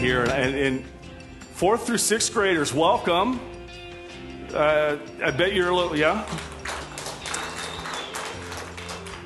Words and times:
here. 0.00 0.22
And, 0.24 0.56
and 0.56 0.84
fourth 1.52 1.86
through 1.86 1.98
sixth 1.98 2.32
graders, 2.32 2.72
welcome. 2.72 3.38
Uh, 4.52 4.96
I 5.22 5.30
bet 5.30 5.52
you're 5.52 5.68
a 5.68 5.76
little, 5.76 5.96
yeah? 5.96 6.26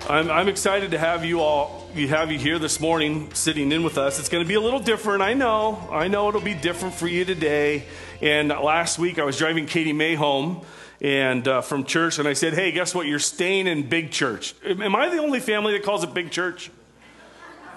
I'm, 0.08 0.30
I'm 0.30 0.48
excited 0.48 0.90
to 0.90 0.98
have 0.98 1.24
you 1.24 1.40
all, 1.40 1.88
you 1.94 2.08
have 2.08 2.32
you 2.32 2.38
here 2.38 2.58
this 2.58 2.80
morning 2.80 3.32
sitting 3.34 3.70
in 3.70 3.84
with 3.84 3.96
us. 3.96 4.18
It's 4.18 4.28
going 4.28 4.44
to 4.44 4.48
be 4.48 4.54
a 4.54 4.60
little 4.60 4.80
different. 4.80 5.22
I 5.22 5.32
know. 5.32 5.88
I 5.92 6.08
know 6.08 6.28
it'll 6.28 6.40
be 6.40 6.54
different 6.54 6.94
for 6.94 7.06
you 7.06 7.24
today. 7.24 7.84
And 8.20 8.48
last 8.48 8.98
week 8.98 9.18
I 9.20 9.24
was 9.24 9.38
driving 9.38 9.66
Katie 9.66 9.92
May 9.92 10.16
home 10.16 10.66
and 11.00 11.46
uh, 11.46 11.60
from 11.60 11.84
church, 11.84 12.18
and 12.18 12.26
I 12.26 12.32
said, 12.32 12.54
"Hey, 12.54 12.72
guess 12.72 12.94
what? 12.94 13.06
You're 13.06 13.18
staying 13.18 13.66
in 13.66 13.88
big 13.88 14.10
church. 14.10 14.54
Am 14.64 14.96
I 14.96 15.08
the 15.08 15.18
only 15.18 15.40
family 15.40 15.72
that 15.72 15.82
calls 15.82 16.02
it 16.02 16.14
big 16.14 16.30
church?" 16.30 16.70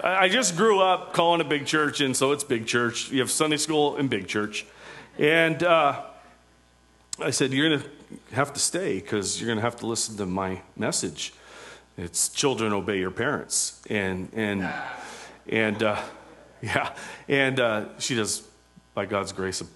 I 0.02 0.28
just 0.28 0.56
grew 0.56 0.80
up 0.80 1.12
calling 1.12 1.40
a 1.40 1.44
big 1.44 1.66
church, 1.66 2.00
and 2.00 2.16
so 2.16 2.32
it's 2.32 2.44
big 2.44 2.66
church. 2.66 3.10
You 3.10 3.20
have 3.20 3.30
Sunday 3.30 3.56
school 3.56 3.96
and 3.96 4.08
big 4.08 4.28
church. 4.28 4.64
And 5.18 5.62
uh, 5.62 6.02
I 7.20 7.30
said, 7.30 7.52
You're 7.52 7.68
going 7.68 7.80
to 7.80 8.34
have 8.34 8.52
to 8.52 8.60
stay 8.60 9.00
because 9.00 9.40
you're 9.40 9.46
going 9.46 9.58
to 9.58 9.62
have 9.62 9.76
to 9.76 9.86
listen 9.86 10.16
to 10.18 10.26
my 10.26 10.62
message. 10.76 11.32
It's 11.96 12.28
children 12.28 12.72
obey 12.72 13.00
your 13.00 13.10
parents. 13.10 13.82
And, 13.90 14.28
and, 14.32 14.72
and, 15.48 15.82
uh, 15.82 16.00
yeah. 16.62 16.94
And 17.26 17.58
uh, 17.58 17.98
she 17.98 18.14
does, 18.14 18.46
by 18.94 19.04
God's 19.04 19.32
grace, 19.32 19.60
a 19.60 19.66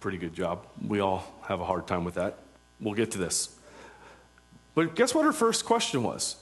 pretty 0.00 0.16
good 0.16 0.32
job. 0.32 0.66
We 0.86 1.00
all 1.00 1.24
have 1.48 1.60
a 1.60 1.64
hard 1.64 1.86
time 1.86 2.04
with 2.04 2.14
that. 2.14 2.38
We'll 2.80 2.94
get 2.94 3.10
to 3.12 3.18
this. 3.18 3.54
But 4.74 4.94
guess 4.94 5.14
what 5.14 5.24
her 5.24 5.32
first 5.32 5.64
question 5.64 6.02
was? 6.02 6.36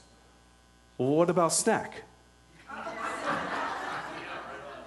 Well, 0.98 1.10
what 1.10 1.30
about 1.30 1.52
snack? 1.52 2.02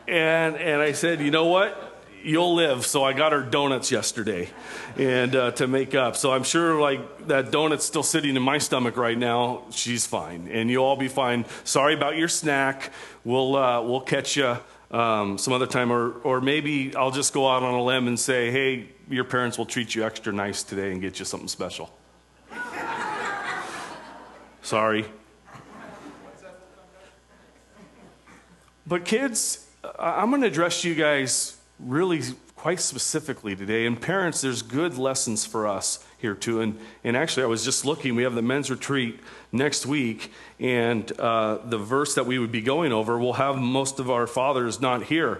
And, 0.07 0.55
and 0.55 0.81
I 0.81 0.93
said, 0.93 1.19
you 1.19 1.31
know 1.31 1.45
what? 1.45 1.83
You'll 2.23 2.55
live. 2.55 2.85
So 2.85 3.03
I 3.03 3.13
got 3.13 3.31
her 3.31 3.41
donuts 3.41 3.91
yesterday 3.91 4.49
and 4.97 5.35
uh, 5.35 5.51
to 5.51 5.67
make 5.67 5.95
up. 5.95 6.15
So 6.15 6.31
I'm 6.31 6.43
sure 6.43 6.79
like 6.79 7.27
that 7.27 7.51
donut's 7.51 7.85
still 7.85 8.03
sitting 8.03 8.35
in 8.35 8.41
my 8.41 8.57
stomach 8.57 8.97
right 8.97 9.17
now. 9.17 9.63
She's 9.71 10.07
fine. 10.07 10.47
And 10.51 10.69
you'll 10.69 10.85
all 10.85 10.95
be 10.95 11.09
fine. 11.09 11.45
Sorry 11.63 11.93
about 11.93 12.17
your 12.17 12.27
snack. 12.27 12.91
We'll, 13.23 13.55
uh, 13.55 13.81
we'll 13.81 14.01
catch 14.01 14.37
you 14.37 14.57
um, 14.91 15.37
some 15.37 15.53
other 15.53 15.67
time. 15.67 15.91
Or, 15.91 16.13
or 16.23 16.41
maybe 16.41 16.95
I'll 16.95 17.11
just 17.11 17.33
go 17.33 17.47
out 17.49 17.63
on 17.63 17.73
a 17.73 17.83
limb 17.83 18.07
and 18.07 18.19
say, 18.19 18.49
hey, 18.49 18.89
your 19.09 19.25
parents 19.25 19.57
will 19.57 19.65
treat 19.65 19.93
you 19.93 20.05
extra 20.05 20.33
nice 20.33 20.63
today 20.63 20.91
and 20.91 21.01
get 21.01 21.19
you 21.19 21.25
something 21.25 21.49
special. 21.49 21.91
Sorry. 24.61 25.05
But 28.85 29.05
kids, 29.05 29.66
I'm 29.99 30.29
going 30.29 30.41
to 30.41 30.47
address 30.47 30.83
you 30.83 30.95
guys 30.95 31.57
really 31.79 32.21
quite 32.55 32.79
specifically 32.79 33.55
today. 33.55 33.85
And 33.85 34.01
parents, 34.01 34.41
there's 34.41 34.61
good 34.61 34.97
lessons 34.97 35.45
for 35.45 35.67
us 35.67 36.03
here 36.17 36.33
too. 36.33 36.59
And, 36.59 36.79
and 37.03 37.15
actually, 37.15 37.43
I 37.43 37.45
was 37.45 37.63
just 37.63 37.85
looking, 37.85 38.15
we 38.15 38.23
have 38.23 38.33
the 38.33 38.41
men's 38.41 38.71
retreat 38.71 39.19
next 39.51 39.85
week, 39.85 40.31
and 40.59 41.09
uh, 41.19 41.59
the 41.63 41.77
verse 41.77 42.15
that 42.15 42.25
we 42.25 42.39
would 42.39 42.51
be 42.51 42.61
going 42.61 42.91
over 42.91 43.17
will 43.19 43.33
have 43.33 43.57
most 43.57 43.99
of 43.99 44.09
our 44.09 44.25
fathers 44.25 44.81
not 44.81 45.03
here. 45.03 45.39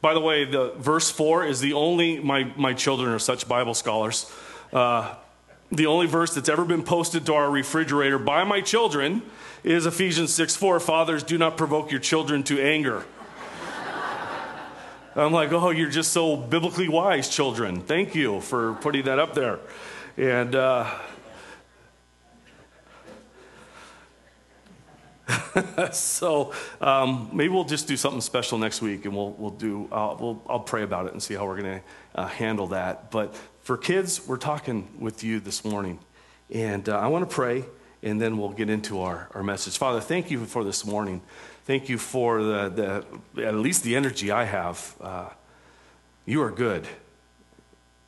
By 0.00 0.12
the 0.14 0.20
way, 0.20 0.44
the 0.44 0.74
verse 0.76 1.10
4 1.10 1.46
is 1.46 1.60
the 1.60 1.72
only, 1.72 2.20
my, 2.20 2.52
my 2.56 2.74
children 2.74 3.10
are 3.10 3.18
such 3.18 3.48
Bible 3.48 3.74
scholars. 3.74 4.30
Uh, 4.72 5.14
the 5.72 5.86
only 5.86 6.06
verse 6.06 6.34
that's 6.34 6.48
ever 6.48 6.64
been 6.64 6.82
posted 6.82 7.26
to 7.26 7.34
our 7.34 7.50
refrigerator 7.50 8.18
by 8.18 8.44
my 8.44 8.60
children 8.60 9.22
is 9.64 9.86
Ephesians 9.86 10.32
6 10.34 10.54
4. 10.54 10.80
Fathers, 10.80 11.22
do 11.22 11.38
not 11.38 11.56
provoke 11.56 11.90
your 11.90 12.00
children 12.00 12.42
to 12.44 12.60
anger. 12.60 13.04
I'm 15.16 15.32
like, 15.32 15.52
oh, 15.52 15.70
you're 15.70 15.90
just 15.90 16.12
so 16.12 16.36
biblically 16.36 16.88
wise, 16.88 17.28
children. 17.28 17.80
Thank 17.80 18.14
you 18.14 18.40
for 18.40 18.74
putting 18.74 19.04
that 19.04 19.18
up 19.18 19.34
there. 19.34 19.58
And 20.16 20.54
uh, 20.54 20.86
so 25.92 26.52
um, 26.80 27.30
maybe 27.32 27.52
we'll 27.52 27.64
just 27.64 27.88
do 27.88 27.96
something 27.96 28.20
special 28.20 28.58
next 28.58 28.82
week, 28.82 29.04
and 29.04 29.14
we'll 29.14 29.32
we'll 29.32 29.50
do 29.50 29.88
uh, 29.90 30.16
we'll 30.18 30.42
I'll 30.48 30.60
pray 30.60 30.82
about 30.82 31.06
it 31.06 31.12
and 31.12 31.22
see 31.22 31.34
how 31.34 31.46
we're 31.46 31.60
going 31.60 31.80
to 31.80 32.20
uh, 32.20 32.26
handle 32.26 32.68
that. 32.68 33.10
But 33.10 33.34
for 33.62 33.76
kids, 33.76 34.26
we're 34.26 34.36
talking 34.36 34.88
with 34.98 35.24
you 35.24 35.40
this 35.40 35.64
morning, 35.64 35.98
and 36.50 36.88
uh, 36.88 36.98
I 36.98 37.06
want 37.08 37.28
to 37.28 37.34
pray, 37.34 37.64
and 38.02 38.20
then 38.20 38.38
we'll 38.38 38.50
get 38.50 38.70
into 38.70 39.00
our 39.00 39.28
our 39.34 39.42
message. 39.42 39.78
Father, 39.78 40.00
thank 40.00 40.30
you 40.30 40.44
for 40.44 40.64
this 40.64 40.84
morning. 40.84 41.22
Thank 41.68 41.90
you 41.90 41.98
for 41.98 42.42
the, 42.42 43.04
the 43.34 43.44
at 43.44 43.54
least 43.54 43.82
the 43.82 43.94
energy 43.94 44.30
I 44.30 44.44
have. 44.44 44.94
Uh, 45.02 45.28
you 46.24 46.40
are 46.40 46.50
good. 46.50 46.88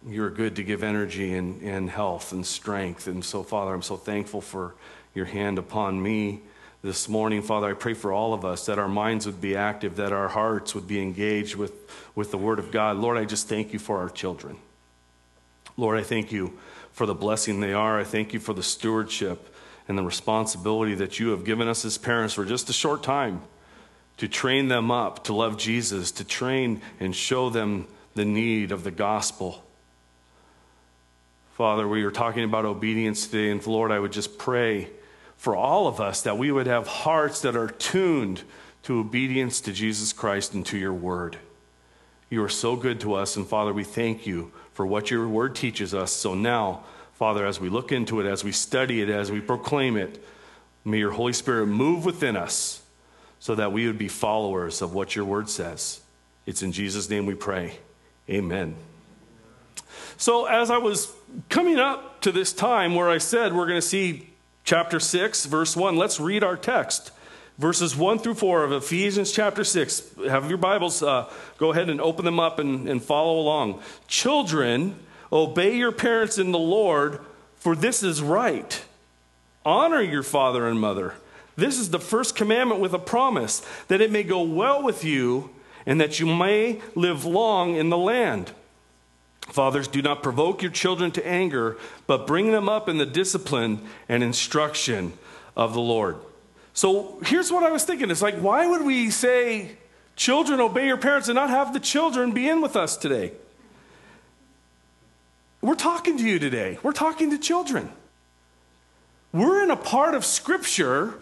You 0.08 0.24
are 0.24 0.30
good 0.30 0.56
to 0.56 0.62
give 0.62 0.82
energy 0.82 1.34
and, 1.34 1.60
and 1.60 1.90
health 1.90 2.32
and 2.32 2.46
strength. 2.46 3.06
And 3.06 3.22
so, 3.22 3.42
Father, 3.42 3.74
I'm 3.74 3.82
so 3.82 3.98
thankful 3.98 4.40
for 4.40 4.76
your 5.14 5.26
hand 5.26 5.58
upon 5.58 6.02
me 6.02 6.40
this 6.80 7.06
morning. 7.06 7.42
Father, 7.42 7.68
I 7.68 7.74
pray 7.74 7.92
for 7.92 8.14
all 8.14 8.32
of 8.32 8.46
us 8.46 8.64
that 8.64 8.78
our 8.78 8.88
minds 8.88 9.26
would 9.26 9.42
be 9.42 9.54
active, 9.54 9.96
that 9.96 10.14
our 10.14 10.28
hearts 10.28 10.74
would 10.74 10.88
be 10.88 11.02
engaged 11.02 11.56
with, 11.56 11.74
with 12.14 12.30
the 12.30 12.38
Word 12.38 12.58
of 12.60 12.72
God. 12.72 12.96
Lord, 12.96 13.18
I 13.18 13.26
just 13.26 13.46
thank 13.46 13.74
you 13.74 13.78
for 13.78 13.98
our 13.98 14.08
children. 14.08 14.56
Lord, 15.76 15.98
I 15.98 16.02
thank 16.02 16.32
you 16.32 16.58
for 16.92 17.04
the 17.04 17.14
blessing 17.14 17.60
they 17.60 17.74
are. 17.74 18.00
I 18.00 18.04
thank 18.04 18.32
you 18.32 18.40
for 18.40 18.54
the 18.54 18.62
stewardship 18.62 19.54
and 19.90 19.98
the 19.98 20.04
responsibility 20.04 20.94
that 20.94 21.18
you 21.18 21.30
have 21.30 21.44
given 21.44 21.66
us 21.66 21.84
as 21.84 21.98
parents 21.98 22.34
for 22.34 22.44
just 22.44 22.70
a 22.70 22.72
short 22.72 23.02
time 23.02 23.42
to 24.18 24.28
train 24.28 24.68
them 24.68 24.88
up 24.88 25.24
to 25.24 25.34
love 25.34 25.58
Jesus, 25.58 26.12
to 26.12 26.22
train 26.22 26.80
and 27.00 27.14
show 27.14 27.50
them 27.50 27.88
the 28.14 28.24
need 28.24 28.70
of 28.70 28.84
the 28.84 28.92
gospel. 28.92 29.64
Father, 31.54 31.88
we 31.88 32.04
are 32.04 32.12
talking 32.12 32.44
about 32.44 32.64
obedience 32.64 33.26
today, 33.26 33.50
and 33.50 33.66
Lord, 33.66 33.90
I 33.90 33.98
would 33.98 34.12
just 34.12 34.38
pray 34.38 34.90
for 35.36 35.56
all 35.56 35.88
of 35.88 36.00
us 36.00 36.22
that 36.22 36.38
we 36.38 36.52
would 36.52 36.68
have 36.68 36.86
hearts 36.86 37.42
that 37.42 37.56
are 37.56 37.66
tuned 37.66 38.44
to 38.84 39.00
obedience 39.00 39.60
to 39.62 39.72
Jesus 39.72 40.12
Christ 40.12 40.54
and 40.54 40.64
to 40.66 40.78
your 40.78 40.94
word. 40.94 41.36
You 42.28 42.44
are 42.44 42.48
so 42.48 42.76
good 42.76 43.00
to 43.00 43.14
us, 43.14 43.34
and 43.34 43.44
Father, 43.44 43.72
we 43.72 43.82
thank 43.82 44.24
you 44.24 44.52
for 44.72 44.86
what 44.86 45.10
your 45.10 45.26
word 45.26 45.56
teaches 45.56 45.94
us. 45.94 46.12
So 46.12 46.34
now, 46.34 46.84
Father, 47.20 47.44
as 47.44 47.60
we 47.60 47.68
look 47.68 47.92
into 47.92 48.18
it, 48.20 48.26
as 48.26 48.42
we 48.42 48.50
study 48.50 49.02
it, 49.02 49.10
as 49.10 49.30
we 49.30 49.42
proclaim 49.42 49.98
it, 49.98 50.24
may 50.86 50.96
your 50.96 51.10
Holy 51.10 51.34
Spirit 51.34 51.66
move 51.66 52.06
within 52.06 52.34
us 52.34 52.80
so 53.38 53.54
that 53.56 53.72
we 53.72 53.86
would 53.86 53.98
be 53.98 54.08
followers 54.08 54.80
of 54.80 54.94
what 54.94 55.14
your 55.14 55.26
word 55.26 55.50
says. 55.50 56.00
It's 56.46 56.62
in 56.62 56.72
Jesus' 56.72 57.10
name 57.10 57.26
we 57.26 57.34
pray. 57.34 57.76
Amen. 58.30 58.74
So, 60.16 60.46
as 60.46 60.70
I 60.70 60.78
was 60.78 61.12
coming 61.50 61.78
up 61.78 62.22
to 62.22 62.32
this 62.32 62.54
time 62.54 62.94
where 62.94 63.10
I 63.10 63.18
said 63.18 63.52
we're 63.52 63.66
going 63.66 63.76
to 63.76 63.86
see 63.86 64.30
chapter 64.64 64.98
6, 64.98 65.44
verse 65.44 65.76
1, 65.76 65.98
let's 65.98 66.20
read 66.20 66.42
our 66.42 66.56
text. 66.56 67.10
Verses 67.58 67.94
1 67.94 68.20
through 68.20 68.36
4 68.36 68.64
of 68.64 68.72
Ephesians 68.72 69.30
chapter 69.30 69.62
6. 69.62 70.14
Have 70.26 70.48
your 70.48 70.56
Bibles, 70.56 71.02
uh, 71.02 71.30
go 71.58 71.70
ahead 71.70 71.90
and 71.90 72.00
open 72.00 72.24
them 72.24 72.40
up 72.40 72.58
and, 72.58 72.88
and 72.88 73.04
follow 73.04 73.38
along. 73.38 73.82
Children, 74.08 74.98
Obey 75.32 75.76
your 75.76 75.92
parents 75.92 76.38
in 76.38 76.52
the 76.52 76.58
Lord, 76.58 77.20
for 77.56 77.76
this 77.76 78.02
is 78.02 78.22
right. 78.22 78.84
Honor 79.64 80.00
your 80.00 80.22
father 80.22 80.66
and 80.66 80.80
mother. 80.80 81.14
This 81.56 81.78
is 81.78 81.90
the 81.90 81.98
first 81.98 82.34
commandment 82.34 82.80
with 82.80 82.94
a 82.94 82.98
promise 82.98 83.62
that 83.88 84.00
it 84.00 84.10
may 84.10 84.22
go 84.22 84.42
well 84.42 84.82
with 84.82 85.04
you 85.04 85.50
and 85.86 86.00
that 86.00 86.18
you 86.18 86.26
may 86.26 86.80
live 86.94 87.24
long 87.24 87.76
in 87.76 87.90
the 87.90 87.98
land. 87.98 88.52
Fathers, 89.42 89.88
do 89.88 90.00
not 90.00 90.22
provoke 90.22 90.62
your 90.62 90.70
children 90.70 91.10
to 91.12 91.26
anger, 91.26 91.76
but 92.06 92.26
bring 92.26 92.52
them 92.52 92.68
up 92.68 92.88
in 92.88 92.98
the 92.98 93.06
discipline 93.06 93.80
and 94.08 94.22
instruction 94.22 95.12
of 95.56 95.74
the 95.74 95.80
Lord. 95.80 96.16
So 96.72 97.18
here's 97.24 97.50
what 97.50 97.64
I 97.64 97.70
was 97.70 97.84
thinking 97.84 98.10
it's 98.10 98.22
like, 98.22 98.36
why 98.36 98.66
would 98.66 98.82
we 98.82 99.10
say, 99.10 99.72
children, 100.16 100.60
obey 100.60 100.86
your 100.86 100.96
parents, 100.96 101.28
and 101.28 101.34
not 101.34 101.50
have 101.50 101.72
the 101.72 101.80
children 101.80 102.32
be 102.32 102.48
in 102.48 102.60
with 102.60 102.76
us 102.76 102.96
today? 102.96 103.32
We're 105.62 105.74
talking 105.74 106.16
to 106.18 106.24
you 106.24 106.38
today. 106.38 106.78
We're 106.82 106.92
talking 106.92 107.30
to 107.30 107.38
children. 107.38 107.90
We're 109.32 109.62
in 109.62 109.70
a 109.70 109.76
part 109.76 110.14
of 110.14 110.24
Scripture 110.24 111.14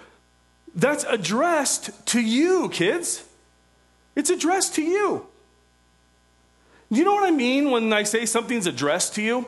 that's 0.75 1.05
addressed 1.05 2.07
to 2.07 2.21
you, 2.21 2.69
kids. 2.69 3.25
It's 4.15 4.31
addressed 4.31 4.75
to 4.77 4.83
you. 4.83 5.27
Do 6.91 6.99
you 6.99 7.05
know 7.05 7.15
what 7.15 7.27
I 7.27 7.31
mean 7.31 7.71
when 7.71 7.93
I 7.93 8.05
say 8.05 8.25
something's 8.27 8.67
addressed 8.67 9.15
to 9.17 9.23
you? 9.23 9.47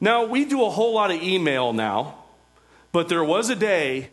Now, 0.00 0.24
we 0.24 0.44
do 0.44 0.64
a 0.64 0.70
whole 0.70 0.92
lot 0.92 1.10
of 1.10 1.22
email 1.22 1.72
now, 1.72 2.16
but 2.92 3.08
there 3.08 3.24
was 3.24 3.48
a 3.48 3.56
day 3.56 4.10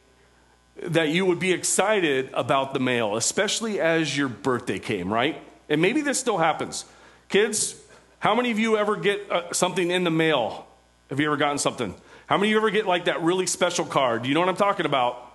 that 0.82 1.10
you 1.10 1.26
would 1.26 1.40
be 1.40 1.52
excited 1.52 2.30
about 2.34 2.74
the 2.74 2.80
mail, 2.80 3.18
especially 3.18 3.80
as 3.80 4.18
your 4.18 4.30
birthday 4.30 4.80
came, 4.80 5.12
right? 5.12 5.42
And 5.68 5.82
maybe 5.82 6.02
this 6.02 6.20
still 6.20 6.38
happens. 6.38 6.86
Kids, 7.28 7.76
how 8.24 8.34
many 8.34 8.52
of 8.52 8.58
you 8.58 8.78
ever 8.78 8.96
get 8.96 9.30
uh, 9.30 9.52
something 9.52 9.92
in 9.92 10.06
the 10.06 10.10
mail? 10.10 10.66
Have 11.10 11.20
you 11.20 11.26
ever 11.26 11.36
gotten 11.36 11.58
something? 11.58 11.94
How 12.26 12.38
many 12.38 12.48
of 12.48 12.52
you 12.52 12.58
ever 12.58 12.70
get 12.70 12.88
like 12.88 13.04
that 13.06 13.22
really 13.22 13.46
special 13.46 13.84
card? 13.84 14.26
You 14.26 14.34
know 14.34 14.40
what 14.40 14.48
I'm 14.48 14.56
talking 14.56 14.86
about? 14.86 15.30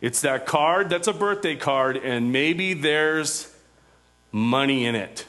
It's 0.00 0.22
that 0.22 0.44
card 0.44 0.90
that's 0.90 1.06
a 1.06 1.12
birthday 1.12 1.54
card, 1.54 1.96
and 1.96 2.32
maybe 2.32 2.74
there's 2.74 3.54
money 4.32 4.84
in 4.84 4.96
it. 4.96 5.26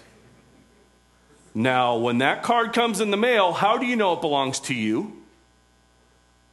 Now, 1.53 1.97
when 1.97 2.17
that 2.17 2.41
card 2.41 2.73
comes 2.73 2.99
in 2.99 3.11
the 3.11 3.17
mail, 3.17 3.53
how 3.53 3.77
do 3.77 3.85
you 3.85 3.95
know 3.95 4.13
it 4.13 4.21
belongs 4.21 4.59
to 4.61 4.73
you? 4.73 5.15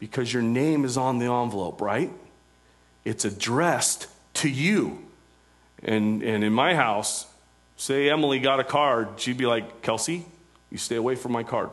Because 0.00 0.34
your 0.34 0.42
name 0.42 0.84
is 0.84 0.98
on 0.98 1.18
the 1.18 1.32
envelope, 1.32 1.80
right? 1.80 2.10
It's 3.06 3.24
addressed 3.24 4.06
to 4.34 4.50
you. 4.50 5.02
And, 5.82 6.22
and 6.22 6.44
in 6.44 6.52
my 6.52 6.74
house, 6.74 7.26
say 7.78 8.10
Emily 8.10 8.38
got 8.38 8.60
a 8.60 8.64
card, 8.64 9.08
she'd 9.16 9.38
be 9.38 9.46
like, 9.46 9.80
Kelsey, 9.80 10.26
you 10.72 10.78
stay 10.78 10.96
away 10.96 11.14
from 11.14 11.32
my 11.32 11.42
card. 11.42 11.68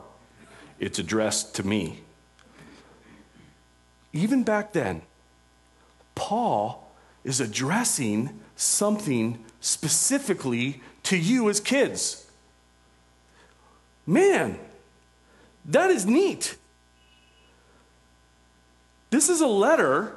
It's 0.77 0.99
addressed 0.99 1.55
to 1.55 1.65
me. 1.65 2.01
Even 4.11 4.43
back 4.43 4.73
then, 4.73 5.01
Paul 6.15 6.91
is 7.23 7.39
addressing 7.39 8.41
something 8.57 9.43
specifically 9.61 10.81
to 11.03 11.17
you 11.17 11.49
as 11.49 11.61
kids. 11.61 12.29
Man, 14.05 14.59
that 15.65 15.89
is 15.89 16.05
neat. 16.05 16.57
This 19.11 19.29
is 19.29 19.39
a 19.39 19.47
letter 19.47 20.15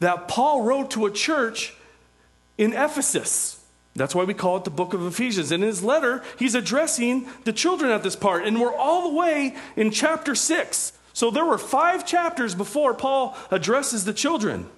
that 0.00 0.28
Paul 0.28 0.62
wrote 0.62 0.90
to 0.92 1.06
a 1.06 1.10
church 1.10 1.74
in 2.58 2.72
Ephesus. 2.72 3.59
That's 3.96 4.14
why 4.14 4.24
we 4.24 4.34
call 4.34 4.56
it 4.56 4.64
the 4.64 4.70
book 4.70 4.94
of 4.94 5.04
Ephesians. 5.04 5.50
And 5.50 5.62
in 5.62 5.68
his 5.68 5.82
letter, 5.82 6.22
he's 6.38 6.54
addressing 6.54 7.28
the 7.44 7.52
children 7.52 7.90
at 7.90 8.02
this 8.02 8.16
part. 8.16 8.46
And 8.46 8.60
we're 8.60 8.74
all 8.74 9.10
the 9.10 9.16
way 9.16 9.56
in 9.76 9.90
chapter 9.90 10.34
6. 10.34 10.92
So 11.12 11.30
there 11.30 11.44
were 11.44 11.58
five 11.58 12.06
chapters 12.06 12.54
before 12.54 12.94
Paul 12.94 13.36
addresses 13.50 14.04
the 14.04 14.14
children. 14.14 14.68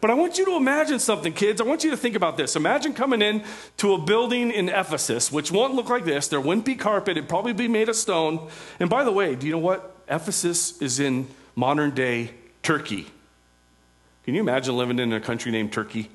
But 0.00 0.10
I 0.10 0.14
want 0.14 0.38
you 0.38 0.46
to 0.46 0.56
imagine 0.56 0.98
something, 0.98 1.32
kids. 1.32 1.60
I 1.60 1.64
want 1.64 1.84
you 1.84 1.90
to 1.90 1.96
think 1.96 2.16
about 2.16 2.36
this. 2.36 2.56
Imagine 2.56 2.94
coming 2.94 3.20
in 3.20 3.44
to 3.78 3.92
a 3.94 3.98
building 3.98 4.50
in 4.50 4.68
Ephesus, 4.68 5.30
which 5.30 5.52
won't 5.52 5.74
look 5.74 5.90
like 5.90 6.04
this. 6.04 6.28
There 6.28 6.40
wouldn't 6.40 6.64
be 6.64 6.74
carpet, 6.74 7.16
it'd 7.16 7.28
probably 7.28 7.52
be 7.52 7.68
made 7.68 7.88
of 7.88 7.96
stone. 7.96 8.48
And 8.80 8.88
by 8.88 9.04
the 9.04 9.12
way, 9.12 9.34
do 9.34 9.46
you 9.46 9.52
know 9.52 9.58
what? 9.58 9.94
Ephesus 10.08 10.80
is 10.80 11.00
in 11.00 11.28
modern 11.54 11.90
day 11.94 12.32
Turkey. 12.62 13.06
Can 14.24 14.34
you 14.34 14.40
imagine 14.40 14.76
living 14.76 14.98
in 14.98 15.12
a 15.12 15.20
country 15.20 15.52
named 15.52 15.72
Turkey? 15.72 16.10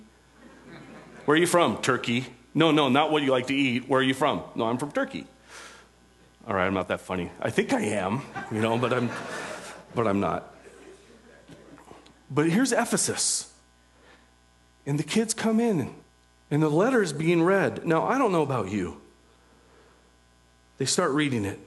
Where 1.25 1.35
are 1.35 1.39
you 1.39 1.47
from? 1.47 1.81
Turkey. 1.81 2.25
No, 2.53 2.71
no, 2.71 2.89
not 2.89 3.11
what 3.11 3.23
you 3.23 3.31
like 3.31 3.47
to 3.47 3.55
eat. 3.55 3.87
Where 3.87 4.01
are 4.01 4.03
you 4.03 4.13
from? 4.13 4.43
No, 4.55 4.65
I'm 4.65 4.77
from 4.77 4.91
Turkey. 4.91 5.25
All 6.47 6.53
right, 6.53 6.65
I'm 6.65 6.73
not 6.73 6.89
that 6.89 6.99
funny. 6.99 7.31
I 7.41 7.49
think 7.49 7.71
I 7.71 7.81
am, 7.81 8.21
you 8.51 8.61
know, 8.61 8.77
but 8.77 8.91
I'm 8.91 9.09
but 9.95 10.07
I'm 10.07 10.19
not. 10.19 10.53
But 12.29 12.49
here's 12.49 12.71
Ephesus. 12.71 13.51
And 14.85 14.99
the 14.99 15.03
kids 15.03 15.33
come 15.33 15.59
in, 15.59 15.93
and 16.51 16.61
the 16.61 16.69
letter 16.69 17.01
is 17.01 17.13
being 17.13 17.41
read. 17.41 17.85
Now, 17.85 18.03
I 18.05 18.17
don't 18.17 18.31
know 18.31 18.41
about 18.41 18.69
you. 18.69 18.99
They 20.77 20.85
start 20.85 21.11
reading 21.11 21.45
it. 21.45 21.59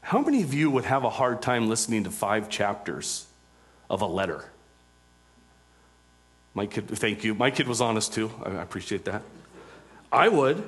How 0.00 0.20
many 0.20 0.42
of 0.42 0.52
you 0.52 0.70
would 0.70 0.84
have 0.84 1.04
a 1.04 1.10
hard 1.10 1.40
time 1.40 1.68
listening 1.68 2.02
to 2.04 2.10
five 2.10 2.48
chapters 2.48 3.26
of 3.88 4.00
a 4.00 4.06
letter? 4.06 4.51
My 6.54 6.66
kid, 6.66 6.88
thank 6.88 7.24
you. 7.24 7.34
My 7.34 7.50
kid 7.50 7.66
was 7.66 7.80
honest 7.80 8.12
too. 8.12 8.30
I 8.44 8.50
appreciate 8.62 9.04
that. 9.06 9.22
I 10.10 10.28
would. 10.28 10.62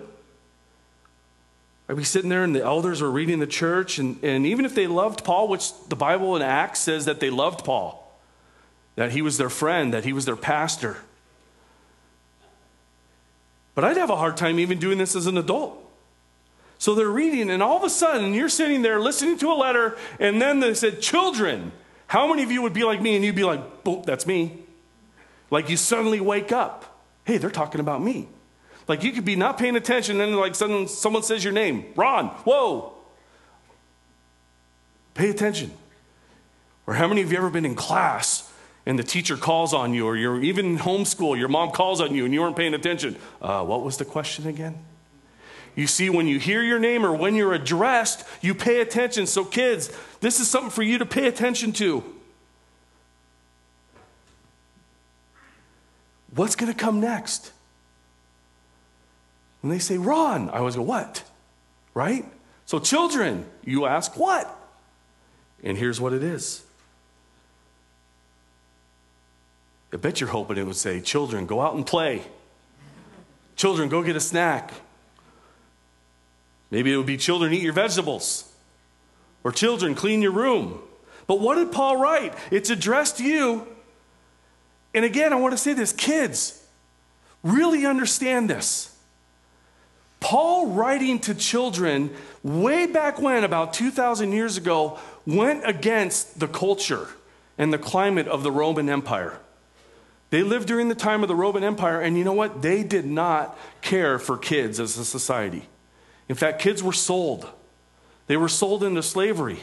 I'd 1.89 1.97
be 1.97 2.05
sitting 2.05 2.31
there 2.31 2.45
and 2.45 2.57
the 2.57 2.63
elders 2.63 3.03
were 3.03 3.11
reading 3.11 3.41
the 3.41 3.47
church, 3.47 3.99
and, 3.99 4.23
and 4.25 4.47
even 4.47 4.65
if 4.65 4.75
they 4.75 4.87
loved 4.87 5.23
Paul, 5.23 5.49
which 5.49 5.71
the 5.89 5.97
Bible 5.97 6.35
in 6.35 6.41
Acts 6.41 6.81
says 6.81 7.05
that 7.05 7.21
they 7.21 7.29
loved 7.29 7.65
Paul, 7.65 8.19
that 8.97 9.13
he 9.13 9.21
was 9.21 9.37
their 9.37 9.51
friend, 9.51 9.93
that 9.93 10.05
he 10.05 10.15
was 10.15 10.25
their 10.25 10.37
pastor. 10.37 10.97
But 13.75 13.85
I'd 13.85 13.99
have 13.99 14.09
a 14.09 14.17
hard 14.17 14.39
time 14.39 14.59
even 14.59 14.79
doing 14.79 14.97
this 14.97 15.15
as 15.15 15.27
an 15.27 15.37
adult. 15.37 15.79
So 16.79 16.95
they're 16.95 17.09
reading, 17.09 17.51
and 17.51 17.63
all 17.63 17.77
of 17.77 17.85
a 17.85 17.91
sudden, 17.91 18.33
you're 18.33 18.49
sitting 18.49 18.83
there 18.83 19.01
listening 19.01 19.37
to 19.39 19.49
a 19.49 19.55
letter, 19.55 19.97
and 20.19 20.41
then 20.41 20.61
they 20.61 20.75
said, 20.75 21.01
Children. 21.03 21.73
How 22.07 22.29
many 22.29 22.43
of 22.43 22.53
you 22.53 22.63
would 22.63 22.75
be 22.75 22.85
like 22.85 23.01
me 23.01 23.17
and 23.17 23.25
you'd 23.25 23.35
be 23.35 23.45
like, 23.45 23.83
Boop, 23.83 24.05
that's 24.05 24.27
me? 24.27 24.64
Like 25.55 25.71
you 25.71 25.77
suddenly 25.77 26.21
wake 26.21 26.51
up. 26.51 27.01
Hey, 27.25 27.39
they're 27.39 27.49
talking 27.49 27.81
about 27.81 28.03
me. 28.03 28.27
Like 28.89 29.05
you 29.05 29.13
could 29.13 29.25
be 29.25 29.37
not 29.37 29.57
paying 29.57 29.77
attention, 29.77 30.21
and 30.21 30.33
then 30.33 30.37
like 30.37 30.57
suddenly 30.57 30.89
someone 30.89 31.23
says 31.23 31.45
your 31.45 31.53
name, 31.53 31.93
Ron, 31.95 32.27
whoa. 32.27 32.93
Pay 35.15 35.31
attention. 35.31 35.71
Or 36.89 36.95
how 36.95 37.07
many 37.07 37.23
of 37.23 37.31
you 37.31 37.39
ever 37.39 37.51
been 37.51 37.65
in 37.65 37.77
class 37.77 38.53
and 38.85 38.99
the 38.99 39.05
teacher 39.05 39.37
calls 39.37 39.73
on 39.73 39.95
you, 39.95 40.05
or 40.07 40.17
you're 40.17 40.43
even 40.43 40.67
in 40.67 40.79
homeschool, 40.79 41.39
your 41.39 41.47
mom 41.47 41.71
calls 41.71 42.01
on 42.01 42.17
you 42.17 42.25
and 42.25 42.35
you 42.35 42.41
weren't 42.41 42.57
paying 42.57 42.75
attention. 42.75 43.15
Uh, 43.41 43.65
what 43.65 43.85
was 43.85 43.97
the 43.97 44.05
question 44.05 44.49
again? 44.49 44.77
You 45.77 45.87
see, 45.87 46.11
when 46.11 46.27
you 46.27 46.41
hear 46.41 46.65
your 46.65 46.81
name 46.81 47.07
or 47.07 47.15
when 47.15 47.37
you're 47.37 47.55
addressed, 47.55 48.27
you 48.41 48.57
pay 48.57 48.81
attention. 48.81 49.29
So, 49.29 49.45
kids, 49.45 49.97
this 50.19 50.41
is 50.41 50.51
something 50.51 50.71
for 50.71 50.83
you 50.83 50.99
to 50.99 51.07
pay 51.07 51.29
attention 51.29 51.71
to. 51.75 52.03
What's 56.35 56.57
going 56.57 56.73
to 56.73 56.79
come 56.79 57.01
next? 57.01 57.53
When 59.61 59.71
they 59.71 59.79
say, 59.79 59.99
Ron, 59.99 60.51
I 60.51 60.59
always 60.59 60.77
go, 60.77 60.83
What? 60.83 61.23
Right? 61.95 62.25
So, 62.67 62.79
children, 62.79 63.47
you 63.65 63.87
ask, 63.87 64.17
What? 64.17 64.51
And 65.63 65.79
here's 65.79 66.01
what 66.01 66.13
it 66.13 66.23
is 66.23 66.65
I 69.93 69.97
bet 69.97 70.21
you're 70.21 70.31
hoping 70.31 70.59
it 70.59 70.67
would 70.67 70.77
say, 70.77 71.01
Children, 71.01 71.47
go 71.47 71.61
out 71.61 71.75
and 71.75 71.87
play. 71.87 72.23
Children, 73.57 73.89
go 73.89 74.03
get 74.03 74.17
a 74.17 74.21
snack. 74.21 74.75
Maybe 76.71 76.93
it 76.93 76.97
would 76.97 77.07
be, 77.07 77.17
Children, 77.17 77.53
eat 77.53 77.63
your 77.63 77.73
vegetables. 77.73 78.51
Or, 79.45 79.53
Children, 79.53 79.95
clean 79.95 80.21
your 80.21 80.33
room. 80.33 80.81
But 81.27 81.41
what 81.41 81.55
did 81.55 81.71
Paul 81.71 81.97
write? 81.97 82.35
It's 82.51 82.71
addressed 82.71 83.19
to 83.19 83.25
you. 83.25 83.69
And 84.95 85.05
again, 85.05 85.33
I 85.33 85.37
want 85.37 85.53
to 85.53 85.59
say 85.59 85.73
this 85.73 85.93
kids, 85.93 86.65
really 87.43 87.85
understand 87.85 88.49
this. 88.49 88.97
Paul, 90.21 90.69
writing 90.69 91.19
to 91.21 91.35
children 91.35 92.11
way 92.43 92.87
back 92.87 93.21
when, 93.21 93.45
about 93.45 93.75
2,000 93.75 94.33
years 94.33 94.57
ago, 94.57 94.99
went 95.27 95.69
against 95.69 96.41
the 96.41 96.49
culture 96.49 97.09
and 97.59 97.73
the 97.73 97.79
climate 97.79 98.27
of 98.27 98.43
the 98.43 98.51
Roman 98.51 98.89
Empire. 98.89 99.39
They 100.31 100.43
lived 100.43 100.67
during 100.67 100.89
the 100.89 100.95
time 100.95 101.23
of 101.23 101.29
the 101.29 101.35
Roman 101.35 101.63
Empire, 101.63 102.01
and 102.01 102.17
you 102.17 102.25
know 102.25 102.33
what? 102.33 102.63
They 102.63 102.83
did 102.83 103.05
not 103.05 103.59
care 103.83 104.19
for 104.19 104.39
kids 104.39 104.81
as 104.81 104.97
a 104.97 105.05
society. 105.05 105.69
In 106.29 106.35
fact, 106.35 106.61
kids 106.61 106.83
were 106.83 106.93
sold, 106.93 107.47
they 108.27 108.37
were 108.37 108.49
sold 108.49 108.83
into 108.83 109.03
slavery. 109.03 109.61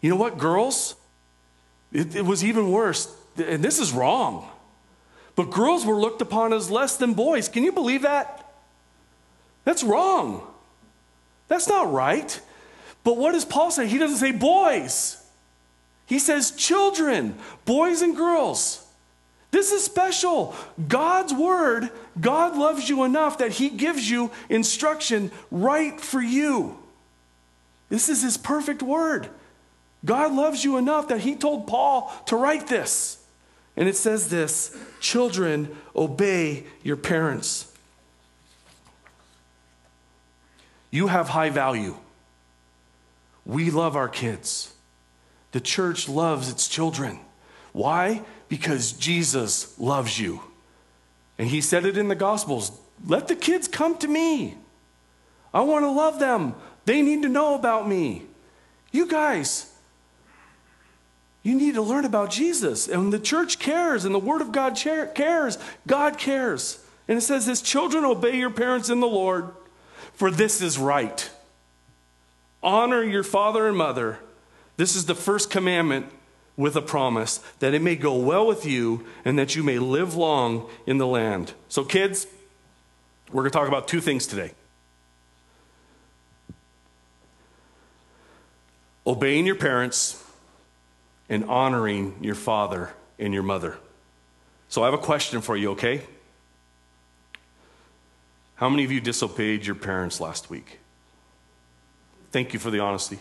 You 0.00 0.10
know 0.10 0.16
what, 0.16 0.36
girls? 0.36 0.96
It, 1.92 2.16
it 2.16 2.26
was 2.26 2.44
even 2.44 2.72
worse, 2.72 3.14
and 3.38 3.62
this 3.62 3.78
is 3.78 3.92
wrong. 3.92 4.50
But 5.36 5.50
girls 5.50 5.84
were 5.84 5.96
looked 5.96 6.22
upon 6.22 6.52
as 6.52 6.70
less 6.70 6.96
than 6.96 7.14
boys. 7.14 7.48
Can 7.48 7.64
you 7.64 7.72
believe 7.72 8.02
that? 8.02 8.52
That's 9.64 9.82
wrong. 9.82 10.46
That's 11.48 11.68
not 11.68 11.92
right. 11.92 12.40
But 13.02 13.16
what 13.16 13.32
does 13.32 13.44
Paul 13.44 13.70
say? 13.70 13.86
He 13.86 13.98
doesn't 13.98 14.18
say 14.18 14.32
boys, 14.32 15.22
he 16.06 16.18
says 16.18 16.50
children, 16.52 17.36
boys 17.64 18.02
and 18.02 18.16
girls. 18.16 18.80
This 19.50 19.70
is 19.70 19.84
special. 19.84 20.52
God's 20.88 21.32
word, 21.32 21.90
God 22.20 22.56
loves 22.56 22.88
you 22.88 23.04
enough 23.04 23.38
that 23.38 23.52
he 23.52 23.70
gives 23.70 24.10
you 24.10 24.32
instruction 24.48 25.30
right 25.52 26.00
for 26.00 26.20
you. 26.20 26.76
This 27.88 28.08
is 28.08 28.22
his 28.22 28.36
perfect 28.36 28.82
word. 28.82 29.28
God 30.04 30.32
loves 30.32 30.64
you 30.64 30.76
enough 30.76 31.06
that 31.06 31.20
he 31.20 31.36
told 31.36 31.68
Paul 31.68 32.12
to 32.26 32.36
write 32.36 32.66
this. 32.66 33.23
And 33.76 33.88
it 33.88 33.96
says 33.96 34.28
this 34.28 34.76
Children, 35.00 35.76
obey 35.94 36.64
your 36.82 36.96
parents. 36.96 37.70
You 40.90 41.08
have 41.08 41.28
high 41.30 41.50
value. 41.50 41.96
We 43.44 43.70
love 43.70 43.96
our 43.96 44.08
kids. 44.08 44.72
The 45.52 45.60
church 45.60 46.08
loves 46.08 46.48
its 46.48 46.68
children. 46.68 47.20
Why? 47.72 48.22
Because 48.48 48.92
Jesus 48.92 49.78
loves 49.78 50.18
you. 50.18 50.40
And 51.36 51.48
he 51.48 51.60
said 51.60 51.84
it 51.84 51.98
in 51.98 52.08
the 52.08 52.14
Gospels 52.14 52.72
let 53.06 53.28
the 53.28 53.36
kids 53.36 53.68
come 53.68 53.98
to 53.98 54.08
me. 54.08 54.56
I 55.52 55.60
want 55.60 55.84
to 55.84 55.90
love 55.90 56.18
them. 56.18 56.54
They 56.84 57.02
need 57.02 57.22
to 57.22 57.28
know 57.28 57.54
about 57.54 57.88
me. 57.88 58.22
You 58.92 59.06
guys, 59.06 59.72
you 61.44 61.54
need 61.54 61.74
to 61.74 61.82
learn 61.82 62.04
about 62.04 62.30
Jesus. 62.30 62.88
And 62.88 63.12
the 63.12 63.20
church 63.20 63.60
cares, 63.60 64.04
and 64.04 64.12
the 64.12 64.18
Word 64.18 64.42
of 64.42 64.50
God 64.50 64.74
cares. 64.74 65.58
God 65.86 66.18
cares. 66.18 66.84
And 67.06 67.16
it 67.16 67.20
says 67.20 67.46
this 67.46 67.62
Children, 67.62 68.04
obey 68.04 68.36
your 68.36 68.50
parents 68.50 68.90
in 68.90 68.98
the 68.98 69.06
Lord, 69.06 69.50
for 70.14 70.32
this 70.32 70.60
is 70.60 70.76
right. 70.76 71.30
Honor 72.62 73.04
your 73.04 73.22
father 73.22 73.68
and 73.68 73.76
mother. 73.76 74.18
This 74.76 74.96
is 74.96 75.06
the 75.06 75.14
first 75.14 75.50
commandment 75.50 76.06
with 76.56 76.74
a 76.74 76.82
promise 76.82 77.38
that 77.60 77.74
it 77.74 77.82
may 77.82 77.94
go 77.94 78.16
well 78.16 78.46
with 78.46 78.66
you 78.66 79.06
and 79.24 79.38
that 79.38 79.54
you 79.54 79.62
may 79.62 79.78
live 79.78 80.16
long 80.16 80.68
in 80.86 80.98
the 80.98 81.06
land. 81.06 81.52
So, 81.68 81.84
kids, 81.84 82.26
we're 83.30 83.42
going 83.42 83.52
to 83.52 83.58
talk 83.58 83.68
about 83.68 83.86
two 83.86 84.00
things 84.00 84.26
today. 84.26 84.52
obeying 89.06 89.46
your 89.46 89.54
parents 89.54 90.23
and 91.28 91.44
honoring 91.44 92.16
your 92.20 92.34
father 92.34 92.92
and 93.18 93.32
your 93.32 93.42
mother. 93.42 93.76
So 94.68 94.82
I 94.82 94.86
have 94.86 94.94
a 94.94 94.98
question 94.98 95.40
for 95.40 95.56
you, 95.56 95.70
okay? 95.72 96.02
How 98.56 98.68
many 98.68 98.84
of 98.84 98.92
you 98.92 99.00
disobeyed 99.00 99.66
your 99.66 99.74
parents 99.74 100.20
last 100.20 100.50
week? 100.50 100.78
Thank 102.30 102.52
you 102.52 102.58
for 102.58 102.70
the 102.70 102.80
honesty. 102.80 103.18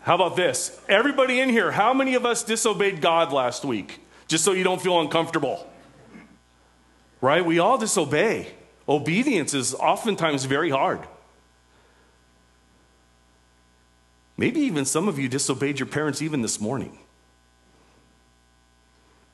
How 0.00 0.14
about 0.14 0.36
this? 0.36 0.78
Everybody 0.88 1.40
in 1.40 1.50
here, 1.50 1.70
how 1.70 1.92
many 1.92 2.14
of 2.14 2.24
us 2.24 2.42
disobeyed 2.42 3.00
God 3.00 3.32
last 3.32 3.64
week? 3.64 4.00
Just 4.26 4.44
so 4.44 4.52
you 4.52 4.64
don't 4.64 4.80
feel 4.80 5.00
uncomfortable. 5.00 5.70
Right? 7.20 7.44
We 7.44 7.58
all 7.58 7.78
disobey. 7.78 8.48
Obedience 8.88 9.52
is 9.52 9.74
oftentimes 9.74 10.44
very 10.44 10.70
hard. 10.70 11.00
Maybe 14.38 14.60
even 14.60 14.84
some 14.84 15.08
of 15.08 15.18
you 15.18 15.28
disobeyed 15.28 15.80
your 15.80 15.88
parents 15.88 16.22
even 16.22 16.42
this 16.42 16.60
morning. 16.60 16.96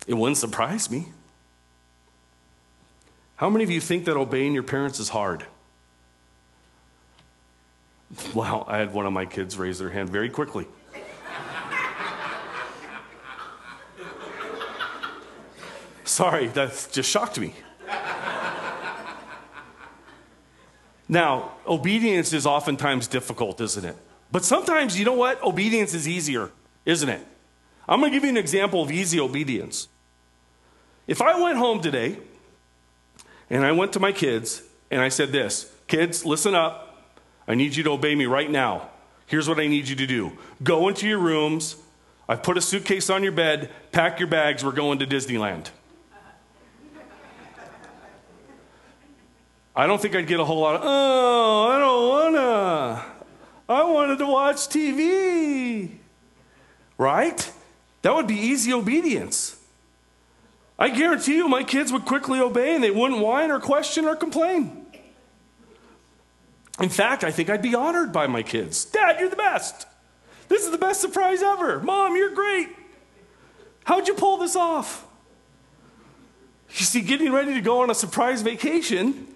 It 0.06 0.14
wouldn't 0.14 0.38
surprise 0.38 0.90
me. 0.90 1.08
How 3.37 3.50
many 3.50 3.64
of 3.64 3.70
you 3.70 3.80
think 3.80 4.06
that 4.06 4.16
obeying 4.16 4.54
your 4.54 4.62
parents 4.62 4.99
is 4.99 5.11
hard? 5.11 5.44
Well, 8.34 8.64
I 8.66 8.78
had 8.78 8.94
one 8.94 9.06
of 9.06 9.12
my 9.12 9.26
kids 9.26 9.58
raise 9.58 9.78
their 9.78 9.90
hand 9.90 10.08
very 10.08 10.30
quickly. 10.30 10.66
Sorry, 16.04 16.46
that 16.49 16.88
just 16.92 17.11
shocked 17.11 17.38
me. 17.38 17.54
Now, 21.08 21.52
obedience 21.66 22.32
is 22.32 22.46
oftentimes 22.46 23.06
difficult, 23.06 23.61
isn't 23.61 23.84
it? 23.84 23.96
But 24.35 24.45
sometimes, 24.45 24.99
you 24.99 25.05
know 25.05 25.14
what? 25.14 25.41
Obedience 25.45 25.95
is 25.95 26.09
easier, 26.09 26.50
isn't 26.85 27.09
it? 27.09 27.25
I'm 27.88 28.00
going 28.00 28.11
to 28.11 28.17
give 28.17 28.25
you 28.25 28.31
an 28.31 28.37
example 28.37 28.83
of 28.83 28.91
easy 28.91 29.21
obedience. 29.21 29.87
If 31.07 31.23
I 31.23 31.41
went 31.41 31.57
home 31.57 31.81
today 31.81 32.19
and 33.49 33.64
I 33.64 33.71
went 33.71 33.93
to 33.93 34.00
my 34.00 34.11
kids 34.11 34.64
and 34.91 35.00
I 35.00 35.09
said 35.09 35.31
this 35.31 35.73
Kids, 35.87 36.26
listen 36.26 36.53
up. 36.53 37.12
I 37.47 37.55
need 37.55 37.76
you 37.76 37.85
to 37.85 37.93
obey 37.93 38.17
me 38.17 38.26
right 38.26 38.50
now. 38.50 38.91
Here's 39.26 39.49
what 39.49 39.61
I 39.61 39.69
need 39.69 39.87
you 39.87 39.95
to 39.95 40.07
do 40.07 40.33
go 40.64 40.88
into 40.88 41.07
your 41.07 41.21
rooms. 41.21 41.76
I've 42.29 42.43
put 42.43 42.59
a 42.59 42.61
suitcase 42.61 43.11
on 43.11 43.23
your 43.23 43.31
bed, 43.31 43.71
pack 43.93 44.19
your 44.19 44.26
bags, 44.26 44.64
we're 44.64 44.73
going 44.73 44.99
to 44.99 45.07
Disneyland. 45.07 45.69
I 49.76 49.87
don't 49.87 50.03
think 50.03 50.17
I'd 50.17 50.26
get 50.26 50.41
a 50.41 50.45
whole 50.45 50.61
lot 50.61 50.75
of, 50.75 50.81
oh, 50.83 51.69
I 51.71 51.79
don't 51.79 52.09
wanna. 52.35 53.13
I 53.68 53.85
wanted 53.85 54.18
to 54.18 54.26
watch 54.26 54.56
TV. 54.68 55.90
Right? 56.99 57.50
That 58.02 58.14
would 58.14 58.26
be 58.26 58.37
easy 58.37 58.73
obedience. 58.73 59.61
I 60.78 60.90
guarantee 60.90 61.37
you 61.37 61.49
my 61.49 61.62
kids 61.62 61.92
would 61.92 62.04
quickly 62.04 62.40
obey 62.40 62.75
and 62.75 62.83
they 62.83 62.90
wouldn't 62.90 63.21
whine 63.21 63.50
or 63.50 63.61
question 63.61 64.04
or 64.04 64.16
complain. 64.16 64.87
In 66.80 66.88
fact, 66.88 67.23
I 67.23 67.30
think 67.30 67.49
I'd 67.49 67.62
be 67.62 67.75
honored 67.75 68.12
by 68.12 68.26
my 68.26 68.42
kids. 68.42 68.85
Dad, 68.85 69.21
you're 69.21 69.30
the 69.30 69.37
best. 69.37 69.87
This 70.49 70.64
is 70.64 70.71
the 70.71 70.78
best 70.78 71.00
surprise 71.00 71.42
ever. 71.42 71.80
Mom, 71.80 72.16
you're 72.16 72.35
great. 72.35 72.68
How'd 73.85 74.09
you 74.09 74.14
pull 74.14 74.38
this 74.38 74.56
off? 74.56 75.06
You 76.71 76.85
see, 76.85 77.00
getting 77.02 77.33
ready 77.33 77.54
to 77.54 77.61
go 77.61 77.83
on 77.83 77.90
a 77.90 77.94
surprise 77.94 78.42
vacation 78.42 79.28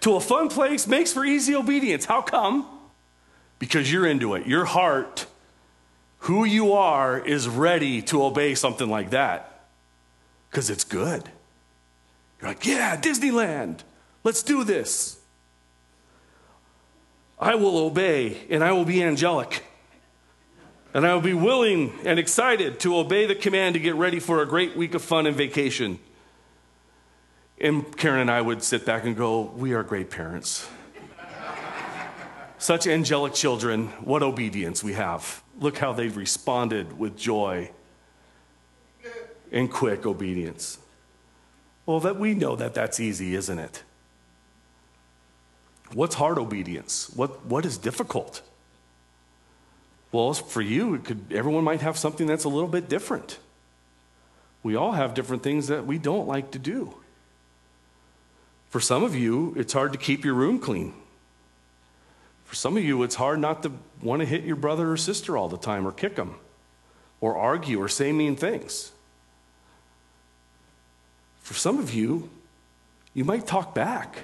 to 0.00 0.16
a 0.16 0.20
fun 0.20 0.48
place 0.48 0.86
makes 0.86 1.12
for 1.12 1.24
easy 1.24 1.54
obedience. 1.54 2.06
How 2.06 2.22
come? 2.22 2.77
Because 3.58 3.92
you're 3.92 4.06
into 4.06 4.34
it. 4.34 4.46
Your 4.46 4.64
heart, 4.64 5.26
who 6.20 6.44
you 6.44 6.72
are, 6.72 7.18
is 7.18 7.48
ready 7.48 8.02
to 8.02 8.22
obey 8.22 8.54
something 8.54 8.88
like 8.88 9.10
that 9.10 9.66
because 10.50 10.70
it's 10.70 10.84
good. 10.84 11.24
You're 12.40 12.50
like, 12.50 12.64
yeah, 12.64 12.96
Disneyland, 12.96 13.80
let's 14.24 14.42
do 14.42 14.64
this. 14.64 15.18
I 17.38 17.54
will 17.54 17.78
obey 17.78 18.38
and 18.50 18.64
I 18.64 18.72
will 18.72 18.84
be 18.84 19.02
angelic. 19.02 19.64
And 20.94 21.06
I 21.06 21.14
will 21.14 21.20
be 21.20 21.34
willing 21.34 21.92
and 22.04 22.18
excited 22.18 22.80
to 22.80 22.96
obey 22.96 23.26
the 23.26 23.34
command 23.34 23.74
to 23.74 23.78
get 23.78 23.94
ready 23.94 24.18
for 24.18 24.42
a 24.42 24.46
great 24.46 24.76
week 24.76 24.94
of 24.94 25.02
fun 25.02 25.26
and 25.26 25.36
vacation. 25.36 25.98
And 27.60 27.96
Karen 27.96 28.20
and 28.20 28.30
I 28.30 28.40
would 28.40 28.62
sit 28.62 28.86
back 28.86 29.04
and 29.04 29.16
go, 29.16 29.42
We 29.42 29.74
are 29.74 29.82
great 29.82 30.10
parents. 30.10 30.68
Such 32.58 32.86
angelic 32.86 33.34
children. 33.34 33.88
What 34.02 34.22
obedience 34.22 34.82
we 34.82 34.94
have. 34.94 35.42
Look 35.58 35.78
how 35.78 35.92
they've 35.92 36.16
responded 36.16 36.98
with 36.98 37.16
joy 37.16 37.70
and 39.50 39.70
quick 39.70 40.04
obedience. 40.04 40.78
Well, 41.86 42.00
that 42.00 42.18
we 42.18 42.34
know 42.34 42.56
that 42.56 42.74
that's 42.74 43.00
easy, 43.00 43.34
isn't 43.34 43.58
it? 43.58 43.82
What's 45.94 46.16
hard 46.16 46.38
obedience? 46.38 47.10
What, 47.14 47.46
what 47.46 47.64
is 47.64 47.78
difficult? 47.78 48.42
Well, 50.12 50.34
for 50.34 50.60
you, 50.60 50.94
it 50.94 51.04
could, 51.04 51.32
everyone 51.32 51.64
might 51.64 51.80
have 51.80 51.96
something 51.96 52.26
that's 52.26 52.44
a 52.44 52.48
little 52.48 52.68
bit 52.68 52.88
different. 52.88 53.38
We 54.62 54.74
all 54.76 54.92
have 54.92 55.14
different 55.14 55.42
things 55.42 55.68
that 55.68 55.86
we 55.86 55.98
don't 55.98 56.26
like 56.26 56.50
to 56.50 56.58
do. 56.58 56.94
For 58.68 58.80
some 58.80 59.02
of 59.02 59.14
you, 59.14 59.54
it's 59.56 59.72
hard 59.72 59.92
to 59.92 59.98
keep 59.98 60.24
your 60.24 60.34
room 60.34 60.58
clean. 60.58 60.92
For 62.48 62.54
some 62.54 62.78
of 62.78 62.82
you, 62.82 63.02
it's 63.02 63.16
hard 63.16 63.40
not 63.40 63.62
to 63.64 63.72
want 64.00 64.20
to 64.20 64.26
hit 64.26 64.42
your 64.44 64.56
brother 64.56 64.90
or 64.90 64.96
sister 64.96 65.36
all 65.36 65.50
the 65.50 65.58
time 65.58 65.86
or 65.86 65.92
kick 65.92 66.16
them 66.16 66.36
or 67.20 67.36
argue 67.36 67.78
or 67.78 67.88
say 67.88 68.10
mean 68.10 68.36
things. 68.36 68.90
For 71.42 71.52
some 71.52 71.78
of 71.78 71.92
you, 71.92 72.30
you 73.12 73.22
might 73.22 73.46
talk 73.46 73.74
back 73.74 74.20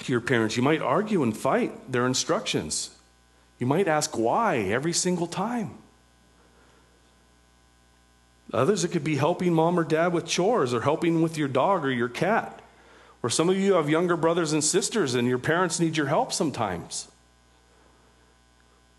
to 0.00 0.10
your 0.10 0.20
parents. 0.20 0.56
You 0.56 0.64
might 0.64 0.82
argue 0.82 1.22
and 1.22 1.36
fight 1.36 1.92
their 1.92 2.08
instructions. 2.08 2.90
You 3.60 3.68
might 3.68 3.86
ask 3.86 4.18
why 4.18 4.56
every 4.56 4.92
single 4.92 5.28
time. 5.28 5.78
Others, 8.52 8.82
it 8.82 8.88
could 8.88 9.04
be 9.04 9.14
helping 9.14 9.54
mom 9.54 9.78
or 9.78 9.84
dad 9.84 10.12
with 10.12 10.26
chores 10.26 10.74
or 10.74 10.80
helping 10.80 11.22
with 11.22 11.38
your 11.38 11.48
dog 11.48 11.84
or 11.84 11.92
your 11.92 12.08
cat. 12.08 12.60
Or 13.24 13.30
some 13.30 13.48
of 13.48 13.58
you 13.58 13.72
have 13.72 13.88
younger 13.88 14.18
brothers 14.18 14.52
and 14.52 14.62
sisters 14.62 15.14
and 15.14 15.26
your 15.26 15.38
parents 15.38 15.80
need 15.80 15.96
your 15.96 16.08
help 16.08 16.30
sometimes. 16.30 17.08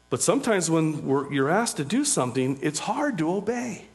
But 0.10 0.20
sometimes 0.20 0.68
when 0.68 1.08
you're 1.32 1.52
asked 1.52 1.78
to 1.78 1.86
do 1.86 2.04
something, 2.04 2.58
it's 2.60 2.80
hard 2.80 3.20
to 3.20 3.32
obey. 3.32 3.86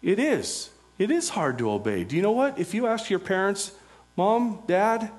It 0.00 0.18
is. 0.18 0.70
It 0.98 1.10
is 1.10 1.28
hard 1.28 1.58
to 1.58 1.70
obey. 1.70 2.04
Do 2.04 2.16
you 2.16 2.22
know 2.22 2.30
what? 2.32 2.58
If 2.58 2.72
you 2.72 2.86
ask 2.86 3.10
your 3.10 3.18
parents, 3.18 3.72
Mom, 4.16 4.62
Dad, 4.66 5.10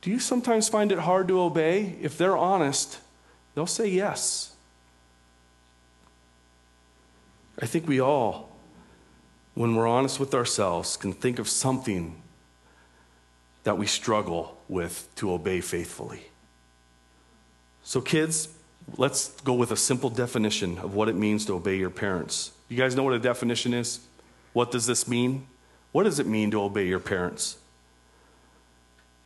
do 0.00 0.10
you 0.10 0.18
sometimes 0.18 0.70
find 0.70 0.90
it 0.90 1.00
hard 1.00 1.28
to 1.28 1.42
obey? 1.42 1.96
If 2.00 2.16
they're 2.16 2.38
honest, 2.38 3.00
they'll 3.54 3.66
say 3.66 3.86
yes. 3.86 4.54
I 7.60 7.66
think 7.66 7.86
we 7.86 8.00
all, 8.00 8.56
when 9.52 9.74
we're 9.74 9.86
honest 9.86 10.18
with 10.18 10.34
ourselves, 10.34 10.96
can 10.96 11.12
think 11.12 11.38
of 11.38 11.50
something 11.50 12.22
that 13.64 13.76
we 13.76 13.86
struggle 13.86 14.56
with 14.68 15.08
to 15.16 15.32
obey 15.32 15.60
faithfully. 15.60 16.22
So, 17.82 18.00
kids, 18.00 18.48
let's 18.96 19.28
go 19.42 19.54
with 19.54 19.70
a 19.70 19.76
simple 19.76 20.10
definition 20.10 20.78
of 20.78 20.94
what 20.94 21.08
it 21.08 21.14
means 21.14 21.44
to 21.46 21.54
obey 21.54 21.76
your 21.76 21.90
parents. 21.90 22.52
You 22.68 22.76
guys 22.76 22.94
know 22.94 23.02
what 23.02 23.14
a 23.14 23.18
definition 23.18 23.74
is? 23.74 24.00
What 24.52 24.70
does 24.70 24.86
this 24.86 25.08
mean? 25.08 25.46
What 25.92 26.04
does 26.04 26.18
it 26.18 26.26
mean 26.26 26.50
to 26.52 26.62
obey 26.62 26.86
your 26.86 27.00
parents? 27.00 27.56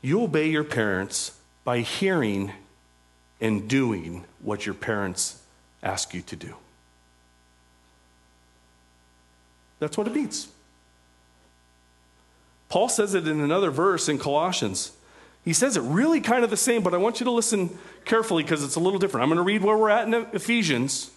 You 0.03 0.23
obey 0.23 0.49
your 0.49 0.65
parents 0.65 1.39
by 1.65 1.81
hearing 1.81 2.53
and 3.41 3.69
doing 3.69 4.25
what 4.41 4.67
your 4.67 4.75
parents 4.75 5.41
ask 5.83 6.15
you 6.15 6.23
to 6.23 6.37
do. 6.37 6.55
That's 9.79 9.97
what 9.97 10.07
it 10.07 10.15
means. 10.15 10.49
Paul 12.69 12.89
says 12.89 13.15
it 13.15 13.27
in 13.27 13.41
another 13.41 13.71
verse 13.71 14.09
in 14.09 14.19
Colossians. 14.19 14.93
He 15.45 15.53
says 15.53 15.77
it 15.77 15.83
really 15.83 16.21
kind 16.21 16.45
of 16.45 16.51
the 16.51 16.57
same, 16.57 16.83
but 16.83 16.93
I 16.93 16.99
want 16.99 17.21
you 17.21 17.25
to 17.25 17.31
listen 17.31 17.77
carefully 18.05 18.43
because 18.43 18.63
it's 18.63 18.77
a 18.77 18.81
little 18.81 18.99
different. 18.99 19.23
I'm 19.23 19.29
going 19.31 19.39
to 19.39 19.43
read 19.43 19.63
where 19.63 19.77
we're 19.77 19.89
at 19.89 20.07
in 20.07 20.15
Ephesians, 20.35 21.11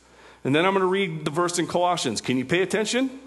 and 0.43 0.55
then 0.55 0.65
I'm 0.65 0.71
going 0.71 0.81
to 0.81 0.87
read 0.87 1.25
the 1.25 1.31
verse 1.31 1.59
in 1.59 1.67
Colossians. 1.67 2.21
Can 2.21 2.37
you 2.37 2.45
pay 2.45 2.61
attention? 2.61 3.19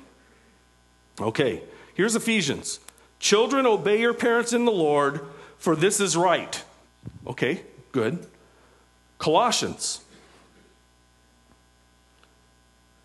Okay, 1.20 1.62
here's 1.94 2.16
Ephesians. 2.16 2.80
Children, 3.18 3.66
obey 3.66 4.00
your 4.00 4.14
parents 4.14 4.52
in 4.52 4.64
the 4.64 4.72
Lord, 4.72 5.20
for 5.58 5.76
this 5.76 6.00
is 6.00 6.16
right. 6.16 6.62
Okay, 7.26 7.62
good. 7.92 8.26
Colossians. 9.18 10.00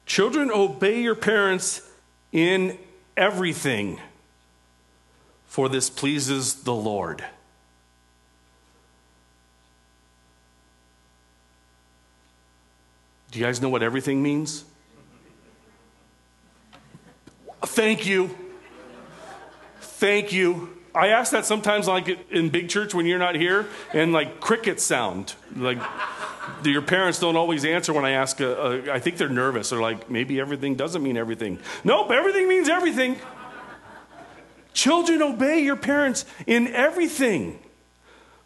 Children, 0.06 0.50
obey 0.52 1.02
your 1.02 1.16
parents 1.16 1.88
in 2.32 2.78
everything, 3.16 4.00
for 5.50 5.68
this 5.68 5.89
pleases 5.89 6.63
the 6.63 6.74
Lord. 6.74 7.25
Do 13.32 13.39
you 13.39 13.46
guys 13.46 13.60
know 13.60 13.70
what 13.70 13.84
everything 13.84 14.22
means? 14.24 14.63
Thank 17.63 18.06
you. 18.06 18.29
Thank 19.82 20.32
you. 20.32 20.77
I 20.94 21.08
ask 21.10 21.32
that 21.32 21.46
sometimes, 21.46 21.88
like 21.88 22.08
in 22.32 22.50
big 22.50 22.70
church 22.70 22.94
when 22.94 23.08
you're 23.08 23.20
not 23.20 23.36
here, 23.36 23.68
and 23.91 24.13
like 24.13 24.39
cricket 24.39 24.79
sound. 24.79 25.34
Like 25.56 25.79
your 26.63 26.82
parents 26.84 27.20
don't 27.20 27.36
always 27.36 27.65
answer 27.65 27.91
when 27.91 28.06
I 28.06 28.12
ask. 28.12 28.39
A, 28.39 28.89
a, 28.89 28.94
I 28.94 29.00
think 29.00 29.18
they're 29.18 29.29
nervous. 29.29 29.72
They're 29.72 29.82
like, 29.82 30.12
maybe 30.12 30.39
everything 30.39 30.75
doesn't 30.75 31.01
mean 31.01 31.18
everything. 31.18 31.60
Nope, 31.84 32.12
everything 32.12 32.48
means 32.48 32.70
everything. 32.70 33.18
Children, 34.74 35.22
obey 35.22 35.60
your 35.60 35.76
parents 35.76 36.26
in 36.48 36.68
everything, 36.68 37.60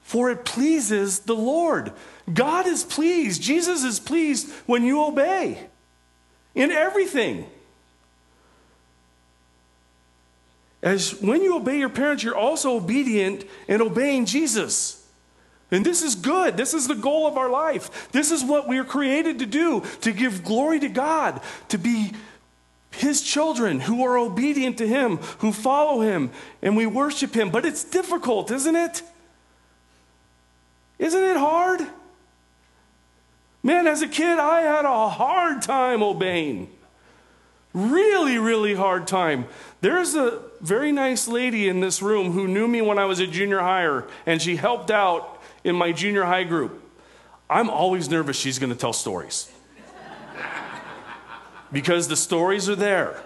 for 0.01 0.31
it 0.31 0.45
pleases 0.45 1.19
the 1.19 1.35
Lord. 1.35 1.93
God 2.31 2.65
is 2.67 2.83
pleased. 2.83 3.41
Jesus 3.41 3.83
is 3.83 3.99
pleased 3.99 4.51
when 4.65 4.83
you 4.83 5.03
obey 5.03 5.67
in 6.55 6.71
everything. 6.71 7.45
As 10.81 11.21
when 11.21 11.41
you 11.41 11.55
obey 11.55 11.79
your 11.79 11.89
parents, 11.89 12.23
you're 12.23 12.35
also 12.35 12.75
obedient 12.75 13.45
and 13.69 13.81
obeying 13.81 14.25
Jesus. 14.25 15.07
And 15.71 15.85
this 15.85 16.03
is 16.03 16.13
good. 16.13 16.57
This 16.57 16.73
is 16.73 16.87
the 16.87 16.95
goal 16.95 17.25
of 17.25 17.37
our 17.37 17.49
life. 17.49 18.11
This 18.11 18.31
is 18.31 18.43
what 18.43 18.67
we 18.67 18.77
are 18.77 18.83
created 18.83 19.39
to 19.39 19.45
do 19.45 19.83
to 20.01 20.11
give 20.11 20.43
glory 20.43 20.79
to 20.81 20.89
God, 20.89 21.41
to 21.69 21.77
be 21.77 22.11
His 22.93 23.21
children 23.21 23.79
who 23.79 24.05
are 24.05 24.17
obedient 24.17 24.77
to 24.77 24.87
Him, 24.87 25.17
who 25.39 25.51
follow 25.51 26.01
Him, 26.01 26.31
and 26.61 26.77
we 26.77 26.85
worship 26.85 27.33
Him. 27.33 27.49
But 27.49 27.65
it's 27.65 27.83
difficult, 27.83 28.51
isn't 28.51 28.75
it? 28.75 29.01
Isn't 30.99 31.23
it 31.23 31.37
hard? 31.37 31.81
Man, 33.63 33.87
as 33.87 34.01
a 34.01 34.07
kid, 34.07 34.39
I 34.39 34.61
had 34.61 34.85
a 34.85 35.09
hard 35.09 35.61
time 35.61 36.03
obeying. 36.03 36.69
Really, 37.73 38.37
really 38.37 38.75
hard 38.75 39.07
time. 39.07 39.45
There's 39.81 40.15
a 40.15 40.41
very 40.61 40.91
nice 40.91 41.27
lady 41.27 41.67
in 41.67 41.79
this 41.79 42.01
room 42.01 42.31
who 42.31 42.47
knew 42.47 42.67
me 42.67 42.81
when 42.81 42.99
I 42.99 43.05
was 43.05 43.19
a 43.19 43.27
junior 43.27 43.59
higher, 43.59 44.05
and 44.25 44.41
she 44.41 44.55
helped 44.55 44.91
out 44.91 45.41
in 45.63 45.75
my 45.75 45.91
junior 45.91 46.25
high 46.25 46.43
group. 46.43 46.79
I'm 47.49 47.69
always 47.69 48.09
nervous 48.09 48.37
she's 48.37 48.59
going 48.59 48.71
to 48.71 48.77
tell 48.77 48.93
stories 48.93 49.52
because 51.73 52.07
the 52.07 52.15
stories 52.15 52.69
are 52.69 52.75
there. 52.75 53.21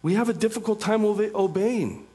We 0.00 0.14
have 0.14 0.28
a 0.28 0.32
difficult 0.32 0.80
time 0.80 1.04
obeying. 1.04 2.06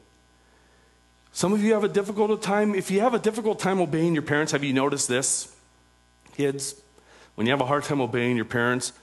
Some 1.33 1.51
of 1.51 1.61
you 1.61 1.73
have 1.73 1.83
a 1.83 1.89
difficult 1.89 2.41
time. 2.41 2.73
If 2.73 2.89
you 2.89 3.01
have 3.01 3.13
a 3.13 3.19
difficult 3.19 3.59
time 3.59 3.81
obeying 3.81 4.13
your 4.13 4.23
parents, 4.23 4.53
have 4.53 4.63
you 4.63 4.71
noticed 4.71 5.09
this? 5.09 5.53
Kids, 6.37 6.81
when 7.35 7.45
you 7.45 7.51
have 7.51 7.61
a 7.61 7.65
hard 7.65 7.83
time 7.83 7.99
obeying 7.99 8.37
your 8.37 8.45
parents, 8.45 8.93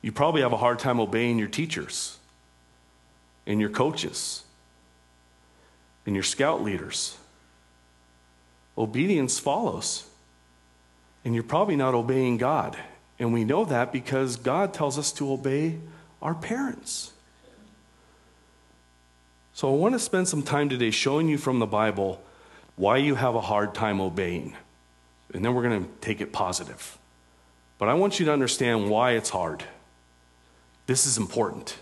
you 0.00 0.12
probably 0.12 0.42
have 0.42 0.52
a 0.52 0.56
hard 0.56 0.78
time 0.78 1.00
obeying 1.00 1.38
your 1.38 1.48
teachers 1.48 2.18
and 3.46 3.60
your 3.60 3.70
coaches 3.70 4.44
and 6.06 6.14
your 6.14 6.22
scout 6.22 6.62
leaders. 6.62 7.16
Obedience 8.78 9.38
follows. 9.38 10.08
And 11.24 11.34
you're 11.34 11.44
probably 11.44 11.76
not 11.76 11.94
obeying 11.94 12.36
God. 12.36 12.76
And 13.18 13.32
we 13.32 13.44
know 13.44 13.64
that 13.64 13.92
because 13.92 14.36
God 14.36 14.74
tells 14.74 14.98
us 14.98 15.12
to 15.12 15.32
obey 15.32 15.78
our 16.20 16.34
parents. 16.34 17.12
So 19.54 19.72
I 19.72 19.76
want 19.76 19.94
to 19.94 19.98
spend 19.98 20.28
some 20.28 20.42
time 20.42 20.68
today 20.68 20.90
showing 20.90 21.28
you 21.28 21.38
from 21.38 21.58
the 21.58 21.66
Bible 21.66 22.22
why 22.76 22.96
you 22.96 23.14
have 23.14 23.34
a 23.34 23.40
hard 23.40 23.74
time 23.74 24.00
obeying. 24.00 24.56
And 25.32 25.44
then 25.44 25.54
we're 25.54 25.62
going 25.62 25.84
to 25.84 25.90
take 26.00 26.20
it 26.20 26.32
positive. 26.32 26.98
But 27.78 27.88
I 27.88 27.94
want 27.94 28.18
you 28.18 28.26
to 28.26 28.32
understand 28.32 28.90
why 28.90 29.12
it's 29.12 29.30
hard. 29.30 29.64
This 30.86 31.06
is 31.06 31.18
important. 31.18 31.76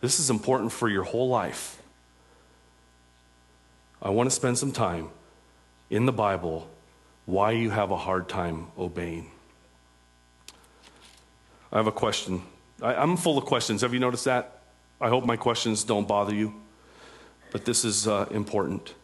This 0.00 0.20
is 0.20 0.30
important 0.30 0.72
for 0.72 0.88
your 0.88 1.04
whole 1.04 1.28
life. 1.28 1.80
I 4.02 4.10
want 4.10 4.30
to 4.30 4.34
spend 4.34 4.56
some 4.56 4.72
time 4.72 5.08
in 5.90 6.06
the 6.06 6.12
Bible 6.12 6.68
why 7.26 7.52
you 7.52 7.70
have 7.70 7.90
a 7.90 7.96
hard 7.96 8.28
time 8.28 8.68
obeying. 8.78 9.30
I 11.72 11.76
have 11.76 11.86
a 11.86 11.92
question. 11.92 12.42
I, 12.82 13.02
am 13.02 13.16
full 13.16 13.38
of 13.38 13.44
questions. 13.44 13.82
Have 13.82 13.94
you 13.94 14.00
noticed 14.00 14.24
that? 14.24 14.62
I 15.00 15.08
hope 15.08 15.24
my 15.24 15.36
questions 15.36 15.84
don't 15.84 16.08
bother 16.08 16.34
you, 16.34 16.54
but 17.52 17.64
this 17.64 17.84
is 17.84 18.08
uh, 18.08 18.26
important. 18.30 18.94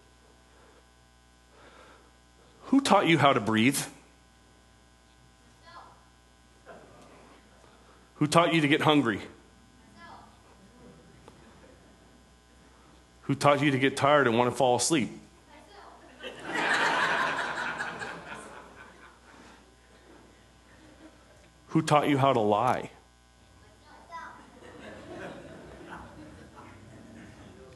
Who 2.66 2.80
taught 2.80 3.06
you 3.06 3.18
how 3.18 3.32
to 3.32 3.40
breathe? 3.40 3.78
Who 8.16 8.26
taught 8.26 8.54
you 8.54 8.60
to 8.62 8.68
get 8.68 8.80
hungry? 8.80 9.20
Who 13.22 13.34
taught 13.34 13.60
you 13.60 13.70
to 13.70 13.78
get 13.78 13.96
tired 13.96 14.26
and 14.26 14.38
want 14.38 14.50
to 14.50 14.56
fall 14.56 14.76
asleep? 14.76 15.10
Who 21.68 21.82
taught 21.82 22.08
you 22.08 22.18
how 22.18 22.32
to 22.32 22.40
lie? 22.40 22.90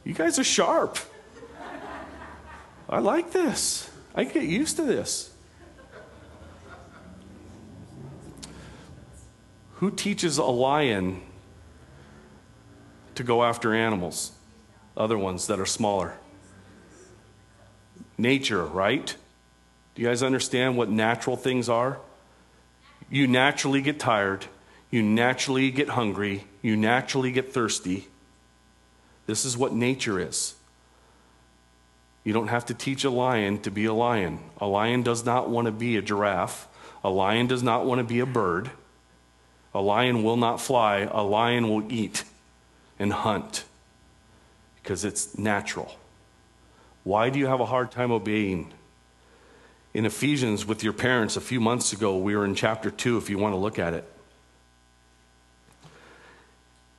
You 0.05 0.15
guys 0.15 0.39
are 0.39 0.45
sharp. 0.45 0.99
I 2.89 2.99
like 2.99 3.33
this. 3.33 3.91
I 4.15 4.25
get 4.25 4.43
used 4.45 4.77
to 4.77 4.83
this. 4.83 5.33
Who 9.75 9.91
teaches 9.91 10.37
a 10.37 10.45
lion 10.45 11.23
to 13.15 13.23
go 13.23 13.45
after 13.45 13.73
animals? 13.75 14.33
Other 14.97 15.17
ones 15.17 15.47
that 15.47 15.61
are 15.61 15.67
smaller. 15.67 16.19
Nature, 18.19 18.65
right? 18.65 19.15
Do 19.95 20.03
you 20.03 20.09
guys 20.09 20.23
understand 20.23 20.77
what 20.77 20.91
natural 20.91 21.37
things 21.37 21.69
are? 21.69 21.99
You 23.11 23.27
naturally 23.27 23.83
get 23.83 23.99
tired. 23.99 24.47
You 24.91 25.03
naturally 25.03 25.71
get 25.71 25.91
hungry. 25.91 26.45
You 26.63 26.77
naturally 26.77 27.33
get 27.33 27.53
thirsty. 27.53 28.07
This 29.27 29.45
is 29.45 29.57
what 29.57 29.75
nature 29.75 30.19
is. 30.19 30.55
You 32.25 32.33
don't 32.33 32.49
have 32.49 32.67
to 32.67 32.75
teach 32.75 33.05
a 33.05 33.11
lion 33.11 33.61
to 33.63 33.71
be 33.71 33.85
a 33.85 33.93
lion. 33.93 34.39
A 34.59 34.67
lion 34.67 35.03
does 35.03 35.25
not 35.25 35.51
want 35.51 35.67
to 35.67 35.73
be 35.73 35.97
a 35.97 36.03
giraffe. 36.03 36.69
A 37.03 37.11
lion 37.11 37.47
does 37.47 37.63
not 37.63 37.87
want 37.87 37.99
to 37.99 38.05
be 38.05 38.21
a 38.21 38.27
bird. 38.27 38.71
A 39.73 39.81
lion 39.81 40.23
will 40.23 40.37
not 40.37 40.61
fly, 40.61 41.09
a 41.11 41.23
lion 41.23 41.69
will 41.69 41.91
eat 41.93 42.25
and 42.99 43.13
hunt 43.13 43.65
because 44.83 45.05
it's 45.05 45.39
natural. 45.39 45.97
Why 47.05 47.31
do 47.31 47.39
you 47.39 47.47
have 47.47 47.61
a 47.61 47.67
hard 47.67 47.91
time 47.91 48.11
obeying? 48.11 48.73
In 49.93 50.07
Ephesians, 50.07 50.65
with 50.65 50.85
your 50.85 50.93
parents 50.93 51.37
a 51.37 51.41
few 51.41 51.61
months 51.61 51.93
ago, 51.93 52.17
we 52.17 52.37
were 52.37 52.45
in 52.45 52.55
chapter 52.55 52.91
2 52.91 53.17
if 53.17 53.29
you 53.29 53.39
want 53.39 53.55
to 53.55 53.59
look 53.59 53.79
at 53.79 53.93
it. 53.95 54.05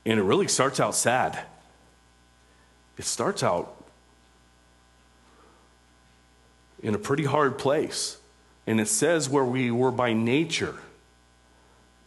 And 0.04 0.18
it 0.18 0.22
really 0.22 0.48
starts 0.48 0.80
out 0.80 0.94
sad. 0.94 1.38
It 2.98 3.04
starts 3.04 3.42
out 3.42 3.82
in 6.82 6.94
a 6.94 6.98
pretty 6.98 7.24
hard 7.24 7.56
place. 7.58 8.18
And 8.66 8.80
it 8.80 8.88
says 8.88 9.28
where 9.28 9.44
we 9.44 9.70
were 9.70 9.90
by 9.90 10.12
nature 10.12 10.78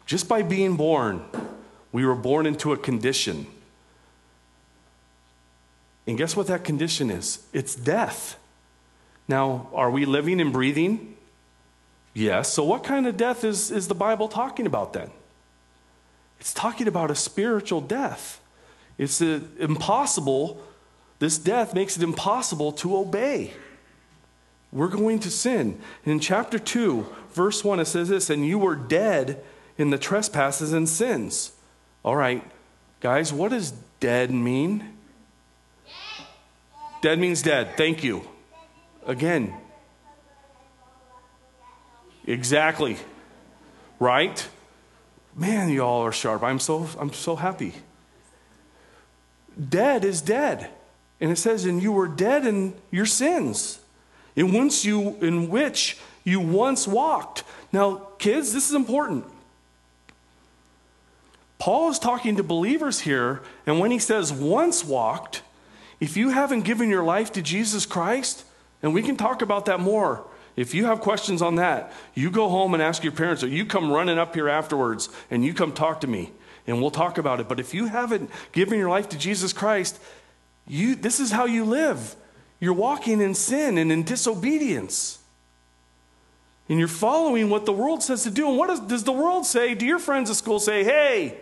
just 0.06 0.28
by 0.28 0.44
being 0.44 0.76
born, 0.76 1.24
we 1.92 2.06
were 2.06 2.16
born 2.16 2.46
into 2.46 2.74
a 2.74 2.78
condition. 2.78 3.48
And 6.06 6.18
guess 6.18 6.36
what 6.36 6.48
that 6.48 6.64
condition 6.64 7.10
is? 7.10 7.46
It's 7.54 7.74
death. 7.74 8.38
Now, 9.28 9.70
are 9.74 9.90
we 9.90 10.06
living 10.06 10.40
and 10.40 10.54
breathing? 10.54 11.16
Yes. 12.14 12.54
So, 12.54 12.64
what 12.64 12.84
kind 12.84 13.08
of 13.08 13.18
death 13.18 13.44
is, 13.44 13.72
is 13.72 13.88
the 13.88 13.96
Bible 13.96 14.28
talking 14.28 14.66
about 14.66 14.94
then? 14.94 15.10
It's 16.40 16.54
talking 16.54 16.88
about 16.88 17.12
a 17.12 17.16
spiritual 17.16 17.82
death. 17.82 18.40
It's 18.98 19.22
a, 19.22 19.42
impossible, 19.60 20.62
this 21.20 21.38
death 21.38 21.74
makes 21.74 21.98
it 21.98 22.04
impossible 22.04 22.72
to 22.74 22.98
obey. 22.98 23.54
We're 24.72 24.88
going 24.88 25.20
to 25.20 25.32
sin. 25.32 25.80
In 26.06 26.20
chapter 26.20 26.60
2, 26.60 27.06
verse 27.32 27.64
1, 27.64 27.80
it 27.80 27.86
says 27.86 28.10
this, 28.10 28.30
and 28.30 28.46
you 28.46 28.60
were 28.60 28.76
dead 28.76 29.44
in 29.78 29.90
the 29.90 29.98
trespasses 29.98 30.74
and 30.74 30.88
sins. 30.88 31.52
All 32.04 32.16
right, 32.16 32.44
guys, 33.00 33.34
what 33.34 33.52
does 33.52 33.72
dead 34.00 34.32
mean? 34.32 34.94
Dead 37.02 37.20
means 37.20 37.42
dead. 37.42 37.76
Thank 37.78 38.04
you. 38.04 38.28
Again. 39.06 39.54
Exactly. 42.26 42.98
Right? 44.00 44.48
Man, 45.36 45.70
you 45.70 45.82
all 45.82 46.02
are 46.06 46.12
sharp. 46.12 46.44
I'm 46.44 46.60
so 46.60 46.88
I'm 46.98 47.14
so 47.14 47.36
happy. 47.36 47.74
Dead 49.70 50.04
is 50.04 50.22
dead. 50.22 50.70
And 51.22 51.32
it 51.32 51.38
says, 51.38 51.66
and 51.66 51.82
you 51.82 51.92
were 51.92 52.08
dead 52.08 52.46
in 52.46 52.74
your 52.92 53.06
sins, 53.06 53.80
in 54.36 54.52
which 54.54 54.84
you 54.84 55.16
in 55.22 55.50
which 55.50 55.98
you 56.24 56.40
once 56.40 56.88
walked. 56.88 57.44
Now, 57.72 58.08
kids, 58.18 58.54
this 58.54 58.70
is 58.70 58.76
important. 58.76 59.26
Paul 61.58 61.90
is 61.90 62.00
talking 62.00 62.36
to 62.36 62.44
believers 62.44 63.02
here, 63.02 63.42
and 63.66 63.80
when 63.80 63.92
he 63.92 64.00
says 64.00 64.32
once 64.32 64.84
walked, 64.84 65.42
if 66.00 66.18
you 66.18 66.30
haven't 66.30 66.62
given 66.62 66.90
your 66.90 67.04
life 67.04 67.32
to 67.34 67.42
Jesus 67.42 67.86
Christ, 67.86 68.44
and 68.86 68.94
we 68.94 69.02
can 69.02 69.18
talk 69.18 69.42
about 69.42 69.66
that 69.66 69.80
more. 69.80 70.24
If 70.56 70.76
you 70.76 70.86
have 70.86 71.02
questions 71.02 71.42
on 71.42 71.56
that, 71.56 71.92
you 72.14 72.30
go 72.30 72.48
home 72.50 72.76
and 72.76 72.84
ask 72.84 73.04
your 73.04 73.14
parents, 73.14 73.44
or 73.44 73.48
you 73.48 73.66
come 73.66 73.92
running 73.92 74.20
up 74.20 74.36
here 74.36 74.48
afterwards 74.48 75.10
and 75.32 75.44
you 75.44 75.56
come 75.56 75.74
talk 75.74 76.02
to 76.02 76.08
me, 76.08 76.32
and 76.68 76.80
we'll 76.80 76.92
talk 76.92 77.18
about 77.18 77.40
it. 77.40 77.50
But 77.50 77.60
if 77.60 77.74
you 77.74 77.88
haven't 77.88 78.30
given 78.52 78.78
your 78.78 78.90
life 78.90 79.10
to 79.10 79.18
Jesus 79.18 79.54
Christ, 79.54 80.00
you, 80.68 80.94
this 80.94 81.20
is 81.20 81.32
how 81.32 81.46
you 81.46 81.66
live. 81.66 82.16
You're 82.60 82.74
walking 82.74 83.22
in 83.22 83.34
sin 83.34 83.80
and 83.80 83.92
in 83.92 84.04
disobedience. 84.04 85.18
And 86.70 86.78
you're 86.78 86.88
following 86.88 87.50
what 87.50 87.66
the 87.66 87.74
world 87.74 88.04
says 88.04 88.22
to 88.24 88.30
do. 88.30 88.48
And 88.48 88.56
what 88.56 88.68
does, 88.68 88.82
does 88.82 89.04
the 89.04 89.12
world 89.12 89.48
say? 89.48 89.74
Do 89.74 89.88
your 89.88 90.00
friends 90.00 90.30
at 90.30 90.36
school 90.36 90.60
say, 90.60 90.84
hey, 90.84 91.38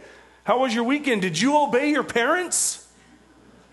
how 0.45 0.60
was 0.60 0.73
your 0.73 0.86
weekend? 0.86 1.21
Did 1.21 1.39
you 1.39 1.62
obey 1.62 1.91
your 1.91 2.03
parents? 2.03 2.88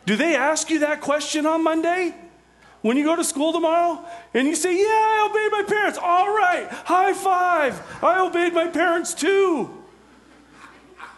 Do 0.07 0.17
they 0.17 0.35
ask 0.35 0.71
you 0.71 0.81
that 0.81 1.01
question 1.01 1.47
on 1.47 1.63
Monday? 1.63 2.17
When 2.83 2.97
you 2.97 3.05
go 3.05 3.15
to 3.15 3.25
school 3.25 3.53
tomorrow 3.53 4.05
and 4.33 4.49
you 4.49 4.55
say, 4.55 4.77
Yeah, 4.77 4.85
I 4.87 5.29
obeyed 5.31 5.53
my 5.53 5.63
parents. 5.63 5.99
All 6.03 6.29
right, 6.29 6.67
high 6.71 7.13
five. 7.13 7.81
I 8.03 8.21
obeyed 8.21 8.55
my 8.55 8.69
parents 8.69 9.15
too. 9.15 9.71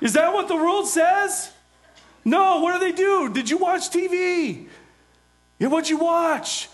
Is 0.00 0.14
that 0.14 0.32
what 0.32 0.48
the 0.48 0.56
world 0.56 0.88
says? 0.88 1.52
No, 2.24 2.60
what 2.60 2.72
do 2.72 2.78
they 2.80 2.92
do? 2.92 3.28
Did 3.28 3.48
you 3.48 3.58
watch 3.58 3.90
TV? 3.90 4.66
Yeah, 5.58 5.68
what'd 5.68 5.88
you 5.88 5.98
watch? 5.98 6.68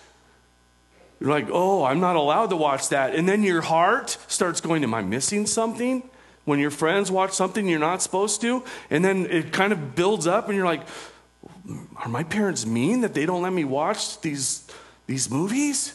You're 1.20 1.31
like, 1.31 1.48
oh, 1.51 1.85
I'm 1.85 2.01
not 2.01 2.16
allowed 2.16 2.51
to 2.51 2.57
watch 2.57 2.90
that. 2.90 3.14
And 3.14 3.29
then 3.29 3.42
your 3.42 3.61
heart 3.61 4.16
starts 4.29 4.61
going, 4.61 4.83
Am 4.83 4.94
I 4.94 5.03
missing 5.03 5.46
something? 5.46 6.09
When 6.44 6.59
your 6.59 6.70
friends 6.70 7.11
watch 7.11 7.33
something 7.33 7.68
you're 7.68 7.79
not 7.79 8.01
supposed 8.01 8.40
to, 8.40 8.64
and 8.88 9.05
then 9.05 9.27
it 9.27 9.53
kind 9.53 9.70
of 9.70 9.94
builds 9.94 10.27
up, 10.27 10.46
and 10.48 10.57
you're 10.57 10.64
like, 10.64 10.81
Are 11.96 12.09
my 12.09 12.24
parents 12.24 12.64
mean 12.64 13.02
that 13.02 13.14
they 13.14 13.26
don't 13.26 13.42
let 13.42 13.52
me 13.52 13.64
watch 13.64 14.20
these, 14.20 14.66
these 15.07 15.31
movies? 15.31 15.94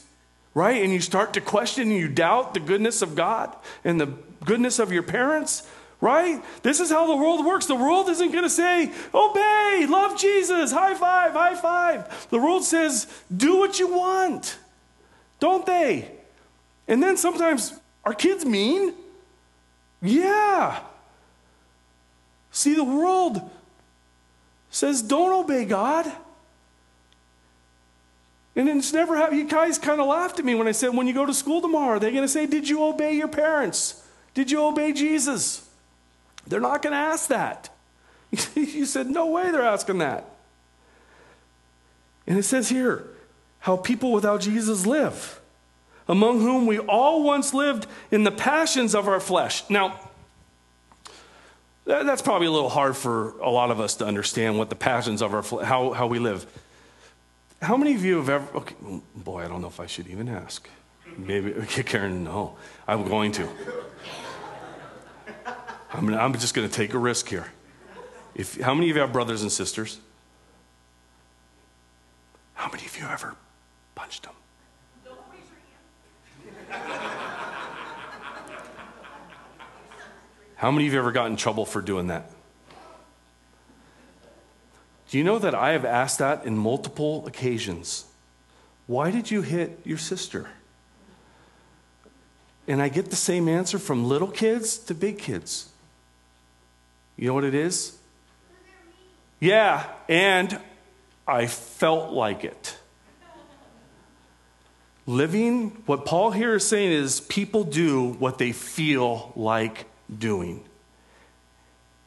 Right? 0.53 0.83
And 0.83 0.93
you 0.93 1.01
start 1.01 1.33
to 1.33 1.41
question 1.41 1.89
and 1.89 1.97
you 1.97 2.07
doubt 2.07 2.53
the 2.53 2.59
goodness 2.59 3.01
of 3.01 3.15
God 3.15 3.55
and 3.83 3.99
the 3.99 4.13
goodness 4.45 4.77
of 4.79 4.91
your 4.91 5.03
parents. 5.03 5.67
Right? 5.99 6.43
This 6.63 6.79
is 6.79 6.91
how 6.91 7.07
the 7.07 7.15
world 7.15 7.45
works. 7.45 7.65
The 7.65 7.75
world 7.75 8.09
isn't 8.09 8.31
going 8.31 8.43
to 8.43 8.49
say, 8.49 8.91
obey, 9.13 9.85
love 9.89 10.19
Jesus, 10.19 10.71
high 10.71 10.95
five, 10.95 11.31
high 11.31 11.55
five. 11.55 12.27
The 12.29 12.39
world 12.39 12.65
says, 12.65 13.07
do 13.35 13.57
what 13.57 13.79
you 13.79 13.87
want. 13.87 14.57
Don't 15.39 15.65
they? 15.65 16.11
And 16.87 17.01
then 17.01 17.15
sometimes, 17.15 17.73
are 18.03 18.13
kids 18.13 18.45
mean? 18.45 18.93
Yeah. 20.01 20.81
See, 22.51 22.75
the 22.75 22.83
world 22.83 23.49
says, 24.73 25.03
don't 25.03 25.31
obey 25.31 25.65
God. 25.65 26.11
And 28.55 28.67
it's 28.69 28.91
never 28.91 29.15
happened. 29.15 29.39
You 29.39 29.47
guys 29.47 29.77
kind 29.77 30.01
of 30.01 30.07
laughed 30.07 30.39
at 30.39 30.45
me 30.45 30.55
when 30.55 30.67
I 30.67 30.71
said, 30.71 30.95
when 30.95 31.07
you 31.07 31.13
go 31.13 31.25
to 31.25 31.33
school 31.33 31.61
tomorrow, 31.61 31.99
they're 31.99 32.11
going 32.11 32.23
to 32.23 32.27
say, 32.27 32.45
Did 32.45 32.69
you 32.69 32.83
obey 32.83 33.13
your 33.15 33.27
parents? 33.27 34.03
Did 34.33 34.51
you 34.51 34.63
obey 34.63 34.93
Jesus? 34.93 35.67
They're 36.45 36.59
not 36.59 36.81
going 36.81 36.91
to 36.91 36.97
ask 36.99 37.29
that. 37.29 37.69
you 38.55 38.85
said, 38.85 39.09
No 39.09 39.27
way 39.27 39.49
they're 39.51 39.63
asking 39.63 39.99
that. 39.99 40.25
And 42.27 42.37
it 42.37 42.43
says 42.43 42.69
here 42.69 43.05
how 43.59 43.77
people 43.77 44.11
without 44.11 44.41
Jesus 44.41 44.85
live, 44.85 45.39
among 46.07 46.41
whom 46.41 46.67
we 46.67 46.79
all 46.79 47.23
once 47.23 47.53
lived 47.53 47.87
in 48.11 48.23
the 48.23 48.31
passions 48.31 48.93
of 48.93 49.07
our 49.07 49.19
flesh. 49.19 49.67
Now, 49.69 49.99
that's 51.85 52.21
probably 52.21 52.47
a 52.47 52.51
little 52.51 52.69
hard 52.69 52.95
for 52.95 53.37
a 53.39 53.49
lot 53.49 53.71
of 53.71 53.79
us 53.79 53.95
to 53.95 54.05
understand 54.05 54.57
what 54.57 54.69
the 54.69 54.75
passions 54.75 55.21
of 55.21 55.33
our 55.33 55.63
how, 55.63 55.91
how 55.91 56.07
we 56.07 56.19
live. 56.19 56.45
How 57.61 57.77
many 57.77 57.95
of 57.95 58.03
you 58.03 58.17
have 58.17 58.29
ever, 58.29 58.57
okay, 58.57 58.75
mm, 58.83 59.01
boy, 59.15 59.43
I 59.43 59.47
don't 59.47 59.61
know 59.61 59.67
if 59.67 59.79
I 59.79 59.85
should 59.85 60.07
even 60.07 60.27
ask. 60.27 60.69
Maybe, 61.17 61.53
okay, 61.53 61.83
Karen, 61.83 62.23
no, 62.23 62.55
I'm 62.87 63.07
going 63.07 63.31
to. 63.33 63.47
I'm, 65.93 66.13
I'm 66.13 66.33
just 66.33 66.53
going 66.53 66.67
to 66.67 66.73
take 66.73 66.93
a 66.93 66.97
risk 66.97 67.27
here. 67.29 67.45
If, 68.35 68.59
how 68.59 68.73
many 68.73 68.89
of 68.89 68.95
you 68.95 69.01
have 69.01 69.13
brothers 69.13 69.43
and 69.43 69.51
sisters? 69.51 69.99
How 72.55 72.69
many 72.71 72.85
of 72.85 72.97
you 72.97 73.05
ever 73.05 73.35
punched 73.93 74.23
them? 74.23 74.33
How 80.63 80.71
many 80.71 80.87
of 80.87 80.93
you 80.93 80.99
ever 80.99 81.11
got 81.11 81.25
in 81.25 81.35
trouble 81.35 81.65
for 81.65 81.81
doing 81.81 82.07
that? 82.07 82.31
Do 85.09 85.17
you 85.17 85.23
know 85.25 85.37
that 85.37 85.53
I 85.53 85.73
have 85.73 85.83
asked 85.83 86.19
that 86.19 86.45
in 86.45 86.57
multiple 86.57 87.27
occasions? 87.27 88.05
Why 88.87 89.11
did 89.11 89.29
you 89.29 89.41
hit 89.41 89.81
your 89.83 89.97
sister? 89.97 90.47
And 92.65 92.81
I 92.81 92.87
get 92.87 93.09
the 93.09 93.17
same 93.17 93.49
answer 93.49 93.77
from 93.77 94.05
little 94.07 94.29
kids 94.29 94.77
to 94.77 94.93
big 94.93 95.19
kids. 95.19 95.67
You 97.17 97.27
know 97.27 97.33
what 97.33 97.43
it 97.43 97.55
is? 97.55 97.97
Yeah, 99.41 99.85
and 100.07 100.57
I 101.27 101.47
felt 101.47 102.13
like 102.13 102.45
it. 102.45 102.77
Living, 105.05 105.71
what 105.87 106.05
Paul 106.05 106.31
here 106.31 106.55
is 106.55 106.65
saying 106.65 106.93
is 106.93 107.19
people 107.19 107.65
do 107.65 108.13
what 108.13 108.37
they 108.37 108.53
feel 108.53 109.33
like 109.35 109.87
doing. 110.19 110.63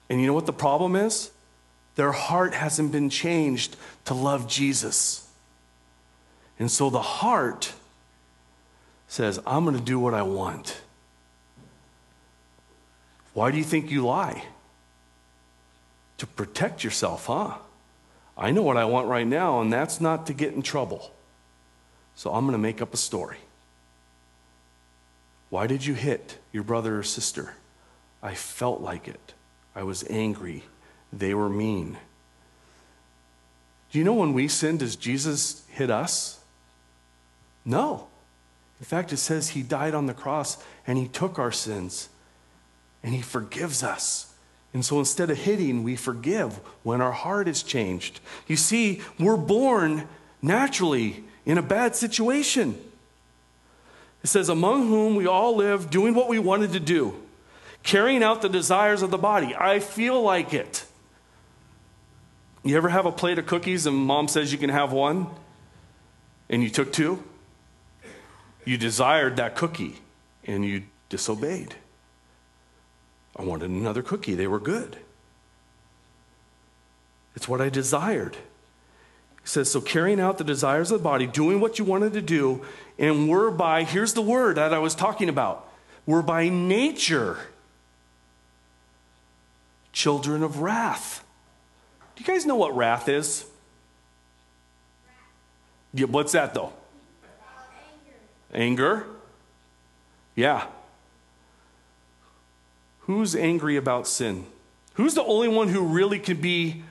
And 0.09 0.21
you 0.21 0.27
know 0.27 0.35
what 0.35 0.47
the 0.47 0.53
problem 0.53 0.97
is? 0.97 1.31
Their 1.97 2.12
heart 2.12 2.55
hasn't 2.55 2.92
been 2.92 3.11
changed 3.11 3.77
to 4.05 4.14
love 4.14 4.49
Jesus. 4.49 5.29
And 6.59 6.71
so 6.71 6.90
the 6.90 7.03
heart 7.03 7.73
says, 9.09 9.40
I'm 9.47 9.64
going 9.64 9.77
to 9.77 9.83
do 9.83 9.99
what 9.99 10.14
I 10.14 10.23
want. 10.23 10.81
Why 13.35 13.51
do 13.51 13.59
you 13.59 13.64
think 13.64 13.90
you 13.90 14.07
lie? 14.07 14.45
To 16.19 16.27
protect 16.27 16.85
yourself, 16.85 17.27
huh? 17.27 17.55
I 18.37 18.51
know 18.51 18.62
what 18.62 18.77
I 18.77 18.85
want 18.85 19.09
right 19.09 19.27
now, 19.27 19.61
and 19.61 19.73
that's 19.73 20.01
not 20.01 20.27
to 20.27 20.35
get 20.35 20.55
in 20.55 20.62
trouble. 20.62 21.12
So 22.14 22.33
I'm 22.33 22.45
going 22.45 22.53
to 22.53 22.59
make 22.59 22.81
up 22.81 22.95
a 22.95 22.99
story. 22.99 23.38
Why 25.51 25.66
did 25.66 25.85
you 25.85 25.95
hit 25.95 26.38
your 26.53 26.62
brother 26.62 26.99
or 26.99 27.03
sister? 27.03 27.55
I 28.27 28.35
felt 28.35 28.81
like 28.81 29.07
it. 29.07 29.35
I 29.77 29.85
was 29.85 30.05
angry. 30.11 30.65
They 31.12 31.33
were 31.33 31.49
mean. 31.49 31.97
Do 33.93 34.01
you 34.01 34.05
know 34.05 34.15
when 34.15 34.33
we 34.33 34.49
sin, 34.49 34.79
does 34.79 34.97
Jesus 34.97 35.65
hit 35.69 35.93
us? 35.93 36.41
No. 37.65 38.09
In 38.81 38.85
fact, 38.85 39.12
it 39.12 39.19
says 39.19 39.51
he 39.51 39.62
died 39.62 39.95
on 39.95 40.07
the 40.07 40.12
cross 40.12 40.59
and 40.89 40.99
he 40.99 41.07
took 41.07 41.39
our 41.39 41.53
sins 41.53 42.09
and 43.01 43.15
he 43.15 43.23
forgives 43.23 43.85
us. 43.85 44.35
And 44.75 44.85
so 44.85 44.99
instead 44.99 45.31
of 45.31 45.39
hitting, 45.39 45.85
we 45.85 45.95
forgive 45.95 46.55
when 46.83 47.01
our 47.01 47.12
heart 47.12 47.47
is 47.47 47.62
changed. 47.62 48.19
You 48.49 48.57
see, 48.57 49.03
we're 49.21 49.37
born 49.37 50.09
naturally 50.43 51.23
in 51.45 51.59
a 51.59 51.62
bad 51.62 51.95
situation. 51.95 52.77
It 54.25 54.27
says, 54.27 54.49
among 54.49 54.89
whom 54.89 55.15
we 55.15 55.29
all 55.29 55.55
live 55.55 55.91
doing 55.91 56.12
what 56.12 56.29
we 56.29 56.41
wanted 56.41 56.73
to 56.73 56.81
do, 56.81 57.15
carrying 57.87 58.22
out 58.22 58.42
the 58.42 58.49
desires 58.49 59.01
of 59.01 59.11
the 59.11 59.16
body. 59.16 59.55
I 59.57 59.79
feel 59.79 60.20
like 60.20 60.53
it. 60.53 60.85
You 62.64 62.77
ever 62.77 62.88
have 62.88 63.07
a 63.07 63.12
plate 63.12 63.38
of 63.38 63.46
cookies 63.46 63.87
and 63.87 63.96
mom 63.96 64.27
says 64.27 64.53
you 64.53 64.59
can 64.59 64.70
have 64.70 64.92
one 64.92 65.29
and 66.51 66.62
you 66.62 66.68
took 66.68 66.92
two? 66.92 67.22
You 68.64 68.77
desired 68.77 69.37
that 69.37 69.55
cookie 69.55 70.01
and 70.44 70.64
you 70.64 70.83
disobeyed. 71.09 71.77
I 73.37 73.44
wanted 73.44 73.70
another 73.70 74.03
cookie. 74.03 74.35
They 74.35 74.49
were 74.49 74.59
good. 74.59 74.96
It's 77.37 77.46
what 77.46 77.61
I 77.61 77.68
desired. 77.68 78.35
He 79.42 79.46
says, 79.49 79.70
so 79.70 79.81
carrying 79.81 80.18
out 80.18 80.38
the 80.38 80.44
desires 80.44 80.90
of 80.90 80.99
the 80.99 81.05
body, 81.05 81.29
doing 81.29 81.61
what 81.61 81.79
you 81.79 81.85
wanted 81.85 82.14
to 82.14 82.22
do, 82.22 82.64
and 82.99 83.29
we're 83.29 83.53
by, 83.53 83.85
here's 83.85 84.14
the 84.14 84.22
word 84.22 84.57
that 84.57 84.75
I 84.75 84.81
was 84.81 84.96
talking 84.96 85.29
about, 85.29 85.68
we're 86.05 86.22
by 86.22 86.49
nature 86.49 87.38
children 89.97 90.43
of 90.43 90.61
wrath. 90.61 91.25
Do 92.15 92.23
you 92.23 92.27
guys 92.27 92.45
know 92.45 92.55
what 92.55 92.77
wrath 92.77 93.09
is? 93.09 93.47
Yeah, 95.95 96.05
what's 96.05 96.33
that 96.33 96.53
though? 96.53 96.75
Anger. 98.53 98.93
Anger? 98.93 99.07
Yeah. 100.35 100.67
Who's 103.01 103.35
angry 103.35 103.77
about 103.77 104.07
sin? 104.07 104.45
Who's 104.95 105.15
the 105.15 105.25
only 105.25 105.49
one 105.49 105.69
who 105.69 105.81
really 105.87 106.19
can 106.19 106.43
be 106.43 106.83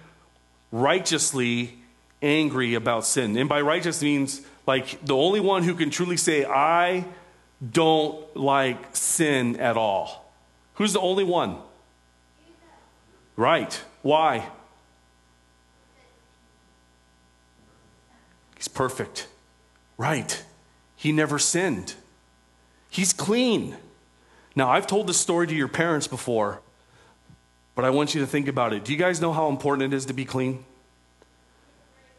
righteously 0.71 1.77
angry 2.23 2.73
about 2.73 3.05
sin? 3.05 3.37
And 3.37 3.47
by 3.47 3.61
righteous 3.61 4.01
means 4.01 4.41
like 4.65 5.05
the 5.05 5.15
only 5.15 5.41
one 5.41 5.61
who 5.61 5.75
can 5.75 5.91
truly 5.91 6.17
say, 6.17 6.43
I 6.43 7.05
don't 7.71 8.35
like 8.35 8.95
sin 8.95 9.57
at 9.59 9.77
all. 9.77 10.33
Who's 10.73 10.93
the 10.93 11.01
only 11.01 11.23
one? 11.23 11.57
Right. 13.35 13.81
Why? 14.01 14.49
He's 18.55 18.67
perfect. 18.67 19.27
Right. 19.97 20.43
He 20.95 21.11
never 21.11 21.37
sinned. 21.37 21.95
He's 22.89 23.13
clean. 23.13 23.77
Now, 24.55 24.69
I've 24.69 24.87
told 24.87 25.07
this 25.07 25.19
story 25.19 25.47
to 25.47 25.55
your 25.55 25.67
parents 25.67 26.07
before, 26.07 26.61
but 27.75 27.83
I 27.83 27.89
want 27.89 28.15
you 28.15 28.21
to 28.21 28.27
think 28.27 28.47
about 28.47 28.71
it. 28.71 28.85
Do 28.85 28.93
you 28.93 28.97
guys 28.97 29.19
know 29.19 29.33
how 29.33 29.49
important 29.49 29.93
it 29.93 29.95
is 29.95 30.05
to 30.05 30.13
be 30.13 30.23
clean? 30.23 30.63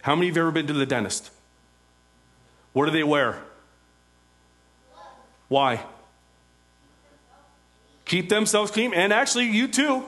How 0.02 0.14
many 0.14 0.28
of 0.28 0.36
you 0.36 0.42
have 0.42 0.48
ever 0.48 0.52
been 0.52 0.66
to 0.66 0.74
the 0.74 0.86
dentist? 0.86 1.30
What 2.74 2.84
do 2.84 2.92
they 2.92 3.02
wear? 3.02 3.42
Why? 5.48 5.82
Keep 8.04 8.28
themselves 8.28 8.70
clean. 8.70 8.92
And 8.92 9.12
actually, 9.12 9.46
you 9.46 9.66
too. 9.66 10.04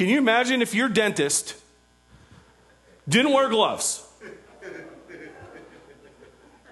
Can 0.00 0.08
you 0.08 0.16
imagine 0.16 0.62
if 0.62 0.74
your 0.74 0.88
dentist 0.88 1.54
didn't 3.06 3.34
wear 3.34 3.50
gloves? 3.50 4.02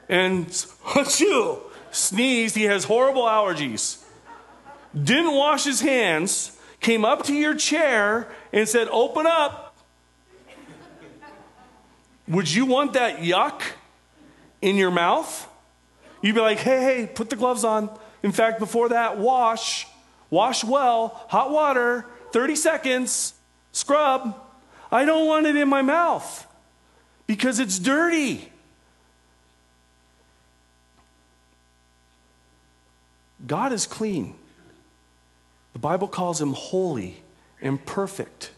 And 0.08 0.46
achoo, 0.46 1.60
sneezed, 1.90 2.56
he 2.56 2.62
has 2.62 2.84
horrible 2.84 3.24
allergies. 3.24 4.02
Didn't 4.94 5.34
wash 5.34 5.64
his 5.64 5.82
hands, 5.82 6.58
came 6.80 7.04
up 7.04 7.24
to 7.24 7.34
your 7.34 7.54
chair 7.54 8.28
and 8.50 8.66
said, 8.66 8.88
Open 8.90 9.26
up. 9.26 9.76
Would 12.28 12.50
you 12.50 12.64
want 12.64 12.94
that 12.94 13.18
yuck 13.18 13.60
in 14.62 14.76
your 14.76 14.90
mouth? 14.90 15.46
You'd 16.22 16.34
be 16.34 16.40
like, 16.40 16.60
Hey, 16.60 16.80
hey, 16.80 17.06
put 17.06 17.28
the 17.28 17.36
gloves 17.36 17.62
on. 17.62 17.90
In 18.22 18.32
fact, 18.32 18.58
before 18.58 18.88
that, 18.88 19.18
wash. 19.18 19.86
Wash 20.30 20.64
well, 20.64 21.26
hot 21.28 21.50
water, 21.50 22.06
30 22.38 22.54
seconds, 22.54 23.34
scrub. 23.72 24.32
I 24.92 25.04
don't 25.04 25.26
want 25.26 25.46
it 25.46 25.56
in 25.56 25.68
my 25.68 25.82
mouth 25.82 26.46
because 27.26 27.58
it's 27.58 27.80
dirty. 27.80 28.52
God 33.44 33.72
is 33.72 33.86
clean. 33.86 34.36
The 35.72 35.80
Bible 35.80 36.06
calls 36.06 36.40
him 36.40 36.52
holy 36.52 37.24
and 37.60 37.84
perfect. 37.84 38.52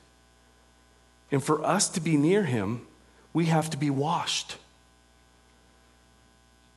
And 1.33 1.43
for 1.43 1.65
us 1.65 1.89
to 1.89 2.03
be 2.03 2.19
near 2.19 2.45
him, 2.45 2.87
we 3.33 3.47
have 3.47 3.71
to 3.71 3.79
be 3.79 3.89
washed. 3.89 4.59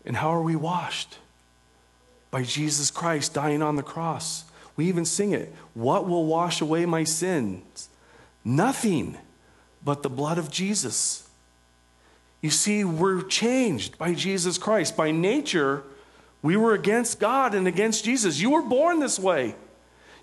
And 0.06 0.16
how 0.16 0.30
are 0.30 0.42
we 0.42 0.56
washed? 0.56 1.18
By 2.32 2.44
Jesus 2.44 2.92
Christ 2.92 3.34
dying 3.34 3.62
on 3.62 3.76
the 3.76 3.84
cross. 3.84 4.46
We 4.76 4.88
even 4.88 5.06
sing 5.06 5.34
it. 5.34 5.54
What 5.74 6.08
will 6.08 6.26
wash 6.26 6.62
away 6.62 6.86
my 6.86 7.04
sins? 7.04 7.90
Nothing 8.44 9.18
but 9.84 10.04
the 10.04 10.10
blood 10.10 10.38
of 10.38 10.50
Jesus. 10.50 11.28
You 12.42 12.50
see, 12.50 12.84
we're 12.84 13.22
changed 13.22 13.98
by 13.98 14.14
Jesus 14.14 14.58
Christ. 14.58 14.98
By 14.98 15.12
nature, 15.12 15.84
we 16.42 16.58
were 16.58 16.74
against 16.74 17.20
God 17.20 17.56
and 17.56 17.68
against 17.68 18.04
Jesus. 18.04 18.40
You 18.40 18.52
were 18.52 18.62
born 18.62 19.00
this 19.00 19.20
way. 19.20 19.56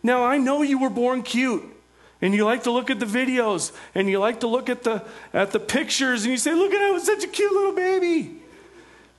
Now, 0.02 0.24
I 0.24 0.38
know 0.38 0.62
you 0.62 0.78
were 0.78 0.90
born 0.90 1.22
cute. 1.22 1.64
And 2.22 2.34
you 2.34 2.44
like 2.44 2.64
to 2.64 2.70
look 2.70 2.90
at 2.90 3.00
the 3.00 3.06
videos 3.06 3.72
and 3.94 4.08
you 4.08 4.18
like 4.18 4.40
to 4.40 4.46
look 4.46 4.68
at 4.68 4.82
the, 4.82 5.02
at 5.32 5.52
the 5.52 5.60
pictures 5.60 6.24
and 6.24 6.30
you 6.30 6.36
say, 6.36 6.52
Look 6.52 6.72
at 6.74 6.82
I 6.82 6.90
was 6.90 7.04
such 7.04 7.24
a 7.24 7.26
cute 7.26 7.50
little 7.50 7.74
baby. 7.74 8.42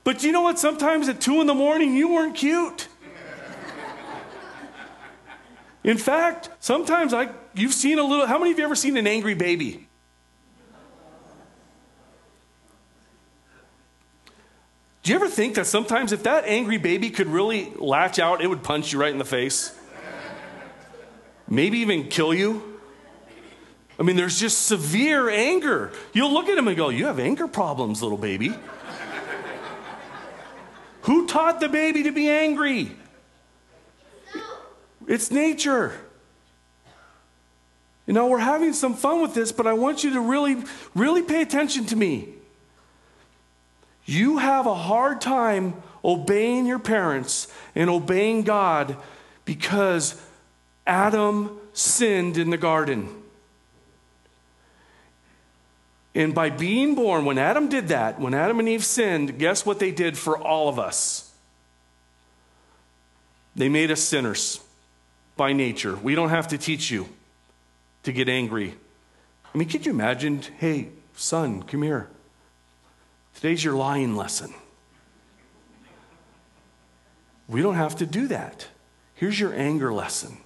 But 0.04 0.22
you 0.22 0.30
know 0.30 0.42
what? 0.42 0.58
Sometimes 0.58 1.08
at 1.08 1.20
two 1.20 1.40
in 1.40 1.48
the 1.48 1.54
morning, 1.54 1.94
you 1.94 2.12
weren't 2.12 2.36
cute. 2.36 2.86
In 5.84 5.98
fact, 5.98 6.48
sometimes 6.60 7.12
I, 7.12 7.30
you've 7.54 7.74
seen 7.74 7.98
a 7.98 8.04
little, 8.04 8.26
how 8.26 8.38
many 8.38 8.52
of 8.52 8.58
you 8.58 8.64
ever 8.64 8.76
seen 8.76 8.96
an 8.96 9.06
angry 9.06 9.34
baby? 9.34 9.88
Do 15.02 15.10
you 15.10 15.16
ever 15.16 15.28
think 15.28 15.56
that 15.56 15.66
sometimes 15.66 16.12
if 16.12 16.22
that 16.22 16.44
angry 16.44 16.78
baby 16.78 17.10
could 17.10 17.26
really 17.26 17.72
latch 17.76 18.20
out, 18.20 18.40
it 18.40 18.46
would 18.46 18.62
punch 18.62 18.92
you 18.92 19.00
right 19.00 19.10
in 19.10 19.18
the 19.18 19.24
face? 19.24 19.76
Maybe 21.48 21.78
even 21.78 22.04
kill 22.08 22.32
you? 22.32 22.78
I 23.98 24.04
mean, 24.04 24.14
there's 24.14 24.38
just 24.38 24.66
severe 24.66 25.28
anger. 25.28 25.92
You'll 26.12 26.32
look 26.32 26.48
at 26.48 26.56
him 26.56 26.68
and 26.68 26.76
go, 26.76 26.88
You 26.88 27.06
have 27.06 27.18
anger 27.18 27.48
problems, 27.48 28.00
little 28.02 28.16
baby. 28.16 28.54
Who 31.02 31.26
taught 31.26 31.58
the 31.58 31.68
baby 31.68 32.04
to 32.04 32.12
be 32.12 32.30
angry? 32.30 32.92
It's 35.08 35.30
nature. 35.30 35.92
You 38.06 38.14
know, 38.14 38.26
we're 38.26 38.38
having 38.38 38.72
some 38.72 38.94
fun 38.94 39.22
with 39.22 39.34
this, 39.34 39.52
but 39.52 39.66
I 39.66 39.74
want 39.74 40.02
you 40.02 40.14
to 40.14 40.20
really, 40.20 40.62
really 40.94 41.22
pay 41.22 41.42
attention 41.42 41.86
to 41.86 41.96
me. 41.96 42.28
You 44.04 44.38
have 44.38 44.66
a 44.66 44.74
hard 44.74 45.20
time 45.20 45.74
obeying 46.04 46.66
your 46.66 46.80
parents 46.80 47.46
and 47.74 47.88
obeying 47.88 48.42
God 48.42 48.96
because 49.44 50.20
Adam 50.86 51.58
sinned 51.72 52.36
in 52.36 52.50
the 52.50 52.56
garden. 52.56 53.08
And 56.14 56.34
by 56.34 56.50
being 56.50 56.94
born, 56.94 57.24
when 57.24 57.38
Adam 57.38 57.68
did 57.68 57.88
that, 57.88 58.20
when 58.20 58.34
Adam 58.34 58.58
and 58.58 58.68
Eve 58.68 58.84
sinned, 58.84 59.38
guess 59.38 59.64
what 59.64 59.78
they 59.78 59.92
did 59.92 60.18
for 60.18 60.36
all 60.36 60.68
of 60.68 60.78
us? 60.78 61.32
They 63.54 63.68
made 63.68 63.90
us 63.90 64.00
sinners 64.00 64.60
by 65.36 65.52
nature. 65.52 65.96
We 65.96 66.14
don't 66.14 66.30
have 66.30 66.48
to 66.48 66.58
teach 66.58 66.90
you 66.90 67.08
to 68.02 68.12
get 68.12 68.28
angry. 68.28 68.74
I 69.54 69.58
mean, 69.58 69.68
could 69.68 69.86
you 69.86 69.92
imagine? 69.92 70.42
Hey, 70.58 70.88
son, 71.14 71.62
come 71.62 71.82
here. 71.82 72.08
Today's 73.34 73.64
your 73.64 73.74
lying 73.74 74.16
lesson. 74.16 74.52
We 77.48 77.62
don't 77.62 77.74
have 77.74 77.96
to 77.96 78.06
do 78.06 78.28
that. 78.28 78.66
Here's 79.14 79.38
your 79.38 79.52
anger 79.52 79.92
lesson. 79.92 80.38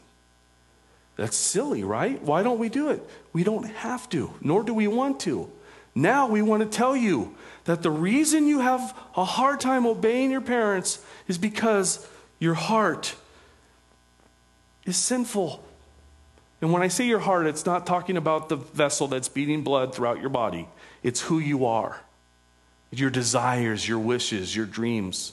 That's 1.17 1.37
silly, 1.37 1.83
right? 1.83 2.21
Why 2.23 2.43
don't 2.43 2.59
we 2.59 2.69
do 2.69 2.91
it? 2.91 3.03
We 3.33 3.43
don't 3.43 3.65
have 3.65 4.09
to, 4.11 4.35
nor 4.41 4.63
do 4.63 4.75
we 4.75 4.87
want 4.87 5.21
to. 5.21 5.51
Now 5.95 6.27
we 6.27 6.43
want 6.43 6.63
to 6.63 6.69
tell 6.69 6.95
you 6.95 7.35
that 7.65 7.83
the 7.83 7.91
reason 7.91 8.47
you 8.47 8.61
have 8.61 8.95
a 9.17 9.25
hard 9.25 9.61
time 9.61 9.87
obeying 9.87 10.31
your 10.31 10.43
parents 10.43 11.03
is 11.27 11.39
because 11.39 12.07
your 12.39 12.55
heart 12.55 13.15
is 14.87 14.97
sinful. 14.97 15.63
And 16.63 16.73
when 16.73 16.83
I 16.83 16.89
say 16.89 17.07
your 17.07 17.19
heart, 17.19 17.47
it's 17.47 17.67
not 17.67 17.87
talking 17.87 18.17
about 18.17 18.49
the 18.49 18.57
vessel 18.57 19.09
that's 19.09 19.29
beating 19.29 19.63
blood 19.63 19.95
throughout 19.95 20.21
your 20.21 20.31
body, 20.31 20.69
it's 21.03 21.21
who 21.21 21.39
you 21.39 21.67
are 21.67 22.01
your 22.93 23.11
desires, 23.11 23.87
your 23.87 23.99
wishes, 23.99 24.55
your 24.55 24.65
dreams. 24.65 25.33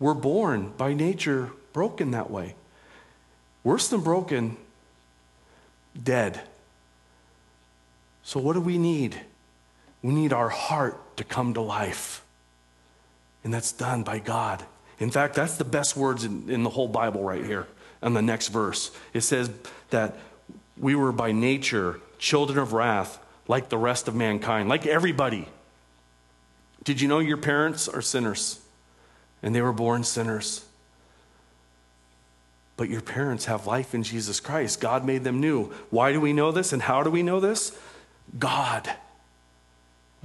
We're 0.00 0.14
born 0.14 0.72
by 0.76 0.92
nature 0.94 1.50
broken 1.72 2.12
that 2.12 2.30
way. 2.30 2.54
Worse 3.62 3.88
than 3.88 4.00
broken, 4.00 4.56
dead. 6.00 6.40
So, 8.24 8.40
what 8.40 8.54
do 8.54 8.60
we 8.60 8.78
need? 8.78 9.20
We 10.02 10.12
need 10.12 10.32
our 10.32 10.48
heart 10.48 11.16
to 11.18 11.24
come 11.24 11.54
to 11.54 11.60
life. 11.60 12.24
And 13.44 13.54
that's 13.54 13.70
done 13.70 14.02
by 14.02 14.18
God. 14.18 14.64
In 14.98 15.10
fact, 15.10 15.34
that's 15.34 15.56
the 15.56 15.64
best 15.64 15.96
words 15.96 16.24
in, 16.24 16.50
in 16.50 16.62
the 16.62 16.70
whole 16.70 16.88
Bible 16.88 17.22
right 17.22 17.44
here 17.44 17.66
on 18.02 18.14
the 18.14 18.22
next 18.22 18.48
verse. 18.48 18.90
It 19.14 19.20
says 19.22 19.50
that 19.90 20.16
we 20.76 20.94
were 20.94 21.12
by 21.12 21.32
nature 21.32 22.00
children 22.18 22.58
of 22.58 22.72
wrath 22.72 23.18
like 23.48 23.68
the 23.68 23.78
rest 23.78 24.08
of 24.08 24.14
mankind, 24.14 24.68
like 24.68 24.86
everybody. 24.86 25.48
Did 26.84 27.00
you 27.00 27.08
know 27.08 27.18
your 27.18 27.36
parents 27.36 27.88
are 27.88 28.02
sinners? 28.02 28.60
And 29.42 29.54
they 29.54 29.60
were 29.60 29.72
born 29.72 30.04
sinners. 30.04 30.64
But 32.76 32.88
your 32.88 33.00
parents 33.00 33.44
have 33.46 33.66
life 33.66 33.94
in 33.94 34.02
Jesus 34.02 34.40
Christ. 34.40 34.80
God 34.80 35.04
made 35.04 35.24
them 35.24 35.40
new. 35.40 35.66
Why 35.90 36.12
do 36.12 36.20
we 36.20 36.32
know 36.32 36.52
this 36.52 36.72
and 36.72 36.82
how 36.82 37.02
do 37.02 37.10
we 37.10 37.22
know 37.22 37.40
this? 37.40 37.76
God. 38.38 38.90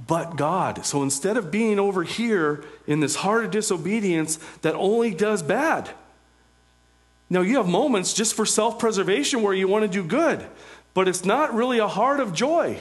But 0.04 0.36
God. 0.36 0.84
So 0.84 1.02
instead 1.02 1.36
of 1.36 1.50
being 1.50 1.78
over 1.78 2.04
here 2.04 2.64
in 2.86 3.00
this 3.00 3.16
heart 3.16 3.44
of 3.44 3.50
disobedience 3.50 4.36
that 4.62 4.74
only 4.74 5.12
does 5.12 5.42
bad, 5.42 5.90
now 7.30 7.42
you 7.42 7.56
have 7.56 7.68
moments 7.68 8.14
just 8.14 8.34
for 8.34 8.46
self 8.46 8.78
preservation 8.78 9.42
where 9.42 9.54
you 9.54 9.68
want 9.68 9.82
to 9.82 9.88
do 9.88 10.02
good, 10.02 10.44
but 10.94 11.08
it's 11.08 11.24
not 11.24 11.54
really 11.54 11.78
a 11.78 11.88
heart 11.88 12.20
of 12.20 12.32
joy 12.32 12.78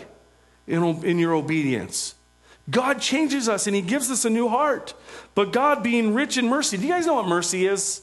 in, 0.67 0.83
in 1.03 1.19
your 1.19 1.33
obedience. 1.33 2.15
God 2.69 2.99
changes 3.01 3.47
us 3.47 3.67
and 3.67 3.75
He 3.75 3.81
gives 3.81 4.11
us 4.11 4.25
a 4.25 4.29
new 4.29 4.47
heart. 4.47 4.93
But 5.35 5.51
God, 5.53 5.83
being 5.83 6.13
rich 6.13 6.37
in 6.37 6.47
mercy, 6.47 6.77
do 6.77 6.83
you 6.83 6.89
guys 6.89 7.05
know 7.05 7.15
what 7.15 7.27
mercy 7.27 7.65
is? 7.65 8.01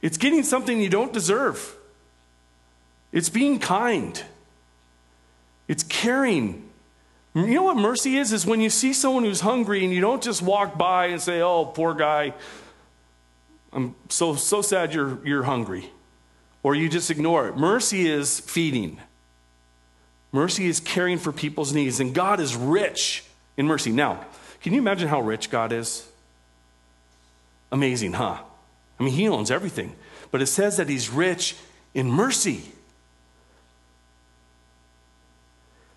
It's 0.00 0.18
getting 0.18 0.42
something 0.42 0.80
you 0.80 0.90
don't 0.90 1.12
deserve, 1.12 1.76
it's 3.12 3.28
being 3.28 3.58
kind, 3.58 4.22
it's 5.68 5.82
caring. 5.82 6.62
You 7.36 7.46
know 7.46 7.64
what 7.64 7.76
mercy 7.76 8.16
is? 8.16 8.32
Is 8.32 8.46
when 8.46 8.60
you 8.60 8.70
see 8.70 8.92
someone 8.92 9.24
who's 9.24 9.40
hungry 9.40 9.82
and 9.82 9.92
you 9.92 10.00
don't 10.00 10.22
just 10.22 10.40
walk 10.40 10.78
by 10.78 11.06
and 11.06 11.20
say, 11.20 11.40
oh, 11.40 11.64
poor 11.64 11.92
guy, 11.92 12.32
I'm 13.74 13.96
so, 14.08 14.36
so 14.36 14.62
sad 14.62 14.94
you're, 14.94 15.18
you're 15.26 15.42
hungry. 15.42 15.90
Or 16.62 16.74
you 16.74 16.88
just 16.88 17.10
ignore 17.10 17.48
it. 17.48 17.56
Mercy 17.56 18.08
is 18.08 18.40
feeding. 18.40 19.00
Mercy 20.32 20.66
is 20.66 20.80
caring 20.80 21.18
for 21.18 21.32
people's 21.32 21.72
needs, 21.72 22.00
and 22.00 22.14
God 22.14 22.40
is 22.40 22.56
rich 22.56 23.24
in 23.56 23.66
mercy. 23.66 23.92
Now, 23.92 24.24
can 24.62 24.72
you 24.72 24.80
imagine 24.80 25.08
how 25.08 25.20
rich 25.20 25.50
God 25.50 25.72
is? 25.72 26.08
Amazing, 27.70 28.14
huh? 28.14 28.38
I 28.98 29.02
mean, 29.02 29.12
He 29.12 29.28
owns 29.28 29.50
everything. 29.50 29.94
But 30.30 30.40
it 30.40 30.46
says 30.46 30.76
that 30.78 30.88
He's 30.88 31.10
rich 31.10 31.56
in 31.92 32.10
mercy. 32.10 32.62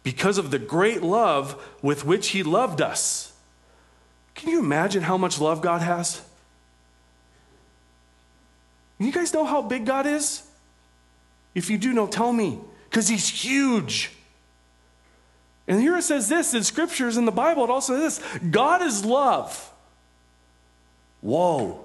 Because 0.04 0.38
of 0.38 0.52
the 0.52 0.60
great 0.60 1.02
love 1.02 1.62
with 1.82 2.06
which 2.06 2.30
He 2.30 2.44
loved 2.44 2.82
us. 2.82 3.34
Can 4.36 4.50
you 4.50 4.60
imagine 4.60 5.04
how 5.04 5.18
much 5.18 5.40
love 5.40 5.62
God 5.62 5.82
has? 5.82 6.27
You 9.00 9.12
guys 9.12 9.34
know 9.34 9.46
how 9.46 9.62
big 9.62 9.86
God 9.86 10.06
is? 10.06 10.44
If 11.54 11.70
you 11.70 11.78
do 11.78 11.94
know, 11.94 12.08
tell 12.08 12.32
me, 12.32 12.60
because 12.90 13.08
He's 13.08 13.28
huge. 13.28 14.12
And 15.68 15.80
here 15.80 15.98
it 15.98 16.04
says 16.04 16.30
this 16.30 16.54
in 16.54 16.64
scriptures 16.64 17.18
in 17.18 17.26
the 17.26 17.32
Bible, 17.32 17.64
it 17.64 17.70
also 17.70 17.98
says 17.98 18.20
this 18.20 18.52
God 18.52 18.82
is 18.82 19.04
love. 19.04 19.72
Whoa. 21.22 21.84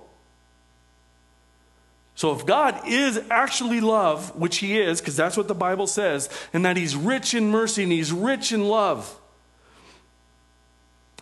So 2.14 2.34
if 2.34 2.46
God 2.46 2.86
is 2.86 3.20
actually 3.30 3.80
love, 3.80 4.36
which 4.36 4.58
He 4.58 4.78
is, 4.78 5.00
because 5.00 5.16
that's 5.16 5.36
what 5.36 5.48
the 5.48 5.54
Bible 5.54 5.86
says, 5.86 6.28
and 6.52 6.64
that 6.64 6.76
He's 6.76 6.94
rich 6.94 7.34
in 7.34 7.50
mercy 7.50 7.82
and 7.82 7.90
He's 7.90 8.12
rich 8.12 8.52
in 8.52 8.68
love, 8.68 9.18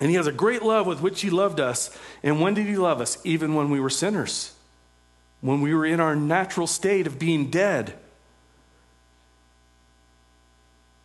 and 0.00 0.10
He 0.10 0.16
has 0.16 0.26
a 0.26 0.32
great 0.32 0.62
love 0.62 0.86
with 0.86 1.00
which 1.00 1.22
He 1.22 1.30
loved 1.30 1.60
us. 1.60 1.96
And 2.22 2.40
when 2.40 2.54
did 2.54 2.66
He 2.66 2.76
love 2.76 3.00
us? 3.00 3.18
Even 3.24 3.54
when 3.54 3.70
we 3.70 3.80
were 3.80 3.90
sinners, 3.90 4.54
when 5.40 5.60
we 5.60 5.74
were 5.74 5.86
in 5.86 6.00
our 6.00 6.14
natural 6.14 6.66
state 6.66 7.06
of 7.06 7.18
being 7.18 7.50
dead. 7.50 7.94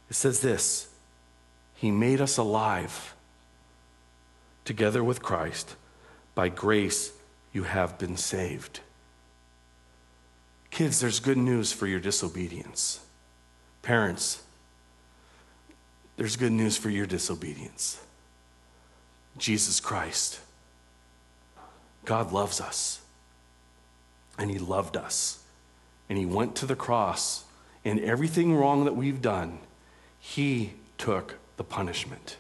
It 0.10 0.16
says 0.16 0.42
this 0.42 0.88
He 1.76 1.92
made 1.92 2.22
us 2.22 2.38
alive 2.38 3.14
together 4.64 5.04
with 5.04 5.22
Christ. 5.22 5.76
By 6.34 6.50
grace, 6.50 7.14
you 7.54 7.64
have 7.64 7.98
been 7.98 8.18
saved. 8.18 8.82
Kids, 10.70 11.00
there's 11.00 11.22
good 11.22 11.38
news 11.38 11.72
for 11.72 11.88
your 11.88 12.02
disobedience. 12.02 13.00
Parents, 13.82 14.44
there's 16.18 16.36
good 16.36 16.52
news 16.52 16.76
for 16.76 16.90
your 16.90 17.06
disobedience. 17.06 18.02
Jesus 19.38 19.80
Christ. 19.80 20.40
God 22.04 22.32
loves 22.32 22.60
us. 22.60 23.02
And 24.38 24.52
He 24.52 24.60
loved 24.60 24.98
us. 24.98 25.44
And 26.10 26.18
He 26.18 26.26
went 26.26 26.56
to 26.58 26.66
the 26.66 26.76
cross. 26.76 27.46
And 27.84 28.00
everything 28.00 28.56
wrong 28.56 28.86
that 28.86 28.96
we've 28.96 29.22
done, 29.22 29.60
He 30.20 30.74
took 30.98 31.36
the 31.58 31.64
punishment. 31.64 32.38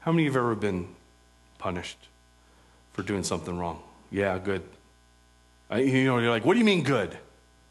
How 0.00 0.12
many 0.12 0.26
of 0.26 0.34
you 0.34 0.38
have 0.38 0.44
ever 0.44 0.54
been 0.54 0.88
punished 1.58 2.08
for 2.92 3.02
doing 3.02 3.24
something 3.24 3.58
wrong? 3.58 3.82
Yeah, 4.10 4.38
good. 4.38 4.62
I, 5.70 5.80
you 5.80 6.04
know, 6.04 6.18
you're 6.18 6.30
like, 6.30 6.44
what 6.44 6.52
do 6.54 6.58
you 6.58 6.64
mean 6.64 6.82
good? 6.82 7.16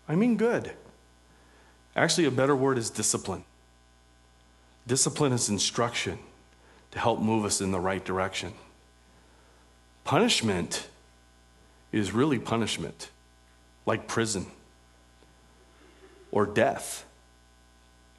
I 0.08 0.16
mean 0.16 0.36
good. 0.36 0.72
Actually, 1.96 2.26
a 2.26 2.32
better 2.32 2.56
word 2.56 2.78
is 2.78 2.90
discipline. 2.90 3.44
Discipline 4.88 5.32
is 5.32 5.48
instruction 5.48 6.20
to 6.92 7.00
help 7.00 7.20
move 7.20 7.46
us 7.46 7.62
in 7.62 7.72
the 7.72 7.80
right 7.80 8.04
direction. 8.04 8.54
Punishment 10.04 10.88
is 11.92 12.12
really 12.12 12.40
punishment, 12.40 13.10
like 13.86 14.08
prison 14.08 14.46
or 16.32 16.46
death. 16.46 17.06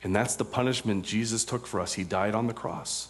And 0.03 0.15
that's 0.15 0.37
the 0.37 0.45
punishment 0.45 1.05
Jesus 1.05 1.45
took 1.45 1.67
for 1.67 1.81
us. 1.81 1.95
He 1.95 2.05
died 2.05 2.35
on 2.35 2.47
the 2.47 2.53
cross. 2.53 3.09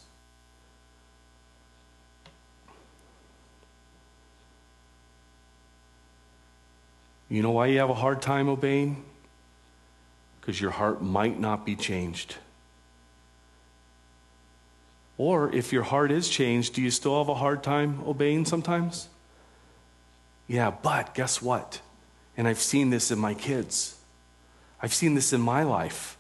You 7.29 7.43
know 7.43 7.51
why 7.51 7.67
you 7.67 7.79
have 7.79 7.91
a 7.91 7.95
hard 7.95 8.23
time 8.23 8.49
obeying? 8.49 9.03
Because 10.41 10.61
your 10.61 10.71
heart 10.71 11.03
might 11.03 11.41
not 11.41 11.67
be 11.67 11.75
changed. 11.75 12.37
Or 15.17 15.53
if 15.53 15.73
your 15.73 15.83
heart 15.83 16.13
is 16.13 16.29
changed, 16.29 16.75
do 16.75 16.83
you 16.83 16.91
still 16.91 17.19
have 17.19 17.29
a 17.29 17.35
hard 17.35 17.63
time 17.63 18.01
obeying 18.07 18.45
sometimes? 18.45 19.09
Yeah, 20.47 20.71
but 20.71 21.15
guess 21.15 21.41
what? 21.41 21.81
And 22.37 22.49
I've 22.49 22.61
seen 22.61 22.91
this 22.91 23.11
in 23.11 23.19
my 23.19 23.35
kids. 23.35 23.97
I've 24.81 24.95
seen 24.95 25.15
this 25.15 25.33
in 25.33 25.41
my 25.41 25.63
life. 25.63 26.17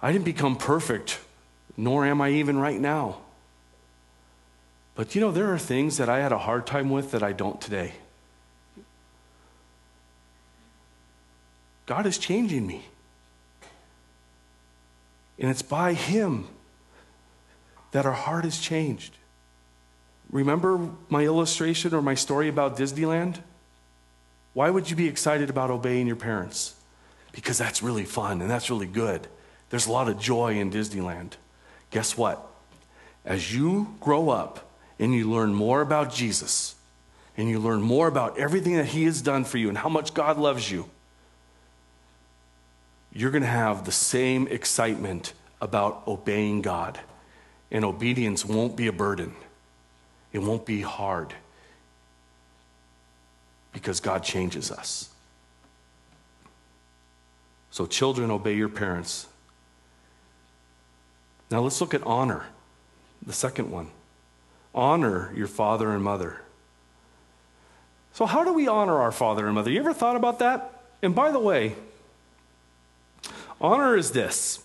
I 0.00 0.12
didn't 0.12 0.24
become 0.24 0.56
perfect, 0.56 1.20
nor 1.76 2.06
am 2.06 2.20
I 2.20 2.30
even 2.30 2.58
right 2.58 2.80
now. 2.80 3.18
But 4.94 5.14
you 5.14 5.20
know, 5.20 5.30
there 5.30 5.52
are 5.52 5.58
things 5.58 5.96
that 5.98 6.08
I 6.08 6.18
had 6.18 6.32
a 6.32 6.38
hard 6.38 6.66
time 6.66 6.90
with 6.90 7.12
that 7.12 7.22
I 7.22 7.32
don't 7.32 7.60
today. 7.60 7.92
God 11.86 12.04
is 12.04 12.18
changing 12.18 12.66
me. 12.66 12.84
And 15.38 15.50
it's 15.50 15.62
by 15.62 15.94
Him 15.94 16.48
that 17.92 18.04
our 18.04 18.12
heart 18.12 18.44
is 18.44 18.60
changed. 18.60 19.14
Remember 20.30 20.90
my 21.08 21.22
illustration 21.24 21.94
or 21.94 22.02
my 22.02 22.14
story 22.14 22.48
about 22.48 22.76
Disneyland? 22.76 23.38
Why 24.54 24.70
would 24.70 24.90
you 24.90 24.96
be 24.96 25.06
excited 25.06 25.50
about 25.50 25.70
obeying 25.70 26.06
your 26.06 26.16
parents? 26.16 26.74
Because 27.32 27.58
that's 27.58 27.82
really 27.82 28.04
fun 28.04 28.40
and 28.40 28.50
that's 28.50 28.70
really 28.70 28.86
good. 28.86 29.26
There's 29.70 29.86
a 29.86 29.92
lot 29.92 30.08
of 30.08 30.18
joy 30.18 30.58
in 30.58 30.70
Disneyland. 30.70 31.32
Guess 31.90 32.16
what? 32.16 32.44
As 33.24 33.54
you 33.54 33.94
grow 34.00 34.30
up 34.30 34.70
and 34.98 35.14
you 35.14 35.30
learn 35.30 35.54
more 35.54 35.80
about 35.80 36.12
Jesus 36.12 36.74
and 37.36 37.48
you 37.48 37.58
learn 37.58 37.80
more 37.80 38.08
about 38.08 38.38
everything 38.38 38.76
that 38.76 38.86
He 38.86 39.04
has 39.04 39.20
done 39.22 39.44
for 39.44 39.58
you 39.58 39.68
and 39.68 39.78
how 39.78 39.88
much 39.88 40.14
God 40.14 40.38
loves 40.38 40.70
you, 40.70 40.88
you're 43.12 43.30
going 43.30 43.42
to 43.42 43.48
have 43.48 43.84
the 43.84 43.92
same 43.92 44.48
excitement 44.48 45.32
about 45.60 46.02
obeying 46.06 46.62
God. 46.62 46.98
And 47.70 47.84
obedience 47.84 48.44
won't 48.44 48.76
be 48.76 48.86
a 48.86 48.92
burden, 48.92 49.34
it 50.32 50.38
won't 50.38 50.64
be 50.64 50.80
hard 50.80 51.34
because 53.78 54.00
God 54.00 54.24
changes 54.24 54.72
us. 54.72 55.10
So, 57.70 57.86
children, 57.86 58.30
obey 58.30 58.54
your 58.54 58.68
parents. 58.68 59.28
Now, 61.50 61.60
let's 61.60 61.80
look 61.80 61.94
at 61.94 62.02
honor, 62.02 62.46
the 63.24 63.32
second 63.32 63.70
one. 63.70 63.90
Honor 64.74 65.32
your 65.34 65.46
father 65.46 65.90
and 65.90 66.02
mother. 66.02 66.40
So, 68.12 68.26
how 68.26 68.42
do 68.44 68.52
we 68.52 68.66
honor 68.66 68.98
our 68.98 69.12
father 69.12 69.46
and 69.46 69.54
mother? 69.54 69.70
You 69.70 69.80
ever 69.80 69.94
thought 69.94 70.16
about 70.16 70.40
that? 70.40 70.82
And 71.02 71.14
by 71.14 71.30
the 71.30 71.38
way, 71.38 71.76
Honor 73.60 73.96
is 73.96 74.12
this 74.12 74.64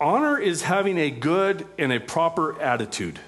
honor 0.00 0.38
is 0.38 0.62
having 0.62 0.96
a 0.98 1.10
good 1.10 1.66
and 1.76 1.92
a 1.92 1.98
proper 1.98 2.60
attitude. 2.60 3.18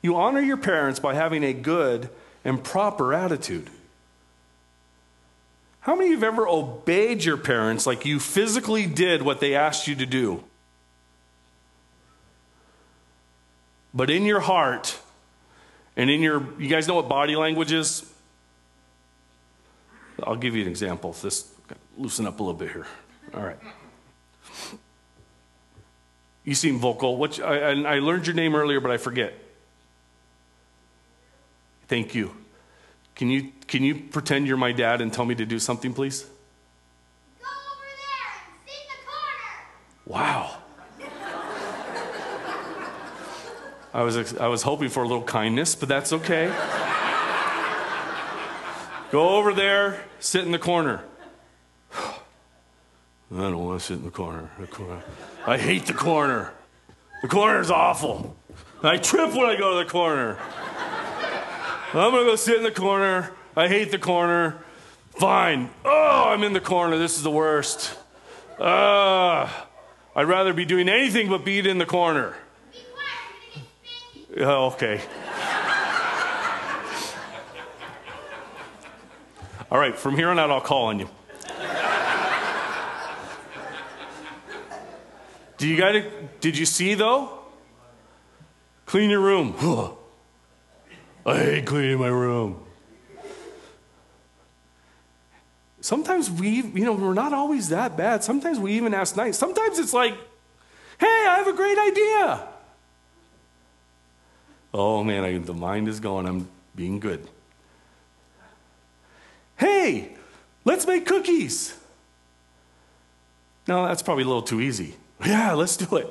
You 0.00 0.16
honor 0.16 0.40
your 0.40 0.56
parents 0.56 0.98
by 0.98 1.14
having 1.14 1.44
a 1.44 1.52
good 1.52 2.08
and 2.44 2.62
proper 2.62 3.14
attitude. 3.14 3.68
How 5.80 5.96
many 5.96 6.06
of 6.06 6.10
you 6.10 6.24
have 6.24 6.34
ever 6.34 6.46
obeyed 6.46 7.24
your 7.24 7.36
parents 7.36 7.86
like 7.86 8.04
you 8.04 8.20
physically 8.20 8.86
did 8.86 9.22
what 9.22 9.40
they 9.40 9.54
asked 9.54 9.88
you 9.88 9.96
to 9.96 10.06
do? 10.06 10.44
But 13.92 14.08
in 14.08 14.24
your 14.24 14.40
heart 14.40 14.98
and 15.96 16.08
in 16.08 16.22
your, 16.22 16.46
you 16.58 16.68
guys 16.68 16.88
know 16.88 16.94
what 16.94 17.08
body 17.08 17.36
language 17.36 17.72
is? 17.72 18.08
I'll 20.22 20.36
give 20.36 20.54
you 20.54 20.62
an 20.62 20.68
example. 20.68 21.12
This 21.12 21.52
loosen 21.98 22.26
up 22.26 22.38
a 22.38 22.42
little 22.42 22.58
bit 22.58 22.70
here. 22.70 22.86
All 23.34 23.42
right. 23.42 23.58
You 26.44 26.54
seem 26.54 26.78
vocal. 26.78 27.16
What, 27.16 27.40
I, 27.40 27.70
I 27.82 27.98
learned 27.98 28.26
your 28.26 28.34
name 28.34 28.54
earlier, 28.54 28.80
but 28.80 28.90
I 28.90 28.96
forget. 28.96 29.34
Thank 31.92 32.14
you. 32.14 32.34
Can 33.14 33.28
you 33.28 33.52
can 33.66 33.82
you 33.82 33.94
pretend 33.94 34.46
you're 34.46 34.56
my 34.56 34.72
dad 34.72 35.02
and 35.02 35.12
tell 35.12 35.26
me 35.26 35.34
to 35.34 35.44
do 35.44 35.58
something, 35.58 35.92
please? 35.92 36.22
Go 36.22 37.44
over 37.44 37.84
there 38.00 38.32
and 38.38 38.56
sit 38.64 38.80
in 38.80 38.96
the 38.96 39.10
corner. 39.12 40.24
Wow. 40.24 40.56
I 43.92 44.02
was 44.04 44.38
I 44.38 44.46
was 44.46 44.62
hoping 44.62 44.88
for 44.88 45.02
a 45.02 45.06
little 45.06 45.22
kindness, 45.22 45.74
but 45.74 45.90
that's 45.90 46.14
okay. 46.14 46.46
Go 49.10 49.36
over 49.36 49.52
there, 49.52 50.02
sit 50.18 50.46
in 50.46 50.50
the 50.50 50.58
corner. 50.58 51.04
I 51.94 52.14
don't 53.30 53.66
want 53.66 53.80
to 53.80 53.84
sit 53.84 53.98
in 53.98 54.04
the 54.04 54.10
corner. 54.10 54.50
the 54.58 54.66
corner. 54.66 55.02
I 55.46 55.58
hate 55.58 55.84
the 55.84 55.92
corner. 55.92 56.54
The 57.20 57.28
corner 57.28 57.60
is 57.60 57.70
awful. 57.70 58.34
I 58.82 58.96
trip 58.96 59.34
when 59.34 59.44
I 59.44 59.56
go 59.56 59.78
to 59.78 59.84
the 59.84 59.90
corner. 59.90 60.38
I'm 61.94 62.10
going 62.10 62.24
to 62.24 62.30
go 62.30 62.36
sit 62.36 62.56
in 62.56 62.62
the 62.62 62.70
corner 62.70 63.32
I 63.54 63.68
hate 63.68 63.90
the 63.90 63.98
corner. 63.98 64.64
Fine. 65.18 65.68
Oh, 65.84 66.24
I'm 66.26 66.42
in 66.42 66.54
the 66.54 66.60
corner. 66.60 66.96
This 66.96 67.18
is 67.18 67.22
the 67.22 67.30
worst. 67.30 67.94
Uh, 68.58 69.48
I'd 70.16 70.22
rather 70.24 70.54
be 70.54 70.64
doing 70.64 70.88
anything 70.88 71.28
but 71.28 71.44
be 71.44 71.58
in 71.58 71.76
the 71.76 71.84
corner. 71.84 72.34
Be 72.72 72.78
quiet. 72.94 73.12
I'm 73.54 73.62
gonna 73.62 73.66
get 73.84 74.40
spanky. 74.40 74.46
Oh, 74.46 74.66
okay. 74.68 75.02
All 79.70 79.78
right, 79.78 79.96
from 79.96 80.16
here 80.16 80.28
on 80.28 80.38
out, 80.38 80.50
I'll 80.50 80.60
call 80.60 80.86
on 80.86 80.98
you. 80.98 81.08
Do 85.58 85.68
you 85.68 85.76
got 85.76 85.94
Did 86.40 86.56
you 86.56 86.66
see 86.66 86.94
though? 86.94 87.38
Clean 88.86 89.10
your 89.10 89.20
room. 89.20 89.54
I 91.24 91.38
hate 91.38 91.66
cleaning 91.66 91.98
my 91.98 92.08
room. 92.08 92.64
Sometimes 95.80 96.30
we, 96.30 96.62
you 96.62 96.84
know, 96.84 96.92
we're 96.92 97.14
not 97.14 97.32
always 97.32 97.68
that 97.70 97.96
bad. 97.96 98.22
Sometimes 98.22 98.58
we 98.58 98.72
even 98.74 98.94
ask 98.94 99.16
nice. 99.16 99.36
Sometimes 99.36 99.78
it's 99.78 99.92
like, 99.92 100.14
hey, 100.98 101.26
I 101.28 101.36
have 101.38 101.48
a 101.48 101.52
great 101.52 101.78
idea. 101.78 102.48
Oh 104.74 105.04
man, 105.04 105.24
I, 105.24 105.38
the 105.38 105.54
mind 105.54 105.88
is 105.88 106.00
going. 106.00 106.26
I'm 106.26 106.48
being 106.74 106.98
good. 107.00 107.28
Hey, 109.56 110.16
let's 110.64 110.86
make 110.86 111.04
cookies. 111.04 111.76
No, 113.68 113.86
that's 113.86 114.02
probably 114.02 114.24
a 114.24 114.26
little 114.26 114.42
too 114.42 114.60
easy. 114.60 114.96
Yeah, 115.24 115.52
let's 115.52 115.76
do 115.76 115.98
it. 115.98 116.08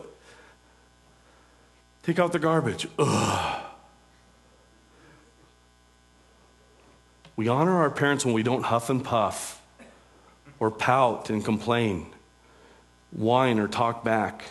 Take 2.03 2.17
out 2.17 2.31
the 2.31 2.39
garbage. 2.39 2.87
Ugh. 2.97 3.60
We 7.41 7.47
honor 7.47 7.79
our 7.79 7.89
parents 7.89 8.23
when 8.23 8.35
we 8.35 8.43
don't 8.43 8.61
huff 8.61 8.91
and 8.91 9.03
puff 9.03 9.59
or 10.59 10.69
pout 10.69 11.31
and 11.31 11.43
complain, 11.43 12.05
whine 13.09 13.57
or 13.57 13.67
talk 13.67 14.03
back, 14.03 14.43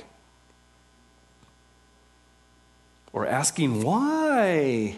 or 3.12 3.28
asking 3.28 3.84
why. 3.84 4.96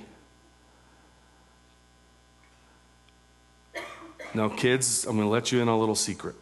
Now, 4.32 4.48
kids, 4.48 5.04
I'm 5.04 5.16
going 5.16 5.26
to 5.26 5.30
let 5.30 5.52
you 5.52 5.60
in 5.60 5.68
on 5.68 5.74
a 5.74 5.78
little 5.78 5.94
secret. 5.94 6.36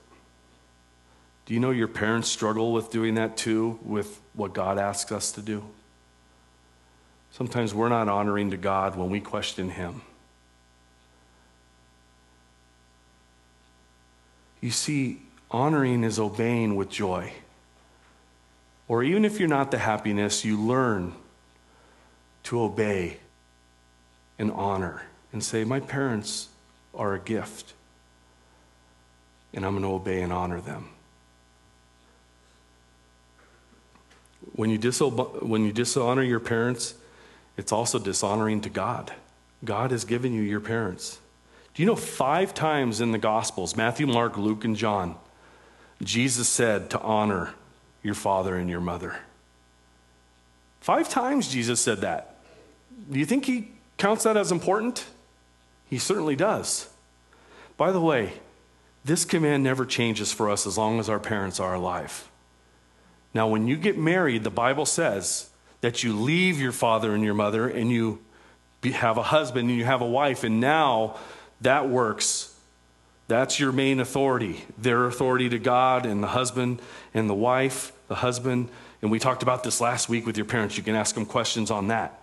Do 1.46 1.54
you 1.54 1.58
know 1.58 1.72
your 1.72 1.88
parents 1.88 2.28
struggle 2.28 2.72
with 2.72 2.92
doing 2.92 3.16
that 3.16 3.36
too, 3.36 3.80
with 3.82 4.20
what 4.34 4.52
God 4.52 4.78
asks 4.78 5.10
us 5.10 5.32
to 5.32 5.42
do? 5.42 5.64
Sometimes 7.32 7.74
we're 7.74 7.88
not 7.88 8.08
honoring 8.08 8.52
to 8.52 8.56
God 8.56 8.94
when 8.94 9.10
we 9.10 9.18
question 9.18 9.70
Him. 9.70 10.02
You 14.60 14.70
see, 14.70 15.22
honoring 15.50 16.04
is 16.04 16.18
obeying 16.18 16.76
with 16.76 16.90
joy. 16.90 17.32
Or 18.88 19.04
even 19.04 19.24
if 19.24 19.38
you're 19.38 19.48
not 19.48 19.70
the 19.70 19.78
happiness, 19.78 20.44
you 20.44 20.60
learn 20.60 21.14
to 22.44 22.60
obey 22.60 23.18
and 24.36 24.50
honor 24.50 25.02
and 25.32 25.44
say, 25.44 25.62
My 25.62 25.78
parents 25.78 26.48
are 26.92 27.14
a 27.14 27.20
gift, 27.20 27.72
and 29.54 29.64
I'm 29.64 29.72
going 29.72 29.84
to 29.84 29.94
obey 29.94 30.22
and 30.22 30.32
honor 30.32 30.60
them. 30.60 30.88
When 34.54 34.70
you, 34.70 34.78
disobe- 34.78 35.42
when 35.42 35.64
you 35.64 35.72
dishonor 35.72 36.22
your 36.22 36.40
parents, 36.40 36.94
it's 37.56 37.70
also 37.70 37.98
dishonoring 37.98 38.60
to 38.62 38.68
God. 38.68 39.12
God 39.64 39.92
has 39.92 40.04
given 40.04 40.32
you 40.32 40.42
your 40.42 40.60
parents. 40.60 41.19
You 41.80 41.86
know 41.86 41.96
five 41.96 42.52
times 42.52 43.00
in 43.00 43.10
the 43.10 43.16
Gospels, 43.16 43.74
Matthew, 43.74 44.06
Mark, 44.06 44.36
Luke, 44.36 44.66
and 44.66 44.76
John, 44.76 45.16
Jesus 46.02 46.46
said 46.46 46.90
to 46.90 47.00
honor 47.00 47.54
your 48.02 48.12
father 48.12 48.54
and 48.56 48.68
your 48.68 48.82
mother? 48.82 49.16
Five 50.82 51.08
times 51.08 51.48
Jesus 51.48 51.80
said 51.80 52.02
that. 52.02 52.36
Do 53.10 53.18
you 53.18 53.24
think 53.24 53.46
he 53.46 53.70
counts 53.96 54.24
that 54.24 54.36
as 54.36 54.52
important? 54.52 55.06
He 55.88 55.96
certainly 55.96 56.36
does. 56.36 56.90
By 57.78 57.92
the 57.92 58.00
way, 58.02 58.34
this 59.02 59.24
command 59.24 59.64
never 59.64 59.86
changes 59.86 60.34
for 60.34 60.50
us 60.50 60.66
as 60.66 60.76
long 60.76 61.00
as 61.00 61.08
our 61.08 61.18
parents 61.18 61.58
are 61.60 61.72
alive. 61.72 62.28
Now, 63.32 63.48
when 63.48 63.66
you 63.66 63.78
get 63.78 63.96
married, 63.96 64.44
the 64.44 64.50
Bible 64.50 64.84
says 64.84 65.48
that 65.80 66.04
you 66.04 66.12
leave 66.12 66.60
your 66.60 66.72
father 66.72 67.14
and 67.14 67.24
your 67.24 67.32
mother 67.32 67.66
and 67.66 67.90
you 67.90 68.18
have 68.84 69.16
a 69.16 69.22
husband 69.22 69.70
and 69.70 69.78
you 69.78 69.86
have 69.86 70.02
a 70.02 70.06
wife, 70.06 70.44
and 70.44 70.60
now 70.60 71.16
that 71.60 71.88
works. 71.88 72.54
That's 73.28 73.60
your 73.60 73.72
main 73.72 74.00
authority. 74.00 74.64
Their 74.76 75.06
authority 75.06 75.48
to 75.50 75.58
God 75.58 76.04
and 76.04 76.22
the 76.22 76.28
husband 76.28 76.82
and 77.14 77.30
the 77.30 77.34
wife, 77.34 77.92
the 78.08 78.16
husband. 78.16 78.68
And 79.02 79.10
we 79.10 79.18
talked 79.18 79.42
about 79.42 79.62
this 79.62 79.80
last 79.80 80.08
week 80.08 80.26
with 80.26 80.36
your 80.36 80.46
parents. 80.46 80.76
You 80.76 80.82
can 80.82 80.96
ask 80.96 81.14
them 81.14 81.26
questions 81.26 81.70
on 81.70 81.88
that. 81.88 82.20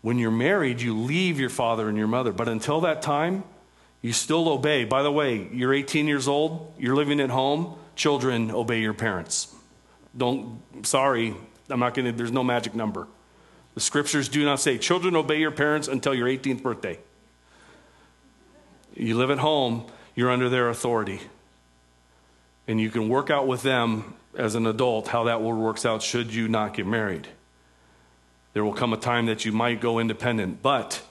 When 0.00 0.18
you're 0.18 0.30
married, 0.30 0.80
you 0.80 0.96
leave 0.96 1.40
your 1.40 1.50
father 1.50 1.88
and 1.88 1.96
your 1.96 2.08
mother. 2.08 2.32
But 2.32 2.48
until 2.48 2.80
that 2.82 3.02
time, 3.02 3.44
you 4.00 4.12
still 4.12 4.48
obey. 4.48 4.84
By 4.84 5.02
the 5.02 5.12
way, 5.12 5.48
you're 5.52 5.72
18 5.72 6.08
years 6.08 6.26
old, 6.28 6.74
you're 6.78 6.96
living 6.96 7.20
at 7.20 7.30
home, 7.30 7.76
children 7.94 8.50
obey 8.50 8.80
your 8.80 8.94
parents. 8.94 9.54
Don't, 10.16 10.60
sorry, 10.82 11.34
I'm 11.70 11.80
not 11.80 11.94
going 11.94 12.06
to, 12.06 12.12
there's 12.12 12.32
no 12.32 12.44
magic 12.44 12.74
number. 12.74 13.06
The 13.74 13.80
scriptures 13.80 14.28
do 14.28 14.44
not 14.44 14.60
say 14.60 14.76
children 14.76 15.16
obey 15.16 15.38
your 15.38 15.52
parents 15.52 15.88
until 15.88 16.14
your 16.14 16.26
18th 16.26 16.62
birthday. 16.62 16.98
You 18.94 19.16
live 19.16 19.30
at 19.30 19.38
home, 19.38 19.86
you're 20.14 20.30
under 20.30 20.48
their 20.48 20.68
authority. 20.68 21.20
And 22.68 22.80
you 22.80 22.90
can 22.90 23.08
work 23.08 23.30
out 23.30 23.46
with 23.46 23.62
them 23.62 24.14
as 24.36 24.54
an 24.54 24.66
adult 24.66 25.08
how 25.08 25.24
that 25.24 25.42
works 25.42 25.84
out 25.84 26.02
should 26.02 26.32
you 26.32 26.48
not 26.48 26.74
get 26.74 26.86
married. 26.86 27.28
There 28.52 28.64
will 28.64 28.72
come 28.74 28.92
a 28.92 28.98
time 28.98 29.26
that 29.26 29.44
you 29.44 29.52
might 29.52 29.80
go 29.80 29.98
independent, 29.98 30.62
but 30.62 31.02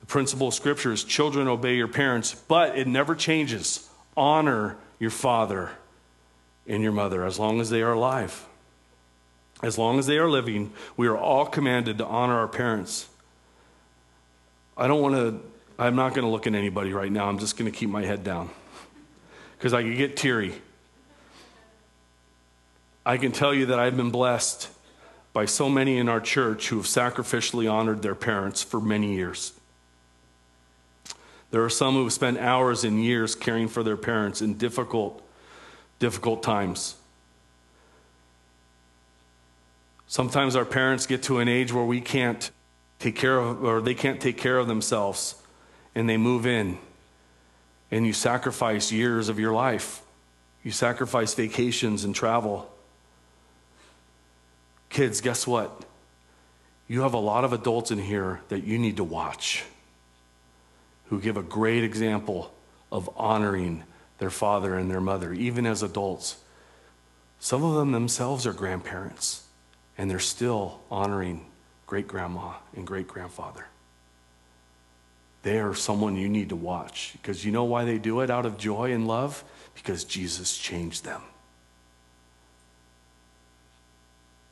the 0.00 0.06
principle 0.06 0.48
of 0.48 0.54
Scripture 0.54 0.92
is 0.92 1.04
children 1.04 1.48
obey 1.48 1.76
your 1.76 1.88
parents, 1.88 2.34
but 2.34 2.76
it 2.76 2.86
never 2.86 3.14
changes. 3.14 3.88
Honor 4.16 4.76
your 4.98 5.10
father 5.10 5.70
and 6.66 6.82
your 6.82 6.92
mother 6.92 7.24
as 7.24 7.38
long 7.38 7.60
as 7.60 7.70
they 7.70 7.82
are 7.82 7.92
alive. 7.92 8.46
As 9.62 9.78
long 9.78 9.98
as 9.98 10.06
they 10.06 10.18
are 10.18 10.28
living, 10.28 10.72
we 10.96 11.06
are 11.06 11.16
all 11.16 11.46
commanded 11.46 11.98
to 11.98 12.06
honor 12.06 12.38
our 12.38 12.48
parents. 12.48 13.08
I 14.76 14.86
don't 14.86 15.00
want 15.00 15.14
to, 15.14 15.40
I'm 15.78 15.96
not 15.96 16.14
going 16.14 16.24
to 16.24 16.30
look 16.30 16.46
at 16.46 16.54
anybody 16.54 16.92
right 16.92 17.10
now. 17.10 17.28
I'm 17.28 17.38
just 17.38 17.56
going 17.56 17.70
to 17.70 17.76
keep 17.76 17.90
my 17.90 18.04
head 18.04 18.22
down 18.22 18.50
because 19.58 19.74
I 19.74 19.82
could 19.82 19.96
get 19.96 20.16
teary. 20.16 20.54
I 23.04 23.16
can 23.16 23.32
tell 23.32 23.52
you 23.52 23.66
that 23.66 23.78
I've 23.78 23.96
been 23.96 24.10
blessed 24.10 24.68
by 25.32 25.46
so 25.46 25.68
many 25.68 25.98
in 25.98 26.08
our 26.08 26.20
church 26.20 26.68
who 26.68 26.76
have 26.76 26.86
sacrificially 26.86 27.70
honored 27.70 28.02
their 28.02 28.14
parents 28.14 28.62
for 28.62 28.80
many 28.80 29.14
years. 29.14 29.52
There 31.50 31.62
are 31.64 31.70
some 31.70 31.94
who 31.94 32.04
have 32.04 32.12
spent 32.12 32.38
hours 32.38 32.84
and 32.84 33.02
years 33.02 33.34
caring 33.34 33.68
for 33.68 33.82
their 33.82 33.96
parents 33.96 34.40
in 34.40 34.54
difficult, 34.54 35.22
difficult 35.98 36.42
times. 36.42 36.96
Sometimes 40.06 40.54
our 40.54 40.64
parents 40.64 41.06
get 41.06 41.24
to 41.24 41.40
an 41.40 41.48
age 41.48 41.72
where 41.72 41.84
we 41.84 42.00
can't 42.00 42.50
take 43.00 43.16
care 43.16 43.38
of, 43.38 43.64
or 43.64 43.80
they 43.80 43.94
can't 43.94 44.20
take 44.20 44.36
care 44.36 44.58
of 44.58 44.68
themselves, 44.68 45.34
and 45.94 46.08
they 46.08 46.16
move 46.16 46.46
in. 46.46 46.78
And 47.90 48.06
you 48.06 48.12
sacrifice 48.12 48.90
years 48.90 49.28
of 49.28 49.38
your 49.38 49.52
life. 49.52 50.02
You 50.62 50.70
sacrifice 50.70 51.34
vacations 51.34 52.04
and 52.04 52.14
travel. 52.14 52.70
Kids, 54.88 55.20
guess 55.20 55.46
what? 55.46 55.84
You 56.88 57.02
have 57.02 57.14
a 57.14 57.18
lot 57.18 57.44
of 57.44 57.52
adults 57.52 57.90
in 57.90 57.98
here 57.98 58.40
that 58.48 58.64
you 58.64 58.78
need 58.78 58.96
to 58.96 59.04
watch 59.04 59.64
who 61.08 61.20
give 61.20 61.36
a 61.36 61.42
great 61.42 61.84
example 61.84 62.52
of 62.90 63.08
honoring 63.16 63.84
their 64.18 64.30
father 64.30 64.76
and 64.76 64.90
their 64.90 65.00
mother, 65.00 65.32
even 65.32 65.66
as 65.66 65.82
adults. 65.82 66.38
Some 67.38 67.62
of 67.62 67.74
them 67.74 67.92
themselves 67.92 68.46
are 68.46 68.52
grandparents, 68.52 69.44
and 69.98 70.10
they're 70.10 70.18
still 70.18 70.80
honoring 70.90 71.46
great 71.86 72.08
grandma 72.08 72.54
and 72.74 72.86
great 72.86 73.06
grandfather. 73.06 73.66
They 75.44 75.58
are 75.60 75.74
someone 75.74 76.16
you 76.16 76.30
need 76.30 76.48
to 76.48 76.56
watch 76.56 77.12
because 77.20 77.44
you 77.44 77.52
know 77.52 77.64
why 77.64 77.84
they 77.84 77.98
do 77.98 78.20
it 78.20 78.30
out 78.30 78.46
of 78.46 78.56
joy 78.56 78.92
and 78.92 79.06
love? 79.06 79.44
Because 79.74 80.02
Jesus 80.02 80.56
changed 80.56 81.04
them. 81.04 81.20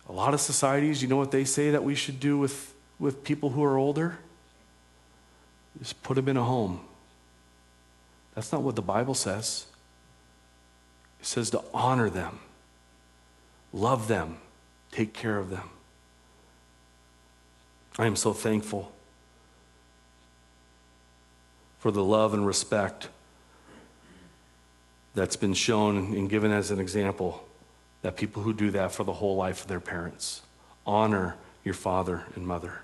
A 0.07 0.13
lot 0.13 0.35
of 0.35 0.41
societies, 0.41 1.01
you 1.01 1.09
know 1.09 1.17
what 1.17 1.31
they 1.31 1.45
say 1.45 1.71
that 1.71 1.83
we 1.83 1.95
should 1.95 2.21
do 2.21 2.37
with, 2.37 2.75
with 2.99 3.25
people 3.25 3.49
who 3.49 3.65
are 3.65 3.79
older? 3.79 4.19
Just 5.79 6.03
put 6.03 6.17
them 6.17 6.29
in 6.29 6.37
a 6.37 6.45
home. 6.45 6.81
That's 8.35 8.53
not 8.53 8.63
what 8.63 8.77
the 8.77 8.83
Bible 8.83 9.15
says. 9.15 9.65
It 11.21 11.27
says 11.27 11.49
to 11.51 11.63
honor 11.73 12.11
them, 12.11 12.41
love 13.73 14.09
them, 14.09 14.37
take 14.91 15.15
care 15.15 15.39
of 15.39 15.49
them. 15.49 15.71
I 17.99 18.05
am 18.05 18.17
so 18.17 18.35
thankful 18.35 18.92
for 21.83 21.91
the 21.91 22.05
love 22.05 22.33
and 22.33 22.47
respect 22.47 23.09
that's 25.17 25.35
been 25.35 25.53
shown 25.53 25.97
and 26.15 26.31
given 26.31 26.53
as 26.53 26.71
an 26.71 26.79
example 26.79 27.45
that 28.03 28.17
people 28.17 28.41
who 28.41 28.53
do 28.53 28.71
that 28.71 28.93
for 28.93 29.03
the 29.03 29.15
whole 29.15 29.35
life 29.35 29.63
of 29.63 29.67
their 29.67 29.81
parents 29.81 30.43
honor 30.87 31.35
your 31.65 31.75
father 31.75 32.23
and 32.37 32.47
mother. 32.47 32.83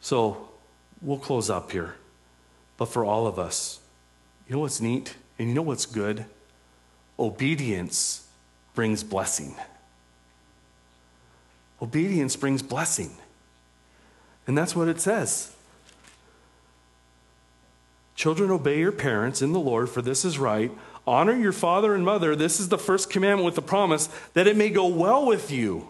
So 0.00 0.48
we'll 1.02 1.18
close 1.18 1.50
up 1.50 1.70
here. 1.70 1.96
But 2.78 2.86
for 2.86 3.04
all 3.04 3.26
of 3.26 3.38
us, 3.38 3.80
you 4.48 4.54
know 4.54 4.60
what's 4.60 4.80
neat? 4.80 5.14
And 5.38 5.50
you 5.50 5.54
know 5.54 5.60
what's 5.60 5.84
good? 5.84 6.24
Obedience 7.18 8.26
brings 8.74 9.04
blessing. 9.04 9.54
Obedience 11.82 12.36
brings 12.36 12.62
blessing. 12.62 13.10
And 14.46 14.56
that's 14.56 14.74
what 14.74 14.88
it 14.88 14.98
says. 14.98 15.54
Children, 18.14 18.50
obey 18.50 18.78
your 18.78 18.92
parents 18.92 19.42
in 19.42 19.52
the 19.52 19.60
Lord, 19.60 19.88
for 19.88 20.02
this 20.02 20.24
is 20.24 20.38
right. 20.38 20.70
Honor 21.06 21.34
your 21.34 21.52
father 21.52 21.94
and 21.94 22.04
mother. 22.04 22.36
This 22.36 22.60
is 22.60 22.68
the 22.68 22.78
first 22.78 23.10
commandment 23.10 23.44
with 23.44 23.56
the 23.56 23.62
promise 23.62 24.08
that 24.34 24.46
it 24.46 24.56
may 24.56 24.70
go 24.70 24.86
well 24.86 25.26
with 25.26 25.50
you 25.50 25.88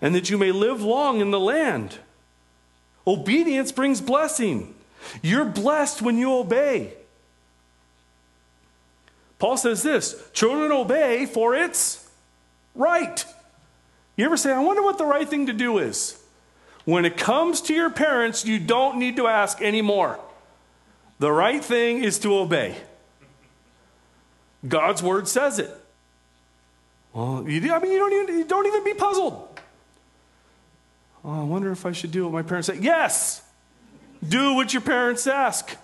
and 0.00 0.14
that 0.14 0.30
you 0.30 0.38
may 0.38 0.52
live 0.52 0.80
long 0.82 1.20
in 1.20 1.30
the 1.30 1.40
land. 1.40 1.98
Obedience 3.06 3.72
brings 3.72 4.00
blessing. 4.00 4.74
You're 5.22 5.44
blessed 5.44 6.02
when 6.02 6.18
you 6.18 6.34
obey. 6.34 6.94
Paul 9.38 9.56
says 9.56 9.82
this 9.82 10.20
children 10.32 10.72
obey 10.72 11.26
for 11.26 11.54
it's 11.54 12.08
right. 12.74 13.24
You 14.16 14.24
ever 14.24 14.36
say, 14.36 14.52
I 14.52 14.60
wonder 14.60 14.82
what 14.82 14.98
the 14.98 15.04
right 15.04 15.28
thing 15.28 15.46
to 15.46 15.52
do 15.52 15.78
is? 15.78 16.20
When 16.84 17.04
it 17.04 17.16
comes 17.16 17.60
to 17.62 17.74
your 17.74 17.90
parents, 17.90 18.44
you 18.44 18.58
don't 18.58 18.98
need 18.98 19.16
to 19.16 19.26
ask 19.26 19.60
anymore. 19.62 20.18
The 21.18 21.32
right 21.32 21.64
thing 21.64 22.02
is 22.02 22.18
to 22.20 22.36
obey. 22.36 22.76
God's 24.66 25.02
word 25.02 25.28
says 25.28 25.58
it. 25.58 25.70
Well, 27.12 27.48
you, 27.48 27.72
I 27.72 27.78
mean, 27.78 27.92
you 27.92 27.98
don't, 27.98 28.12
even, 28.12 28.38
you 28.38 28.44
don't 28.44 28.66
even 28.66 28.84
be 28.84 28.94
puzzled. 28.94 29.48
Oh, 31.24 31.40
I 31.40 31.44
wonder 31.44 31.72
if 31.72 31.84
I 31.84 31.92
should 31.92 32.12
do 32.12 32.24
what 32.24 32.32
my 32.32 32.42
parents 32.42 32.68
say. 32.68 32.78
Yes! 32.80 33.42
Do 34.26 34.54
what 34.54 34.72
your 34.72 34.82
parents 34.82 35.26
ask. 35.26 35.76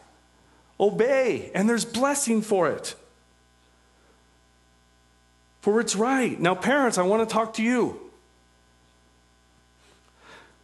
Obey, 0.79 1.51
and 1.55 1.69
there's 1.69 1.85
blessing 1.85 2.43
for 2.43 2.69
it. 2.71 2.95
For 5.61 5.81
it's 5.81 5.97
right. 5.97 6.39
Now, 6.39 6.55
parents, 6.55 6.99
I 6.99 7.03
want 7.03 7.29
to 7.29 7.33
talk 7.33 7.55
to 7.55 7.63
you. 7.63 8.01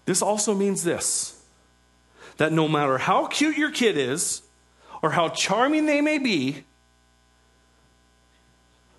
This 0.04 0.22
also 0.22 0.54
means 0.54 0.82
this 0.82 1.36
that 2.36 2.52
no 2.52 2.66
matter 2.66 2.96
how 2.96 3.26
cute 3.26 3.56
your 3.58 3.70
kid 3.70 3.98
is, 3.98 4.42
or 5.02 5.10
how 5.10 5.28
charming 5.28 5.86
they 5.86 6.00
may 6.00 6.18
be, 6.18 6.64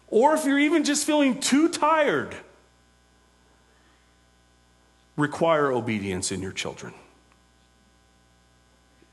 or 0.08 0.34
if 0.34 0.46
you're 0.46 0.60
even 0.60 0.84
just 0.84 1.06
feeling 1.06 1.40
too 1.40 1.70
tired, 1.70 2.36
require 5.16 5.72
obedience 5.72 6.32
in 6.32 6.42
your 6.42 6.52
children. 6.52 6.94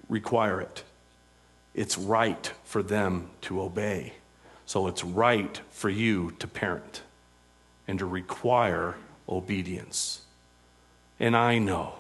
Require 0.09 0.61
it. 0.61 0.85
It's 1.75 1.99
right 1.99 2.51
for 2.65 2.83
them 2.83 3.31
to 3.43 3.61
obey. 3.61 4.15
So 4.67 4.87
it's 4.87 5.05
right 5.05 5.61
for 5.71 5.89
you 5.89 6.33
to 6.41 6.47
parent 6.49 7.03
and 7.87 7.99
to 8.01 8.07
require 8.07 8.97
obedience. 9.29 10.23
And 11.21 11.37
I 11.37 11.59
know 11.59 11.95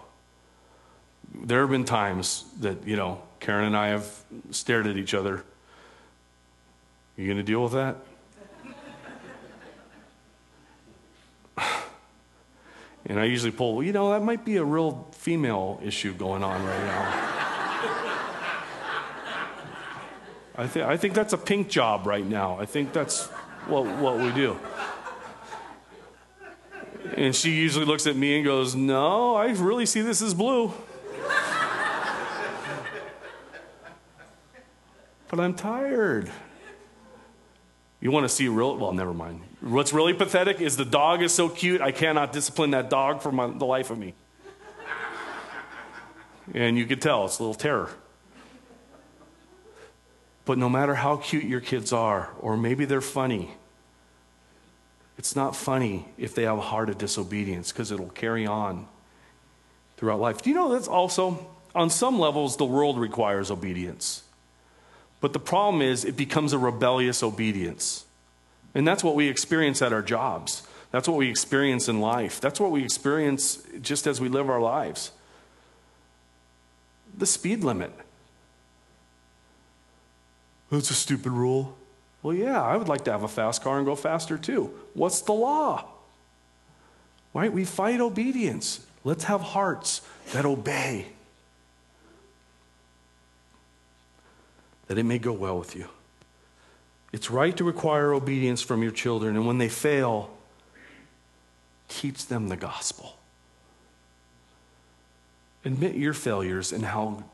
there 1.35 1.61
have 1.61 1.71
been 1.71 1.85
times 1.85 2.45
that, 2.61 2.87
you 2.87 2.97
know, 2.97 3.21
Karen 3.41 3.65
and 3.65 3.77
I 3.77 3.89
have 3.89 4.09
stared 4.51 4.87
at 4.87 4.97
each 4.97 5.15
other. 5.15 5.45
You 7.17 7.27
going 7.27 7.39
to 7.39 7.43
deal 7.43 7.63
with 7.63 7.73
that? 7.73 7.97
and 13.07 13.19
I 13.19 13.25
usually 13.25 13.51
pull, 13.53 13.75
well, 13.77 13.85
you 13.85 13.93
know, 13.93 14.11
that 14.13 14.23
might 14.23 14.45
be 14.45 14.57
a 14.57 14.65
real 14.65 15.09
female 15.13 15.81
issue 15.83 16.15
going 16.15 16.43
on 16.43 16.65
right 16.65 16.85
now. 16.85 17.35
I, 20.59 20.67
th- 20.67 20.85
I 20.85 20.97
think 20.97 21.15
that's 21.15 21.33
a 21.33 21.39
pink 21.39 21.69
job 21.69 22.05
right 22.05 22.27
now. 22.27 22.59
I 22.59 22.67
think 22.67 22.93
that's 22.93 23.27
what, 23.69 23.87
what 23.99 24.19
we 24.19 24.33
do. 24.33 24.59
And 27.15 27.35
she 27.35 27.53
usually 27.53 27.85
looks 27.85 28.09
at 28.09 28.17
me 28.17 28.37
and 28.37 28.45
goes, 28.45 28.75
No, 28.75 29.37
I 29.37 29.51
really 29.53 29.87
see 29.87 30.01
this 30.01 30.21
as 30.21 30.35
blue. 30.35 30.73
But 35.29 35.41
I'm 35.41 35.55
tired. 35.55 36.31
You 38.01 38.11
want 38.11 38.25
to 38.25 38.29
see 38.29 38.49
real, 38.49 38.77
well, 38.77 38.93
never 38.93 39.13
mind. 39.13 39.41
What's 39.61 39.93
really 39.93 40.15
pathetic 40.15 40.61
is 40.61 40.77
the 40.77 40.85
dog 40.85 41.23
is 41.23 41.33
so 41.33 41.49
cute, 41.49 41.81
I 41.81 41.91
cannot 41.91 42.33
discipline 42.33 42.71
that 42.71 42.91
dog 42.91 43.23
for 43.23 43.33
my, 43.33 43.49
the 43.49 43.65
life 43.65 43.91
of 43.91 43.99
me. 43.99 44.15
And 46.55 46.79
you 46.79 46.87
could 46.87 47.03
tell 47.03 47.27
it's 47.27 47.39
a 47.39 47.43
little 47.43 47.55
terror. 47.55 47.91
But 50.45 50.57
no 50.57 50.71
matter 50.71 50.95
how 50.95 51.17
cute 51.17 51.45
your 51.45 51.61
kids 51.61 51.93
are, 51.93 52.31
or 52.41 52.57
maybe 52.57 52.87
they're 52.87 53.01
funny, 53.03 53.51
it's 55.19 55.35
not 55.35 55.55
funny 55.55 56.07
if 56.17 56.35
they 56.35 56.45
have 56.45 56.57
a 56.57 56.63
heart 56.63 56.89
of 56.89 56.97
disobedience 56.97 57.73
because 57.73 57.91
it'll 57.91 58.09
carry 58.09 58.47
on 58.47 58.87
throughout 59.97 60.21
life. 60.21 60.41
Do 60.41 60.49
you 60.49 60.57
know 60.57 60.73
that's 60.73 60.89
also, 60.89 61.47
on 61.75 61.91
some 61.91 62.19
levels, 62.19 62.57
the 62.57 62.65
world 62.65 62.99
requires 62.99 63.51
obedience. 63.51 64.23
But 65.21 65.33
the 65.33 65.41
problem 65.41 65.83
is, 65.83 66.05
it 66.05 66.17
becomes 66.17 66.53
a 66.53 66.59
rebellious 66.59 67.23
obedience. 67.23 68.05
And 68.75 68.87
that's 68.87 69.03
what 69.03 69.15
we 69.15 69.29
experience 69.29 69.83
at 69.83 69.93
our 69.93 70.03
jobs. 70.03 70.63
That's 70.91 71.09
what 71.09 71.17
we 71.17 71.29
experience 71.29 71.89
in 71.89 72.01
life. 72.01 72.41
That's 72.41 72.61
what 72.61 72.71
we 72.71 72.85
experience 72.85 73.63
just 73.83 74.07
as 74.07 74.21
we 74.21 74.29
live 74.29 74.49
our 74.49 74.61
lives. 74.61 75.11
The 77.17 77.27
speed 77.27 77.65
limit. 77.65 77.93
That's 80.71 80.91
a 80.91 80.95
stupid 80.95 81.33
rule. 81.33 81.77
Well, 82.23 82.35
yeah, 82.35 82.63
I 82.63 82.77
would 82.77 82.89
like 82.89 83.05
to 83.05 83.13
have 83.13 83.23
a 83.23 83.29
fast 83.29 83.63
car 83.63 83.79
and 83.79 83.87
go 83.87 83.95
faster 83.95 84.39
too. 84.39 84.73
What's 84.95 85.21
the 85.23 85.33
law? 85.33 85.85
Right? 87.35 87.53
We 87.53 87.65
fight 87.65 88.01
obedience. 88.01 88.87
Let's 89.05 89.25
have 89.25 89.41
hearts 89.41 90.01
that 90.33 90.45
obey. 90.45 91.07
That 94.89 94.99
it 94.99 95.05
may 95.05 95.19
go 95.19 95.33
well 95.33 95.59
with 95.59 95.77
you. 95.77 95.89
It's 97.13 97.31
right 97.31 97.57
to 97.57 97.65
require 97.65 98.13
obedience 98.13 98.61
from 98.61 98.83
your 98.83 98.91
children, 98.93 99.37
and 99.37 99.47
when 99.47 99.59
they 99.59 99.69
fail, 99.69 100.31
teach 101.89 102.27
them 102.27 102.49
the 102.49 102.57
gospel. 102.57 103.17
Admit 105.65 105.97
your 105.97 106.15
failures 106.15 106.73
and 106.73 106.85
how 106.85 107.25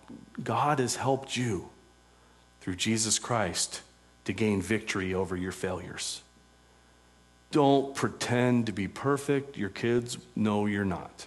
God 0.43 0.79
has 0.79 0.97
helped 0.97 1.37
you 1.37 1.69
through 2.61 2.77
Jesus 2.77 3.19
Christ 3.19 3.83
to 4.25 4.33
gain 4.33 4.63
victory 4.63 5.13
over 5.13 5.37
your 5.37 5.53
failures. 5.53 6.23
Don't 7.51 7.95
pretend 7.95 8.67
to 8.67 8.73
be 8.73 8.89
perfect. 8.89 9.57
Your 9.57 9.69
kids 9.69 10.19
know 10.35 10.67
you're 10.67 10.85
not. 10.85 11.27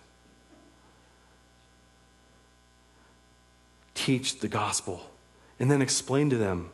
Teach 3.94 4.40
the 4.40 4.48
gospel 4.48 5.10
and 5.60 5.70
then 5.72 5.82
explain 5.82 6.30
to 6.30 6.38
them 6.38 6.70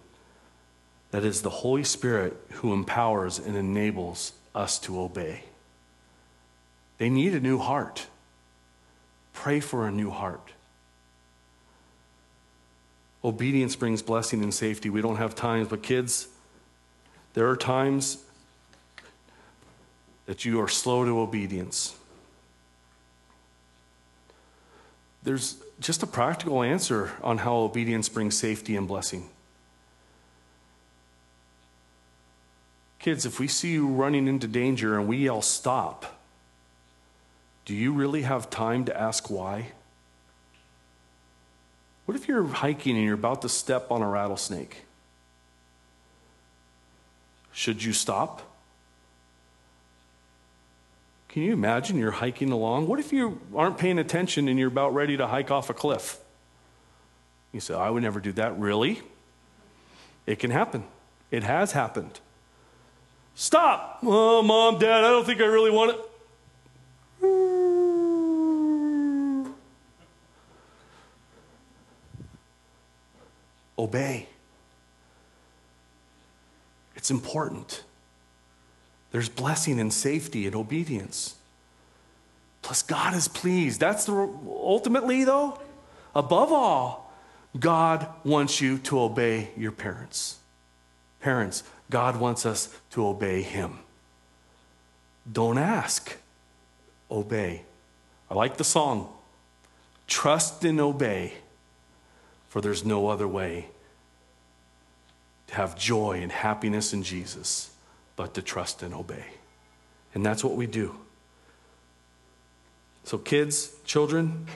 that 1.11 1.23
it's 1.23 1.41
the 1.41 1.49
Holy 1.49 1.83
Spirit 1.83 2.35
who 2.53 2.73
empowers 2.73 3.39
and 3.39 3.55
enables 3.55 4.33
us 4.55 4.79
to 4.79 4.99
obey. 4.99 5.43
They 6.97 7.09
need 7.09 7.33
a 7.33 7.39
new 7.39 7.57
heart. 7.57 8.07
Pray 9.33 9.59
for 9.59 9.87
a 9.87 9.91
new 9.91 10.09
heart. 10.09 10.51
Obedience 13.23 13.75
brings 13.75 14.01
blessing 14.01 14.43
and 14.43 14.53
safety. 14.53 14.89
We 14.89 15.01
don't 15.01 15.15
have 15.15 15.33
times, 15.33 15.69
but 15.69 15.81
kids, 15.81 16.27
there 17.33 17.47
are 17.47 17.55
times 17.55 18.23
that 20.25 20.45
you 20.45 20.59
are 20.61 20.67
slow 20.67 21.05
to 21.05 21.19
obedience. 21.19 21.95
There's 25.23 25.55
just 25.83 26.01
a 26.01 26.07
practical 26.07 26.63
answer 26.63 27.11
on 27.21 27.39
how 27.39 27.55
obedience 27.57 28.07
brings 28.07 28.37
safety 28.37 28.75
and 28.77 28.87
blessing. 28.87 29.29
Kids, 32.99 33.25
if 33.25 33.37
we 33.37 33.49
see 33.49 33.73
you 33.73 33.87
running 33.87 34.27
into 34.27 34.47
danger 34.47 34.97
and 34.97 35.09
we 35.09 35.17
yell 35.17 35.41
stop, 35.41 36.21
do 37.65 37.75
you 37.75 37.91
really 37.91 38.21
have 38.21 38.49
time 38.49 38.85
to 38.85 38.97
ask 38.97 39.29
why? 39.29 39.73
What 42.05 42.15
if 42.15 42.29
you're 42.29 42.45
hiking 42.45 42.95
and 42.95 43.03
you're 43.03 43.15
about 43.15 43.41
to 43.41 43.49
step 43.49 43.91
on 43.91 44.01
a 44.01 44.07
rattlesnake? 44.07 44.85
Should 47.51 47.83
you 47.83 47.91
stop? 47.91 48.52
Can 51.33 51.41
you 51.41 51.51
imagine 51.51 51.97
you're 51.97 52.11
hiking 52.11 52.51
along? 52.51 52.85
What 52.85 52.99
if 52.99 53.11
you 53.11 53.41
aren't 53.55 53.79
paying 53.79 53.97
attention 53.97 54.47
and 54.47 54.59
you're 54.59 54.67
about 54.67 54.93
ready 54.93 55.17
to 55.17 55.25
hike 55.25 55.49
off 55.49 55.67
a 55.67 55.73
cliff? 55.73 56.19
You 57.51 57.59
say, 57.59 57.73
I 57.73 57.89
would 57.89 58.03
never 58.03 58.19
do 58.19 58.31
that. 58.33 58.59
Really? 58.59 59.01
It 60.27 60.37
can 60.37 60.51
happen. 60.51 60.83
It 61.31 61.41
has 61.41 61.71
happened. 61.71 62.19
Stop! 63.33 63.97
Oh, 64.03 64.43
mom, 64.43 64.77
dad, 64.77 65.03
I 65.03 65.09
don't 65.09 65.25
think 65.25 65.41
I 65.41 65.45
really 65.45 65.71
want 65.71 65.95
it. 65.95 65.99
Obey. 73.79 74.29
It's 76.95 77.09
important. 77.09 77.83
There's 79.13 79.29
blessing 79.29 79.79
and 79.79 79.93
safety 79.93 80.47
and 80.47 80.55
obedience. 80.55 81.35
Plus, 82.63 82.81
God 82.81 83.13
is 83.13 83.27
pleased. 83.27 83.79
That's 83.79 84.05
the 84.05 84.13
ultimately, 84.47 85.23
though, 85.23 85.59
above 86.15 86.51
all, 86.51 87.13
God 87.59 88.07
wants 88.23 88.59
you 88.59 88.79
to 88.79 88.99
obey 88.99 89.51
your 89.55 89.71
parents. 89.71 90.39
Parents, 91.21 91.61
God 91.91 92.19
wants 92.19 92.43
us 92.43 92.75
to 92.91 93.05
obey 93.05 93.43
Him. 93.43 93.77
Don't 95.31 95.59
ask, 95.59 96.17
obey. 97.11 97.61
I 98.31 98.33
like 98.33 98.57
the 98.57 98.63
song. 98.63 99.13
Trust 100.07 100.65
and 100.65 100.81
obey, 100.81 101.33
for 102.49 102.61
there's 102.61 102.83
no 102.83 103.09
other 103.09 103.27
way 103.27 103.67
to 105.47 105.53
have 105.53 105.77
joy 105.77 106.19
and 106.19 106.31
happiness 106.31 106.93
in 106.93 107.03
Jesus 107.03 107.72
but 108.15 108.33
to 108.35 108.41
trust 108.41 108.83
and 108.83 108.93
obey. 108.93 109.25
And 110.13 110.25
that's 110.25 110.43
what 110.43 110.55
we 110.55 110.67
do. 110.67 110.95
So, 113.03 113.17
kids, 113.17 113.73
children, 113.83 114.47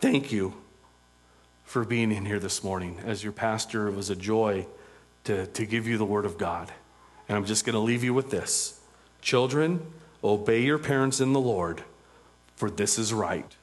thank 0.00 0.30
you 0.30 0.54
for 1.64 1.84
being 1.84 2.12
in 2.12 2.24
here 2.24 2.38
this 2.38 2.64
morning. 2.64 2.98
As 3.04 3.22
your 3.22 3.32
pastor, 3.32 3.88
it 3.88 3.94
was 3.94 4.10
a 4.10 4.16
joy 4.16 4.66
to, 5.24 5.46
to 5.46 5.66
give 5.66 5.86
you 5.86 5.98
the 5.98 6.04
word 6.04 6.24
of 6.24 6.38
God. 6.38 6.72
And 7.28 7.36
I'm 7.36 7.44
just 7.44 7.64
going 7.64 7.74
to 7.74 7.80
leave 7.80 8.02
you 8.02 8.14
with 8.14 8.30
this 8.30 8.80
Children, 9.20 9.86
obey 10.22 10.62
your 10.62 10.78
parents 10.78 11.20
in 11.20 11.32
the 11.32 11.40
Lord, 11.40 11.82
for 12.56 12.70
this 12.70 12.98
is 12.98 13.12
right. 13.12 13.56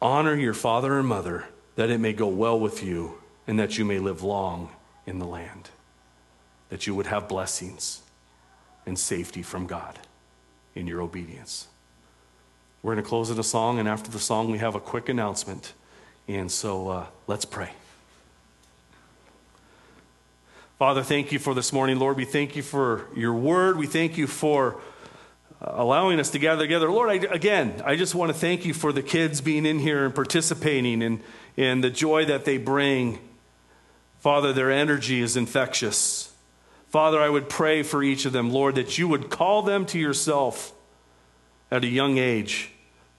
Honor 0.00 0.34
your 0.34 0.54
father 0.54 0.98
and 0.98 1.08
mother, 1.08 1.46
that 1.76 1.90
it 1.90 1.98
may 1.98 2.12
go 2.12 2.26
well 2.26 2.58
with 2.58 2.82
you, 2.82 3.18
and 3.46 3.58
that 3.58 3.78
you 3.78 3.84
may 3.84 3.98
live 3.98 4.22
long 4.22 4.70
in 5.06 5.18
the 5.18 5.26
land, 5.26 5.70
that 6.68 6.86
you 6.86 6.94
would 6.94 7.06
have 7.06 7.28
blessings 7.28 8.02
and 8.86 8.98
safety 8.98 9.42
from 9.42 9.66
God 9.66 9.98
in 10.74 10.86
your 10.86 11.00
obedience. 11.00 11.68
We're 12.82 12.94
going 12.94 13.02
to 13.02 13.08
close 13.08 13.30
in 13.30 13.38
a 13.38 13.42
song, 13.42 13.78
and 13.78 13.88
after 13.88 14.10
the 14.10 14.18
song, 14.18 14.50
we 14.50 14.58
have 14.58 14.74
a 14.74 14.80
quick 14.80 15.08
announcement. 15.08 15.72
And 16.28 16.50
so 16.50 16.88
uh, 16.88 17.06
let's 17.26 17.44
pray. 17.44 17.70
Father, 20.78 21.02
thank 21.02 21.32
you 21.32 21.38
for 21.38 21.54
this 21.54 21.72
morning. 21.72 21.98
Lord, 21.98 22.16
we 22.16 22.24
thank 22.24 22.56
you 22.56 22.62
for 22.62 23.06
your 23.14 23.32
word. 23.32 23.78
We 23.78 23.86
thank 23.86 24.18
you 24.18 24.26
for 24.26 24.80
uh, 25.62 25.72
allowing 25.76 26.18
us 26.18 26.30
to 26.30 26.38
gather 26.38 26.64
together. 26.64 26.90
Lord, 26.90 27.10
I, 27.10 27.14
again, 27.32 27.80
I 27.84 27.96
just 27.96 28.14
want 28.14 28.32
to 28.32 28.38
thank 28.38 28.66
you 28.66 28.74
for 28.74 28.92
the 28.92 29.02
kids 29.02 29.40
being 29.40 29.64
in 29.64 29.78
here 29.78 30.04
and 30.04 30.14
participating 30.14 31.02
and, 31.02 31.20
and 31.56 31.82
the 31.82 31.90
joy 31.90 32.24
that 32.26 32.44
they 32.44 32.58
bring. 32.58 33.18
Father, 34.18 34.52
their 34.52 34.70
energy 34.70 35.20
is 35.20 35.36
infectious. 35.36 36.23
Father, 36.94 37.20
I 37.20 37.28
would 37.28 37.48
pray 37.48 37.82
for 37.82 38.04
each 38.04 38.24
of 38.24 38.32
them, 38.32 38.52
Lord, 38.52 38.76
that 38.76 38.98
you 38.98 39.08
would 39.08 39.28
call 39.28 39.62
them 39.62 39.84
to 39.86 39.98
yourself 39.98 40.72
at 41.68 41.82
a 41.82 41.88
young 41.88 42.18
age. 42.18 42.70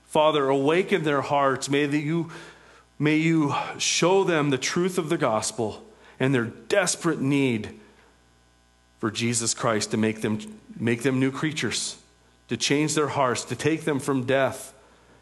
Father, 0.06 0.48
awaken 0.48 1.04
their 1.04 1.20
hearts. 1.20 1.70
May, 1.70 1.86
you, 1.86 2.32
may 2.98 3.18
you 3.18 3.54
show 3.78 4.24
them 4.24 4.50
the 4.50 4.58
truth 4.58 4.98
of 4.98 5.10
the 5.10 5.18
gospel 5.18 5.84
and 6.22 6.34
their 6.34 6.46
desperate 6.46 7.20
need 7.20 7.78
for 9.00 9.12
Jesus 9.12 9.54
Christ 9.54 9.92
to 9.92 9.98
make 9.98 10.22
them, 10.22 10.40
make 10.80 11.04
them 11.04 11.20
new 11.20 11.30
creatures, 11.30 11.98
to 12.48 12.56
change 12.56 12.96
their 12.96 13.10
hearts, 13.10 13.44
to 13.44 13.58
take 13.58 13.84
them 13.84 14.00
from 14.00 14.24
death 14.24 14.74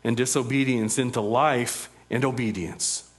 and 0.04 0.16
disobedience 0.16 1.00
into 1.00 1.22
life 1.22 1.90
and 2.12 2.24
obedience. 2.24 3.10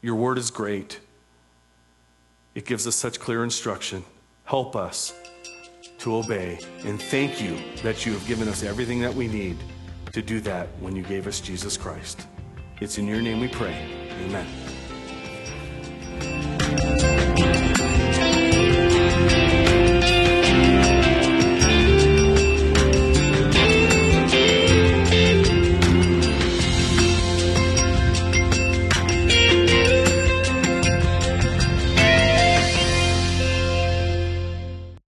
Your 0.00 0.14
word 0.14 0.38
is 0.38 0.50
great. 0.50 1.00
It 2.54 2.66
gives 2.66 2.86
us 2.86 2.94
such 2.94 3.18
clear 3.18 3.42
instruction. 3.42 4.04
Help 4.44 4.76
us 4.76 5.12
to 5.98 6.16
obey. 6.16 6.58
And 6.84 7.00
thank 7.00 7.40
you 7.40 7.58
that 7.82 8.06
you 8.06 8.12
have 8.12 8.26
given 8.26 8.48
us 8.48 8.62
everything 8.62 9.00
that 9.00 9.14
we 9.14 9.26
need 9.26 9.56
to 10.12 10.22
do 10.22 10.40
that 10.40 10.68
when 10.80 10.94
you 10.94 11.02
gave 11.02 11.26
us 11.26 11.40
Jesus 11.40 11.76
Christ. 11.76 12.26
It's 12.80 12.98
in 12.98 13.06
your 13.06 13.20
name 13.20 13.40
we 13.40 13.48
pray. 13.48 13.74
Amen. 14.24 14.63